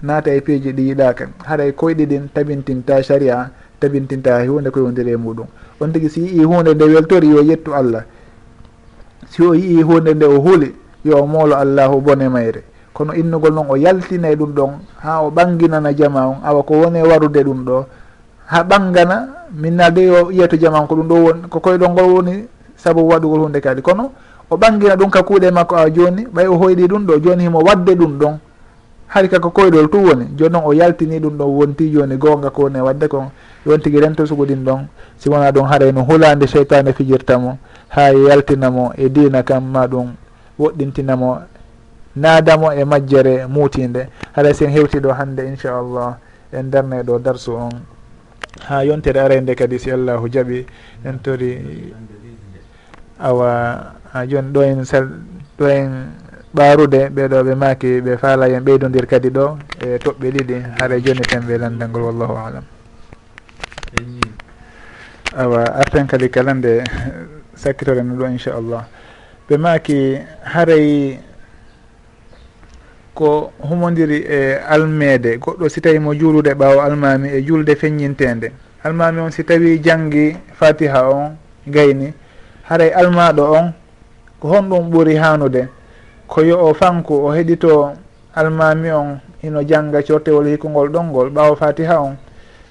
Naata 0.02 0.30
e 0.34 0.40
piiji 0.40 0.72
ɗi 0.72 0.82
yiɗaka 0.94 1.28
haɗay 1.46 1.68
e 1.68 1.72
koyɗi 1.72 2.06
ɗin 2.06 2.28
tabintinta 2.32 3.02
sharia 3.02 3.50
tabintinta 3.80 4.44
hunde 4.46 4.70
koywondiri 4.70 5.12
e 5.12 5.16
muɗum. 5.16 5.46
On 5.80 5.88
tigui 5.92 6.08
si 6.10 6.20
yii 6.20 6.44
hunde 6.44 6.74
nde 6.74 6.84
weltori 6.84 7.28
yo 7.28 7.42
yettu 7.42 7.72
allah. 7.74 8.04
Si 9.28 9.42
o 9.42 9.54
yii 9.54 9.82
hunde 9.82 10.14
nde 10.14 10.24
o 10.24 10.40
huuli 10.40 10.74
yo 11.04 11.16
o 11.22 11.26
moolo 11.26 11.56
allahu 11.56 12.00
bone 12.00 12.28
mayre. 12.28 12.62
kono 12.92 13.14
innugol 13.14 13.52
noon 13.54 13.66
o 13.70 13.76
yaltinay 13.76 14.32
e 14.32 14.36
ɗum 14.36 14.52
ɗon 14.52 14.70
ha 15.02 15.22
o 15.22 15.30
ɓanginana 15.30 15.92
jama 15.96 16.26
on 16.26 16.38
awa 16.44 16.62
ko 16.62 16.74
woni 16.74 16.98
e 16.98 17.02
warude 17.02 17.42
ɗum 17.42 17.64
ɗo. 17.64 17.86
Ha 18.46 18.62
ɓangana 18.62 19.28
minna 19.52 19.90
de 19.90 20.10
o 20.10 20.30
yiya 20.30 20.48
jama 20.58 20.80
on 20.80 20.86
ko 20.86 20.94
ɗum 20.96 21.08
ɗo 21.08 21.14
woni 21.14 21.42
ko 21.48 21.60
koyɗol 21.60 21.90
ngol 21.90 22.10
woni 22.12 22.44
saabu 22.76 23.08
waɗugol 23.08 23.40
hunde 23.40 23.60
kadi. 23.60 23.82
Kono 23.82 24.10
o 24.50 24.56
ɓangina 24.56 24.96
ɗum 24.96 25.10
ka 25.10 25.22
kuuɗe 25.22 25.50
makko 25.50 25.76
awa 25.76 25.90
joni 25.90 26.26
ɓay 26.26 26.46
o 26.46 26.54
hoyɗi 26.58 26.88
ɗum 26.88 27.06
ɗo 27.06 27.18
joni 27.22 27.42
himo 27.42 27.60
wadde 27.60 27.94
ɗum 27.94 28.18
ɗon. 28.18 28.38
Hay 29.06 29.28
kako 29.28 29.50
koyɗol 29.50 29.88
tu 29.90 29.98
woni 29.98 30.26
joni 30.36 30.52
noon 30.52 30.64
o 30.66 30.72
yaltini 30.72 31.18
ɗum 31.20 31.36
ɗon 31.38 31.48
wonti 31.48 31.90
joni 31.92 32.16
gonga 32.16 32.50
ko 32.50 32.62
woni 32.62 32.78
e 32.78 32.80
wadde 32.80 33.08
kon 33.08 33.30
yon 33.66 33.78
tigui 33.78 34.00
rento 34.00 34.26
suguɗin 34.26 34.64
ɗon. 34.64 34.86
Si 35.18 35.28
wona 35.28 35.50
ɗum 35.52 35.66
haray 35.66 35.92
no 35.92 36.02
hulande 36.02 36.46
cheytane 36.46 36.92
fijirta 36.92 37.38
mo 37.38 37.58
ha 37.88 38.10
yaltinamo 38.12 38.92
e 38.96 39.08
dina 39.08 39.42
kam 39.42 39.64
ma 39.70 39.86
ɗum 39.86 40.14
woɗɗintinamo 40.58 41.38
naadamo 42.16 42.72
e 42.72 42.84
majjere 42.84 43.46
muutinde. 43.46 44.08
Haɗa 44.34 44.54
sen 44.54 44.70
hewti 44.70 44.98
ɗo 45.00 45.12
hannde 45.12 45.42
inchallah 45.46 46.16
en 46.52 46.70
darne 46.70 47.02
ɗo 47.02 47.18
darsu 47.18 47.52
on. 47.54 47.70
Ha 48.68 48.82
yontere 48.84 49.20
arende 49.20 49.54
kadi 49.54 49.78
si 49.78 49.90
allahu 49.90 50.28
jaaɓi 50.28 50.66
en 51.04 51.18
tori 51.22 51.92
awa 53.18 53.94
ha 54.12 54.26
joni 54.26 54.50
ɗo 54.52 54.62
en 54.62 54.84
sal 54.84 55.06
ɗo 55.58 55.66
en 55.68 55.90
ɓaarude 56.54 57.08
ɓeɗo 57.14 57.44
ɓe 57.46 57.54
maaki 57.54 58.00
ɓe 58.00 58.16
faala 58.18 58.48
hen 58.48 58.64
ɓeydodir 58.64 59.06
kadi 59.06 59.30
ɗo 59.30 59.58
e 59.80 59.98
toɓɓe 59.98 60.30
ɗiɗi 60.34 60.56
haara 60.78 60.98
joni 60.98 61.20
temɓe 61.22 61.58
landal 61.58 61.88
ngol 61.88 62.02
wallahu 62.02 62.34
alam. 62.36 62.64
Awa 65.36 65.62
arten 65.78 66.06
kadi 66.06 66.28
kalande 66.28 66.82
no 68.02 68.14
ɗo 68.18 68.26
inchallah. 68.26 68.84
Ɓe 69.48 69.56
maaki 69.58 70.18
haray 70.42 71.20
ko 73.14 73.52
humodiri 73.58 74.24
e 74.28 74.58
almeede 74.68 75.38
goɗɗo 75.38 75.68
si 75.68 75.80
tawi 75.80 75.98
mo 75.98 76.14
juulude 76.14 76.54
ɓaawo 76.54 76.80
almami 76.80 77.28
e 77.28 77.42
julde 77.42 77.74
feññintende 77.76 78.52
almami 78.84 79.20
on 79.20 79.30
si 79.30 79.44
tawi 79.44 79.80
janngi 79.82 80.36
fatiha 80.52 81.08
on 81.10 81.36
gayni 81.66 82.12
haray 82.68 82.90
almaɗo 82.92 83.42
on 83.52 83.72
ko 84.40 84.48
honɗum 84.48 84.90
ɓuri 84.90 85.16
hanude 85.16 85.68
ko 86.26 86.42
yo 86.42 86.58
o 86.58 86.74
fanku 86.74 87.14
o 87.14 87.30
heɗito 87.34 87.92
almami 88.34 88.90
on 88.90 89.20
ino 89.42 89.62
jannga 89.62 90.02
cortewol 90.02 90.46
hikkugol 90.46 90.88
ɗongol 90.88 91.30
ɓaawo 91.30 91.56
fatiha 91.56 92.00
on 92.00 92.16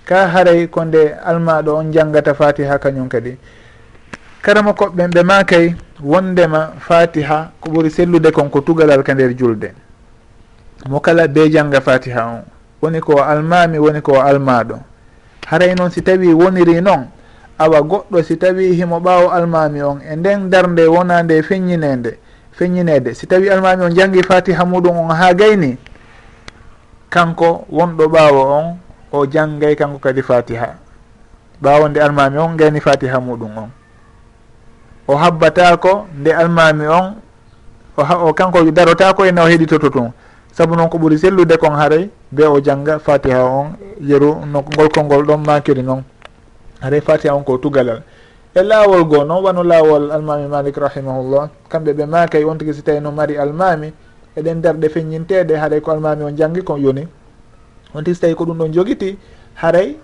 ka 0.06 0.28
haray 0.28 0.68
ko 0.68 0.86
nde 0.86 1.14
almaɗo 1.24 1.76
on 1.76 1.92
janggata 1.92 2.34
fatiha 2.34 2.80
kañum 2.80 3.08
kadi. 3.08 3.38
Karama 4.42 4.74
koɓɓen 4.74 5.12
ɓe 5.14 5.24
makay 5.24 5.76
wondema 6.02 6.74
fatiha 6.80 7.52
ko 7.62 7.70
ɓuri 7.70 7.90
sellude 7.92 8.32
kon 8.32 8.50
ko 8.50 8.62
tugalal 8.62 9.04
ka 9.04 9.14
nder 9.14 9.36
julde 9.38 9.74
mo 10.88 11.00
kala 11.00 11.28
be 11.28 11.50
jangga 11.50 11.82
fatiha 11.82 12.24
on. 12.26 12.44
Woni 12.82 13.02
ko 13.02 13.20
almami 13.20 13.80
woni 13.80 14.02
ko 14.02 14.22
almaɗo 14.22 14.80
haray 15.50 15.76
noon 15.76 15.92
si 15.92 16.02
tawi 16.02 16.34
woniri 16.34 16.82
noon 16.82 17.10
awa 17.58 17.82
goɗɗo 17.82 18.24
si 18.24 18.38
tawi 18.38 18.74
himo 18.74 19.00
ɓawo 19.00 19.34
almami 19.34 19.82
on 19.82 20.00
e 20.00 20.16
nden 20.16 20.50
darde 20.50 20.88
wona 20.88 21.24
nde 21.24 21.42
feññinede. 21.44 22.18
Feññinede 22.54 23.14
si 23.14 23.28
tawi 23.28 23.50
almami 23.50 23.84
on 23.84 23.96
jangi 23.96 24.24
fatiha 24.24 24.64
muɗum 24.66 24.98
on 24.98 25.10
ha 25.10 25.34
gayni 25.34 25.78
kanko 27.10 27.66
wonɗo 27.72 28.06
ɓawo 28.08 28.42
on 28.58 28.78
o 29.12 29.26
janggay 29.26 29.76
kanko 29.76 30.00
kadi 30.00 30.22
fatiha. 30.22 30.76
Ɓaawo 31.62 31.90
nde 31.90 32.00
almami 32.00 32.38
on 32.38 32.56
gayni 32.56 32.80
fatiha 32.80 33.20
muɗum 33.20 33.58
on. 33.58 33.70
O 35.08 35.18
habbatako 35.18 36.08
nde 36.16 36.32
almami 36.32 36.88
on 36.88 37.16
o, 37.98 38.02
o 38.30 38.34
kanko 38.34 38.64
darotako 38.72 39.26
ene 39.26 39.42
o 39.42 39.50
heɗitoto 39.50 39.90
tun 39.90 40.14
saabu 40.52 40.76
noon 40.76 40.90
ko 40.90 40.98
ɓuuri 40.98 41.18
sellude 41.18 41.58
kon 41.58 41.72
haaray 41.76 42.10
be 42.32 42.44
o 42.46 42.60
jangga 42.60 43.00
fatiha 43.00 43.44
on 43.44 43.78
yeru 44.02 44.46
no 44.46 44.62
golkolngol 44.62 45.24
ɗon 45.26 45.38
makiri 45.46 45.84
noon. 45.84 46.04
Haray 46.82 47.02
fatiha 47.02 47.36
on 47.36 47.44
ko 47.44 47.58
tugalal. 47.58 48.02
E 48.56 48.62
laawol 48.64 49.04
goo 49.06 49.24
noon 49.24 49.44
wano 49.44 49.64
laawol 49.64 50.12
almami 50.12 50.48
malik 50.48 50.78
rahimahullah 50.78 51.50
kamɓe 51.70 51.94
ɓe 51.94 52.06
makay 52.06 52.44
on 52.46 52.58
tigui 52.58 52.74
si 52.74 52.82
tawi 52.82 53.00
no 53.00 53.12
mari 53.12 53.38
almami 53.38 53.94
eɗen 54.36 54.62
darɗe 54.62 54.90
feññinteɗe 54.90 55.56
haaray 55.56 55.82
ko 55.82 55.92
almami 55.92 56.24
on 56.24 56.36
janggi 56.36 56.62
ko 56.64 56.78
yoni. 56.78 57.08
On 57.94 58.02
tigui 58.04 58.16
so 58.16 58.22
tawi 58.22 58.36
ko 58.36 58.46
ɗum 58.46 58.58
ɗon 58.58 58.74
jogiti 58.74 59.18
haray 59.56 59.98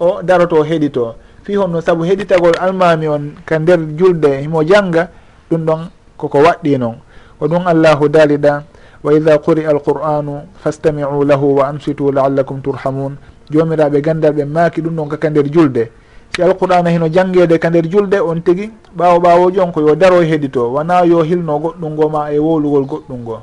o 0.00 0.22
daroto 0.22 0.62
heɗito. 0.62 1.14
Fi 1.42 1.56
honno 1.56 1.80
saabu 1.80 2.04
heɗitagol 2.04 2.54
almami 2.60 3.08
on 3.08 3.34
ka 3.44 3.58
nder 3.58 3.78
julde 3.98 4.40
himo 4.42 4.62
jangga 4.62 5.08
ɗum 5.50 5.64
ɗon 5.66 5.80
koko 6.16 6.38
waɗɗi 6.38 6.78
noon. 6.78 6.96
Ko 7.38 7.46
ɗum 7.48 7.66
allahu 7.66 8.08
daaliɗa 8.08 8.62
wa 9.04 9.12
ida 9.12 9.38
quri'a 9.38 9.70
alqur'anu 9.70 10.42
fastamiu 10.62 11.24
lahu 11.24 11.56
wa 11.56 11.68
ansitu 11.68 12.10
laallakum 12.12 12.60
turhamun. 12.60 13.16
Jomiraɓe 13.50 14.00
gandal 14.02 14.32
ɓe 14.32 14.44
maaki 14.44 14.82
ɗum 14.82 14.94
ɗon 14.96 15.08
kaka 15.08 15.30
nder 15.30 15.50
julde. 15.52 15.90
Si 16.34 16.42
alqur'ana 16.42 16.90
hino 16.90 17.08
jangede 17.08 17.58
ka 17.58 17.70
nder 17.70 17.88
julde 17.88 18.20
on 18.20 18.40
tigui 18.42 18.70
ɓawo 18.96 19.20
ɓawoji 19.20 19.60
on 19.60 19.72
ko 19.72 19.80
yo 19.80 19.94
daro 19.94 20.20
heedito 20.20 20.72
wona 20.72 21.04
yo 21.04 21.22
hilno 21.22 21.58
goɗɗum 21.58 21.92
ngo 21.92 22.08
ma 22.08 22.30
e 22.32 22.38
wowlugol 22.38 22.84
goɗɗum 22.84 23.20
ngo. 23.22 23.42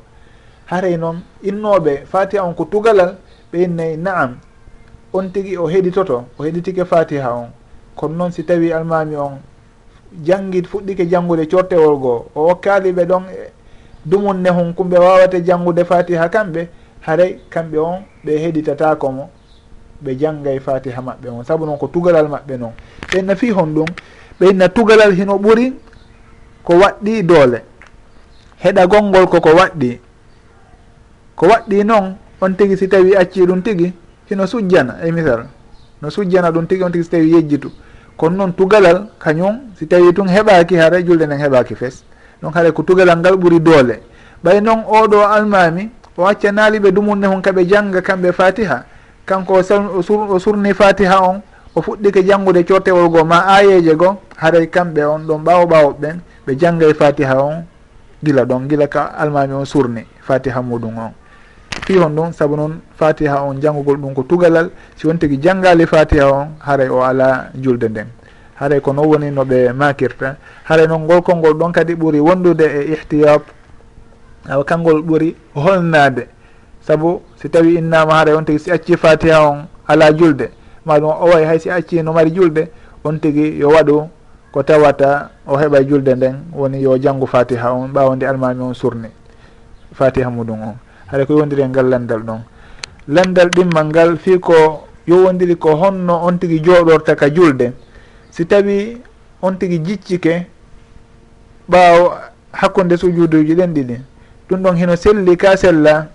Haray 0.67 0.97
noon 0.97 1.21
innoɓe 1.43 2.05
fatiha 2.05 2.43
on 2.43 2.53
ko 2.53 2.65
tugalal 2.65 3.15
ɓe 3.51 3.63
innayi 3.63 3.97
naam 3.97 4.37
on 5.13 5.29
tigui 5.31 5.57
o 5.57 5.67
heɗitoto 5.67 6.23
o 6.37 6.43
heɗitike 6.43 6.85
fatiha 6.85 7.33
on. 7.33 7.49
Kono 7.95 8.15
noon 8.15 8.31
si 8.31 8.43
tawi 8.43 8.71
almami 8.71 9.15
on 9.15 9.39
janggit 10.23 10.67
fuɗɗike 10.67 11.09
janggude 11.09 11.47
cortewol 11.49 11.97
goo 11.99 12.25
o 12.35 12.51
okkali 12.51 12.91
ɓe 12.91 13.05
ɗon 13.05 13.23
e 13.31 13.51
dumun 14.05 14.33
ɗumunne 14.43 14.49
honkumɓe 14.49 14.97
wawate 14.97 15.41
janngude 15.45 15.83
fatiha 15.85 16.29
kamɓe 16.29 16.67
haray 17.01 17.39
kamɓe 17.49 17.77
on 17.77 18.01
ɓe 18.25 18.37
heɗitatako 18.37 19.11
mo 19.11 19.29
ɓe 20.03 20.15
janggay 20.19 20.59
fatiha 20.59 21.01
maɓɓe 21.01 21.29
on. 21.29 21.43
Saabu 21.43 21.65
noon 21.65 21.77
ko 21.77 21.87
tugalal 21.87 22.27
maɓɓe 22.27 22.57
noon 22.57 22.73
ɓenna 23.11 23.35
fi 23.35 23.49
hon 23.51 23.67
ɗum 23.73 23.87
ɓenna 24.39 24.69
tugalal 24.69 25.11
hino 25.13 25.37
ɓuri 25.37 25.73
ko 26.63 26.73
waɗɗi 26.73 27.23
doole. 27.23 27.59
Heɗa 28.63 28.85
ngol 29.01 29.27
koko 29.27 29.49
waɗɗi. 29.49 29.99
Ko 31.35 31.47
waɗɗi 31.47 31.83
noon 31.83 32.15
on 32.41 32.53
tigi 32.55 32.77
si 32.77 32.87
tawi 32.87 33.15
acci 33.15 33.45
ɗum 33.45 33.61
tigi 33.61 33.93
hino 34.29 34.45
sujjana 34.47 34.97
e 35.05 35.11
misal. 35.11 35.45
No 36.01 36.09
sujjana 36.09 36.51
ɗum 36.51 36.67
tigi 36.67 36.83
on 36.83 36.91
tigi 36.91 37.03
si 37.03 37.09
tawi 37.09 37.31
yejjitu. 37.33 37.71
Kono 38.17 38.35
noon 38.37 38.53
tugalal 38.53 39.07
kañum 39.19 39.73
si 39.77 39.87
tawi 39.87 40.13
tun 40.13 40.27
heɓaki 40.27 40.75
haara 40.77 41.01
julde 41.03 41.25
nden 41.25 41.39
heɓaki 41.39 41.75
fes. 41.75 42.03
donc 42.41 42.55
haɗa 42.55 42.71
ko 42.71 42.83
tugalal 42.83 43.17
ngal 43.19 43.35
ɓuuri 43.37 43.59
doole. 43.59 43.99
Ɓay 44.43 44.61
noon 44.61 44.83
oɗo 44.87 45.21
almami 45.25 45.89
o 46.17 46.25
accanali 46.25 46.79
ɓe 46.79 46.91
dumunne 46.91 47.25
hon 47.27 47.41
kaɓe 47.41 47.65
jangga 47.67 48.01
kamɓe 48.01 48.31
fatiha. 48.31 48.83
Kanko 49.25 49.53
o 50.33 50.39
surni 50.39 50.73
fatiha 50.73 51.19
on 51.21 51.41
o 51.75 51.81
fuɗɗike 51.81 52.23
janngude 52.25 52.63
cottewol 52.65 53.09
goo 53.09 53.23
ma 53.25 53.45
ayeje 53.47 53.95
goo 53.95 54.15
haray 54.37 54.67
kamɓe 54.67 55.03
on 55.05 55.19
ɗon 55.27 55.43
ɓawo 55.43 55.65
ɓawo 55.65 55.93
ɓen 55.99 56.19
ɓe 56.47 56.55
jannga 56.59 56.87
e 56.89 56.93
fatiha 56.93 57.35
on 57.43 57.63
gila 58.23 58.45
ɗon 58.45 58.67
gila 58.69 58.87
ka 58.87 59.11
almami 59.17 59.53
on 59.53 59.65
surni 59.65 60.05
fatiha 60.21 60.61
muɗum 60.61 60.97
on. 60.97 61.11
Fi 61.85 61.97
hon 61.97 62.09
ɗum 62.15 62.31
saabu 62.33 62.55
noon 62.55 62.79
fatiha 62.97 63.43
on 63.43 63.59
janngugol 63.61 63.97
ɗum 63.97 64.13
ko 64.13 64.23
tugalal 64.23 64.69
si 64.95 65.07
won 65.07 65.17
tigui 65.17 65.37
janggali 65.41 65.85
fatiha 65.85 66.31
on 66.31 66.47
haray 66.59 66.87
o 66.89 67.01
ala 67.03 67.49
julde 67.61 67.89
nden. 67.89 68.07
haray 68.55 68.79
ko 68.81 68.93
non 68.93 69.05
woni 69.07 69.31
no 69.31 69.43
ɓe 69.45 69.73
makirta. 69.73 70.35
Haray 70.63 70.87
noon 70.87 71.01
ngol 71.03 71.21
kolngol 71.21 71.53
ɗon 71.53 71.71
kadi 71.71 71.95
ɓuuri 71.95 72.19
wondude 72.19 72.61
e 72.65 72.93
ihtiyab. 72.93 73.41
Awa 74.49 74.63
kangol 74.63 75.01
ɓuuri 75.01 75.35
holnade 75.55 76.27
saabu 76.81 77.21
si 77.35 77.49
tawi 77.49 77.75
innama 77.77 78.13
haara 78.13 78.35
on 78.37 78.45
tigui 78.45 78.59
si 78.59 78.71
acci 78.71 78.95
fatiha 78.97 79.41
on 79.49 79.65
ala 79.87 80.13
julde. 80.13 80.49
Maɗum 80.85 81.09
o 81.21 81.25
way 81.33 81.45
hay 81.45 81.59
si 81.59 81.69
acci 81.69 82.01
no 82.03 82.13
mari 82.13 82.31
julde 82.31 82.69
on 83.03 83.17
tigui 83.19 83.57
yo 83.59 83.69
waɗu 83.69 84.07
ko 84.51 84.63
tawata 84.63 85.29
o 85.47 85.57
heɓa 85.57 85.83
julde 85.87 86.15
nden 86.15 86.35
woni 86.53 86.81
yo 86.81 86.97
janggu 86.97 87.25
fatiha 87.27 87.73
on 87.73 87.87
ɓawde 87.91 88.23
almami 88.27 88.61
on 88.61 88.73
surni 88.73 89.09
fatiha 89.93 90.29
muɗum 90.29 90.61
on. 90.61 90.75
Haɗa 91.11 91.25
ko 91.25 91.33
yowdiri 91.39 91.61
e 91.61 91.67
ngal 91.67 91.89
landal 91.89 92.19
ɗon. 92.21 92.39
Landal 93.07 93.49
ɗimmal 93.49 93.85
ngal 93.87 94.17
fi 94.17 94.39
ko 94.39 94.87
yowodiri 95.07 95.55
ko 95.57 95.75
honno 95.75 96.21
on 96.23 96.37
tigui 96.37 96.61
jooɗorta 96.63 97.15
ka 97.15 97.29
julde. 97.29 97.73
si 98.35 98.45
tawi 98.45 98.97
on 99.41 99.55
tigi 99.57 99.79
jiccike 99.79 100.47
ɓaawo 101.71 102.13
hakkude 102.51 102.97
sujuduji 102.97 103.55
ɗen 103.55 103.73
ɗiɗi 103.73 103.97
ɗum 104.49 104.61
ɗon 104.63 104.75
hino 104.75 104.95
selli 104.95 105.37
ka 105.37 105.57
sella. 105.57 106.07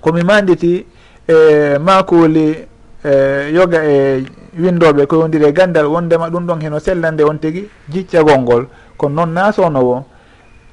Komi 0.00 0.22
manditi 0.22 0.86
e 1.28 1.78
makuli 1.78 2.56
e 3.04 3.52
yoga 3.52 3.84
e 3.84 4.24
windoɓe 4.58 5.06
ko 5.06 5.18
wondiri 5.20 5.44
e 5.44 5.52
gandal 5.52 5.86
wondema 5.86 6.30
ɗum 6.30 6.46
ɗon 6.46 6.60
heno 6.62 6.78
sellande 6.78 7.22
on 7.22 7.38
tigi 7.38 7.68
jiccagol 7.92 8.40
ngol. 8.40 8.66
Kono 8.96 9.14
noon 9.14 9.34
nasonowo 9.34 10.04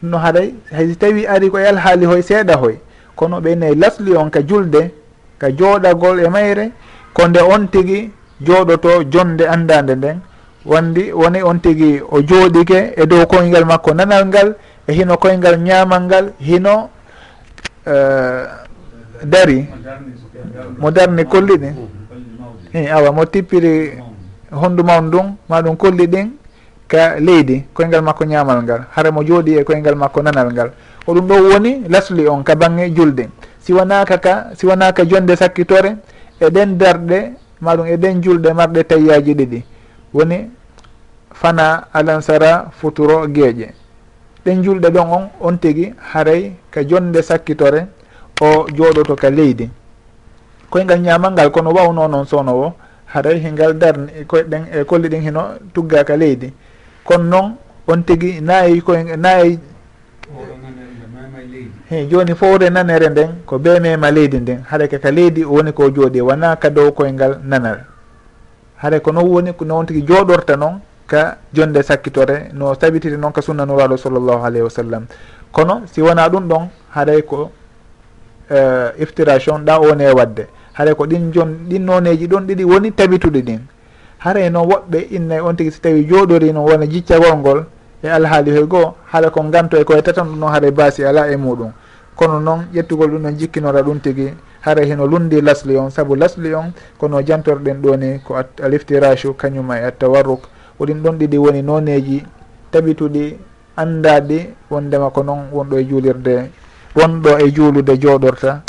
no 0.01 0.17
haɗay 0.17 0.53
haysi 0.71 0.95
tawi 0.95 1.27
ari 1.27 1.49
koye 1.49 1.67
alhaali 1.67 2.05
hoye 2.05 2.21
seeɗa 2.21 2.55
hoy 2.55 2.79
kono 3.15 3.41
ɓeyne 3.41 3.75
lasli 3.75 4.15
on 4.15 4.29
ka 4.29 4.41
julde 4.41 4.91
ka 5.37 5.47
jooɗagol 5.51 6.19
e 6.25 6.29
mayre 6.29 6.71
ko 7.13 7.27
nde 7.27 7.39
on 7.41 7.67
tigi 7.67 8.11
jooɗoto 8.41 9.03
jonde 9.11 9.43
andade 9.47 9.95
nden. 9.95 10.19
Wandi 10.65 11.11
woni 11.11 11.41
on 11.43 11.59
tigui 11.59 12.01
o 12.09 12.21
jooɗike 12.21 12.93
e 12.95 13.05
dow 13.05 13.25
koyngal 13.25 13.65
makko 13.65 13.93
nanal 13.93 14.25
ngal 14.27 14.55
e 14.87 14.93
hino 14.93 15.17
koyngal 15.17 15.57
ñamal 15.59 16.01
ngal 16.03 16.25
hino 16.39 16.89
uh, 17.85 18.43
dari. 19.23 19.67
Mo 20.79 20.91
darni 20.91 21.25
kolli 21.25 21.57
ɗin. 21.57 21.75
I 22.73 22.87
awa 22.87 23.11
mo 23.11 23.25
tippiri 23.25 23.99
honndu 24.51 24.83
mawnu 24.83 25.07
ndun 25.07 25.35
ma 25.49 25.61
ɗum 25.61 25.75
kolli 25.77 26.07
ɗin 26.07 26.29
ka 26.87 27.19
leydi 27.19 27.65
koyngal 27.73 28.01
makko 28.01 28.23
ñamal 28.25 28.63
ngal. 28.63 28.81
Hara 28.95 29.11
mo 29.11 29.21
jooɗi 29.23 29.57
e 29.59 29.63
koyngal 29.63 29.95
makko 29.95 30.21
nanal 30.21 30.51
ngal. 30.53 30.71
Ko 31.05 31.13
ɗum 31.13 31.27
ɗo 31.27 31.35
woni 31.51 31.83
lasli 31.89 32.25
on 32.27 32.41
ka 32.43 32.55
bange 32.55 32.89
julde. 32.95 33.27
Siwanaka 33.59 34.17
ka 34.17 34.47
siwanaka 34.55 35.03
jonde 35.05 35.35
sakkitore 35.35 35.97
e 36.39 36.49
ɗen 36.49 36.77
darɗe 36.77 37.33
maɗum 37.63 37.87
eɗen 37.87 38.21
julɗe 38.23 38.53
marɗe 38.53 38.83
tayyaji 38.83 39.33
ɗiɗi. 39.39 39.59
Woni 40.13 40.37
fana 41.33 41.87
alansara 41.93 42.69
futuro 42.79 43.27
gueeƴe 43.27 43.67
ɗen 44.45 44.63
julɗe 44.63 44.89
ɗon 44.89 45.07
on 45.11 45.29
on 45.41 45.57
tigui 45.57 45.93
haray 46.13 46.51
ka 46.71 46.83
jonde 46.83 47.21
sakkitore 47.21 47.87
o 48.41 48.65
jooɗoto 48.75 49.15
ka 49.15 49.29
leydi. 49.29 49.69
Koyngal 50.69 50.99
ñamal 51.01 51.31
ngal 51.33 51.51
kono 51.51 51.71
wawno 51.71 52.07
noon 52.07 52.25
sownowo 52.25 52.73
haray 53.05 53.39
hingal 53.39 53.73
darni 53.73 54.25
koyɗen 54.27 54.63
e 54.73 54.83
kolli 54.83 55.07
ɗin 55.09 55.21
hino 55.21 55.41
tugga 55.73 56.03
ka 56.03 56.15
leydi. 56.17 56.53
Kono 57.03 57.23
noon 57.23 57.55
on 57.87 58.03
tigui 58.03 58.41
nayi 58.41 58.81
koy 58.81 59.03
nayi 59.17 59.59
hi 61.89 62.05
joni 62.07 62.35
fowre 62.35 62.69
nanere 62.69 63.09
nden 63.09 63.29
ko 63.45 63.59
be 63.59 63.79
mema 63.79 64.11
leydi 64.11 64.39
nden. 64.39 64.63
Haɗa 64.69 64.87
kaka 64.87 65.11
leydi 65.11 65.43
woni 65.43 65.71
ko 65.73 65.89
jooɗi 65.89 66.21
wona 66.21 66.55
ka 66.55 66.69
dow 66.69 66.91
koyngal 66.91 67.39
nanal 67.43 67.79
haɗa 68.83 68.99
ko 68.99 69.11
noon 69.11 69.27
woni 69.29 69.51
noon 69.65 69.85
tigui 69.85 70.01
jooɗorta 70.07 70.55
noon 70.57 70.79
ka 71.07 71.37
jonde 71.53 71.83
sakkitore 71.83 72.49
no 72.53 72.75
tabitiri 72.75 73.17
noon 73.17 73.31
ka 73.33 73.41
sunna 73.41 73.65
nuraɗo 73.65 73.97
sallllahu 73.97 74.43
alayhi 74.45 74.63
wa 74.63 74.69
sallam. 74.69 75.05
Kono 75.51 75.81
si 75.91 76.01
wona 76.01 76.27
ɗum 76.29 76.47
ɗon 76.47 76.67
haɗay 76.95 77.21
ko 77.23 77.51
eh, 78.49 78.55
uh, 78.55 79.01
iftiration 79.01 79.59
ɗa 79.65 79.79
one 79.79 80.05
wadde. 80.13 80.47
Haɗay 80.73 80.95
ko 80.95 81.05
ɗin 81.05 81.31
jon 81.33 81.49
ɗin 81.69 81.79
noneji 81.85 82.27
ɗon 82.27 82.45
ɗiɗi 82.47 82.63
woni 82.63 82.91
tabituɗi 82.91 83.41
ɗin. 83.41 83.59
Haray 84.19 84.49
noon 84.49 84.67
woɓɓe 84.67 85.07
innay 85.11 85.39
on 85.39 85.53
tigui 85.55 85.71
si 85.71 85.79
tawi 85.81 86.05
jooɗori 86.07 86.53
noon 86.53 86.65
wona 86.71 86.85
jiccagol 86.87 87.37
ngol 87.37 87.65
e 88.03 88.09
alhaali 88.11 88.51
hoy 88.51 88.67
goo 88.67 88.93
haala 89.11 89.29
ko 89.31 89.41
ganto 89.47 89.77
e 89.79 89.83
koye 89.83 90.01
tatan 90.01 90.27
ɗum 90.27 90.39
noon 90.39 90.51
haara 90.51 90.71
baasi 90.71 91.05
ala 91.05 91.31
e 91.31 91.35
muɗum. 91.37 91.71
Kono 92.15 92.39
noon 92.39 92.67
ƴettugol 92.73 93.09
ɗum 93.11 93.21
ɗon 93.23 93.37
jikkinora 93.39 93.81
ɗum 93.81 93.99
tigi 94.01 94.33
hara 94.61 94.83
heno 94.85 95.07
lundi 95.07 95.41
lasli 95.41 95.77
on 95.77 95.89
saabu 95.89 96.15
lasli 96.15 96.53
on 96.53 96.73
kono 96.99 97.21
jantorɗen 97.23 97.81
ɗoni 97.81 98.19
ko 98.27 98.35
aliftirachu 98.61 99.33
kañuma 99.33 99.79
e 99.79 99.85
attawarruk. 99.85 100.41
Woɗin 100.79 100.99
ɗon 101.01 101.15
ɗiɗi 101.17 101.37
woni 101.37 101.61
noneji 101.63 102.23
tabituɗi 102.71 103.37
andaɗi 103.77 104.49
wondema 104.69 105.09
ko 105.09 105.23
noon 105.23 105.47
wonɗo 105.53 105.77
e 105.79 105.83
juulirde 105.87 106.49
wonɗo 106.95 107.39
e 107.39 107.51
juulude 107.55 107.97
jooɗorta. 107.97 108.61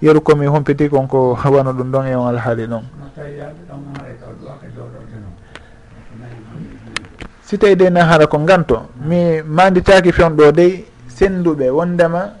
Yeru 0.00 0.20
komi 0.20 0.46
humpiti 0.46 0.88
konko 0.88 1.36
wano 1.54 1.72
ɗum 1.72 1.90
ɗon 1.92 2.06
e 2.06 2.14
on 2.16 2.28
alhaali 2.28 2.66
ɗon 2.66 2.84
si 7.48 7.56
tawi 7.58 7.76
de 7.76 7.88
na 7.90 8.04
hara 8.04 8.26
ko 8.26 8.38
nganto 8.38 8.82
mi 9.08 9.40
manditaki 9.42 10.12
fewɗo 10.12 10.52
dey 10.52 10.84
senduɓe 11.08 11.70
wondema 11.70 12.34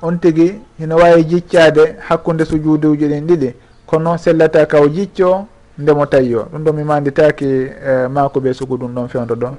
on 0.00 0.16
tigui 0.18 0.58
hina 0.78 0.96
wawi 0.96 1.24
jiccade 1.24 1.96
hakkude 2.08 2.44
sujuduji 2.44 3.06
ɗin 3.08 3.26
ɗiɗi. 3.26 3.54
Kono 3.86 4.16
sellata 4.16 4.64
kaw 4.66 4.88
jicco 4.88 5.46
ndemo 5.78 6.06
tawi 6.06 6.32
ɗum 6.34 6.64
ɗo 6.64 6.72
mi 6.72 6.82
manditaki 6.82 7.44
e, 7.44 8.04
uh, 8.06 8.10
mako 8.10 8.40
sugu 8.54 8.76
ɗum 8.78 8.94
ɗon 8.94 9.08
fewdo 9.08 9.34
ɗo 9.34 9.50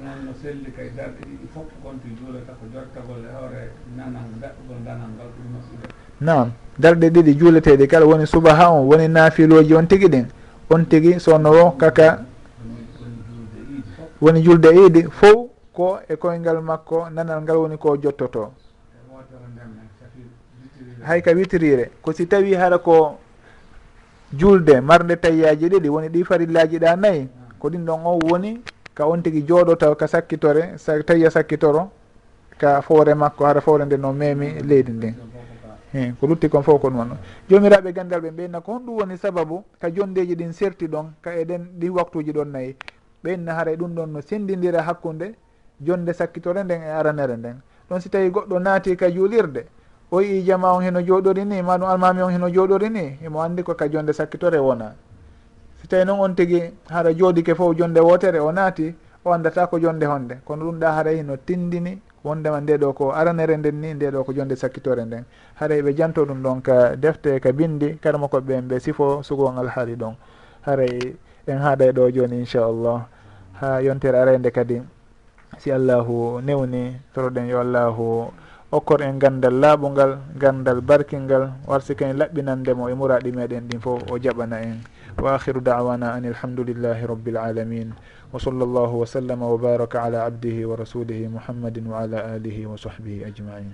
nam 6.20 6.50
darɗe 6.78 7.10
ɗiɗi 7.10 7.34
juuleteɗi 7.38 7.86
kala 7.86 8.06
woni 8.06 8.26
subaha 8.26 8.70
on 8.72 8.86
woni 8.88 9.06
naafiloji 9.08 9.72
on 9.74 9.86
tigui 9.86 10.08
ɗin. 10.08 10.26
On 10.68 10.82
tigui 10.84 11.20
sowno 11.20 11.70
kaka 11.78 12.24
woni 14.20 14.42
julde 14.42 14.68
iidi 14.74 15.02
fof 15.10 15.48
ko 15.72 15.98
e 16.08 16.16
koyngal 16.16 16.60
makko 16.62 17.10
nanal 17.10 17.42
ngal 17.42 17.56
woni 17.56 17.76
ko 17.78 17.96
jottoto. 17.96 18.52
Hay 21.04 21.20
ka 21.22 21.30
witrire 21.32 21.90
ko 22.02 22.12
si 22.12 22.26
tawi 22.26 22.54
hara 22.54 22.78
ko 22.78 23.18
julde 24.32 24.80
marde 24.80 25.16
tayyaji 25.16 25.68
ɗiɗi 25.68 25.88
woni 25.88 26.08
ɗi 26.08 26.24
farillaji 26.24 26.78
ɗa 26.78 26.96
nayyi 26.96 27.28
ko 27.58 27.68
ɗin 27.68 27.84
ɗon 27.86 28.00
o 28.04 28.18
woni 28.30 28.60
ka 28.94 29.06
on 29.06 29.22
tigui 29.22 29.42
jooɗotaw 29.46 29.94
ka 29.94 30.06
sakkitore 30.08 30.78
sa, 30.78 31.02
tayya 31.02 31.30
sakkitoro 31.30 31.90
ka 32.58 32.80
foore 32.82 33.14
makko 33.14 33.44
hara 33.44 33.60
foore 33.60 33.84
nde 33.84 33.96
no 33.96 34.12
memi 34.12 34.60
leydi 34.62 34.92
ndin 34.92 35.14
e 35.94 36.12
ko 36.20 36.26
lutti 36.26 36.48
kon 36.48 36.62
fof 36.62 36.80
ko 36.80 36.88
ɗum 36.90 36.96
noon 36.96 37.18
jomiraɓe 37.48 37.92
gandal 37.92 38.20
ɓe 38.20 38.30
ɓeyna 38.30 38.60
ko 38.60 38.72
honɗum 38.72 38.96
woni 38.98 39.16
sababu 39.18 39.64
ka 39.80 39.90
jondeji 39.90 40.34
ɗin 40.34 40.52
serti 40.52 40.86
ɗon 40.88 41.12
ka 41.22 41.30
eɗen 41.30 41.68
ɗi 41.78 41.88
waktuji 41.90 42.32
ɗon 42.32 42.48
nayyi 42.50 42.76
ɓenne 43.24 43.48
haray 43.52 43.76
ɗum 43.76 43.94
ɗon 43.94 44.06
no 44.12 44.20
sendidira 44.20 44.82
hakkude 44.82 45.34
jonde 45.80 46.12
sakkitore 46.12 46.64
nden 46.64 46.82
e 46.82 46.90
aranere 46.90 47.36
nden. 47.36 47.60
Ɗon 47.88 48.00
si 48.00 48.08
tawi 48.08 48.30
goɗɗo 48.30 48.58
naati 48.58 48.96
ka 48.96 49.10
juulirde 49.10 49.66
o 50.10 50.20
yii 50.20 50.42
jama 50.44 50.72
on 50.72 50.82
heno 50.82 51.00
jooɗori 51.00 51.44
ni 51.44 51.62
ma 51.62 51.76
ɗum 51.78 51.88
almami 51.88 52.22
on 52.22 52.30
heno 52.32 52.48
jooɗori 52.48 52.90
ni 52.90 53.18
emo 53.24 53.40
anndi 53.42 53.62
ko 53.62 53.74
ka 53.74 53.88
jonde 53.88 54.12
sakkitore 54.12 54.58
wona. 54.58 54.94
Si 55.80 55.88
tawi 55.88 56.04
noon 56.04 56.20
on 56.20 56.34
tigi 56.34 56.62
haɗa 56.88 57.12
joodike 57.14 57.54
fof 57.54 57.76
jonde 57.76 57.98
wotere 58.00 58.38
o 58.40 58.52
naati 58.52 58.94
o 59.24 59.32
anndata 59.32 59.66
ko 59.66 59.78
jonde 59.78 60.04
honde. 60.06 60.38
Kono 60.44 60.64
ɗum 60.66 60.78
ɗa 60.78 60.92
haray 60.94 61.22
no 61.22 61.36
tindini 61.36 62.00
wondema 62.24 62.60
nde 62.60 62.78
ɗo 62.78 62.92
ko 62.94 63.12
aranere 63.12 63.56
nden 63.56 63.80
ni 63.80 63.94
nde 63.94 64.10
ɗo 64.10 64.24
ko 64.24 64.32
jonde 64.32 64.56
sakkitore 64.56 65.04
nden. 65.04 65.24
Haray 65.54 65.82
ɓe 65.82 65.94
janto 65.96 66.24
ɗum 66.24 66.42
ɗon 66.42 66.60
ka 66.62 66.96
defte 66.96 67.40
ka 67.40 67.52
bindi 67.52 67.98
kadamo 67.98 68.26
koɓe 68.28 68.46
ɓen 68.46 68.68
ɓe 68.68 68.80
sifo 68.80 69.22
sugon 69.22 69.58
alhaali 69.58 69.96
ɗon. 69.96 70.14
Haray 70.62 71.16
en 71.46 71.58
haaɗay 71.58 71.92
ɗo 71.92 72.10
joni 72.10 72.38
inchallah. 72.42 73.06
Ha 73.60 73.80
yontere 73.80 74.18
arende 74.18 74.50
kadi 74.50 74.82
si 75.58 75.72
allahu 75.72 76.40
newni 76.44 77.00
toroɗen 77.14 77.48
yo 77.48 77.60
allahu 77.64 78.28
okkor 78.72 79.00
en 79.02 79.18
gandal 79.18 79.54
laaɓungal 79.56 80.18
gandal 80.36 80.80
barkingal 80.82 81.54
warsike 81.66 82.02
en 82.04 82.18
laɓɓinandemo 82.18 82.90
e 82.90 82.94
muraɗi 82.94 83.32
meɗen 83.32 83.68
ɗin 83.68 83.80
fof 83.80 84.02
o 84.10 84.18
jaɓana 84.18 84.60
en. 84.60 84.78
Wa 85.16 85.34
akhiru 85.40 85.60
dawana 85.64 86.12
an 86.12 86.24
alhamdulillahi 86.28 87.06
rabbil 87.08 87.38
alamin. 87.40 87.94
Wa 88.32 88.36
sall 88.40 88.58
llahu 88.60 89.00
wa 89.00 89.06
sallama 89.06 89.48
wa 89.48 89.56
baraka 89.56 90.02
ala 90.02 90.26
abdihi 90.28 90.66
wa 90.68 90.76
rasulihi 90.76 91.30
muhammadin 91.30 91.88
wa 91.88 92.04
ala 92.04 92.36
alihi 92.36 92.66
wa 92.68 92.76
sahbihi 92.76 93.24
ajmain. 93.24 93.72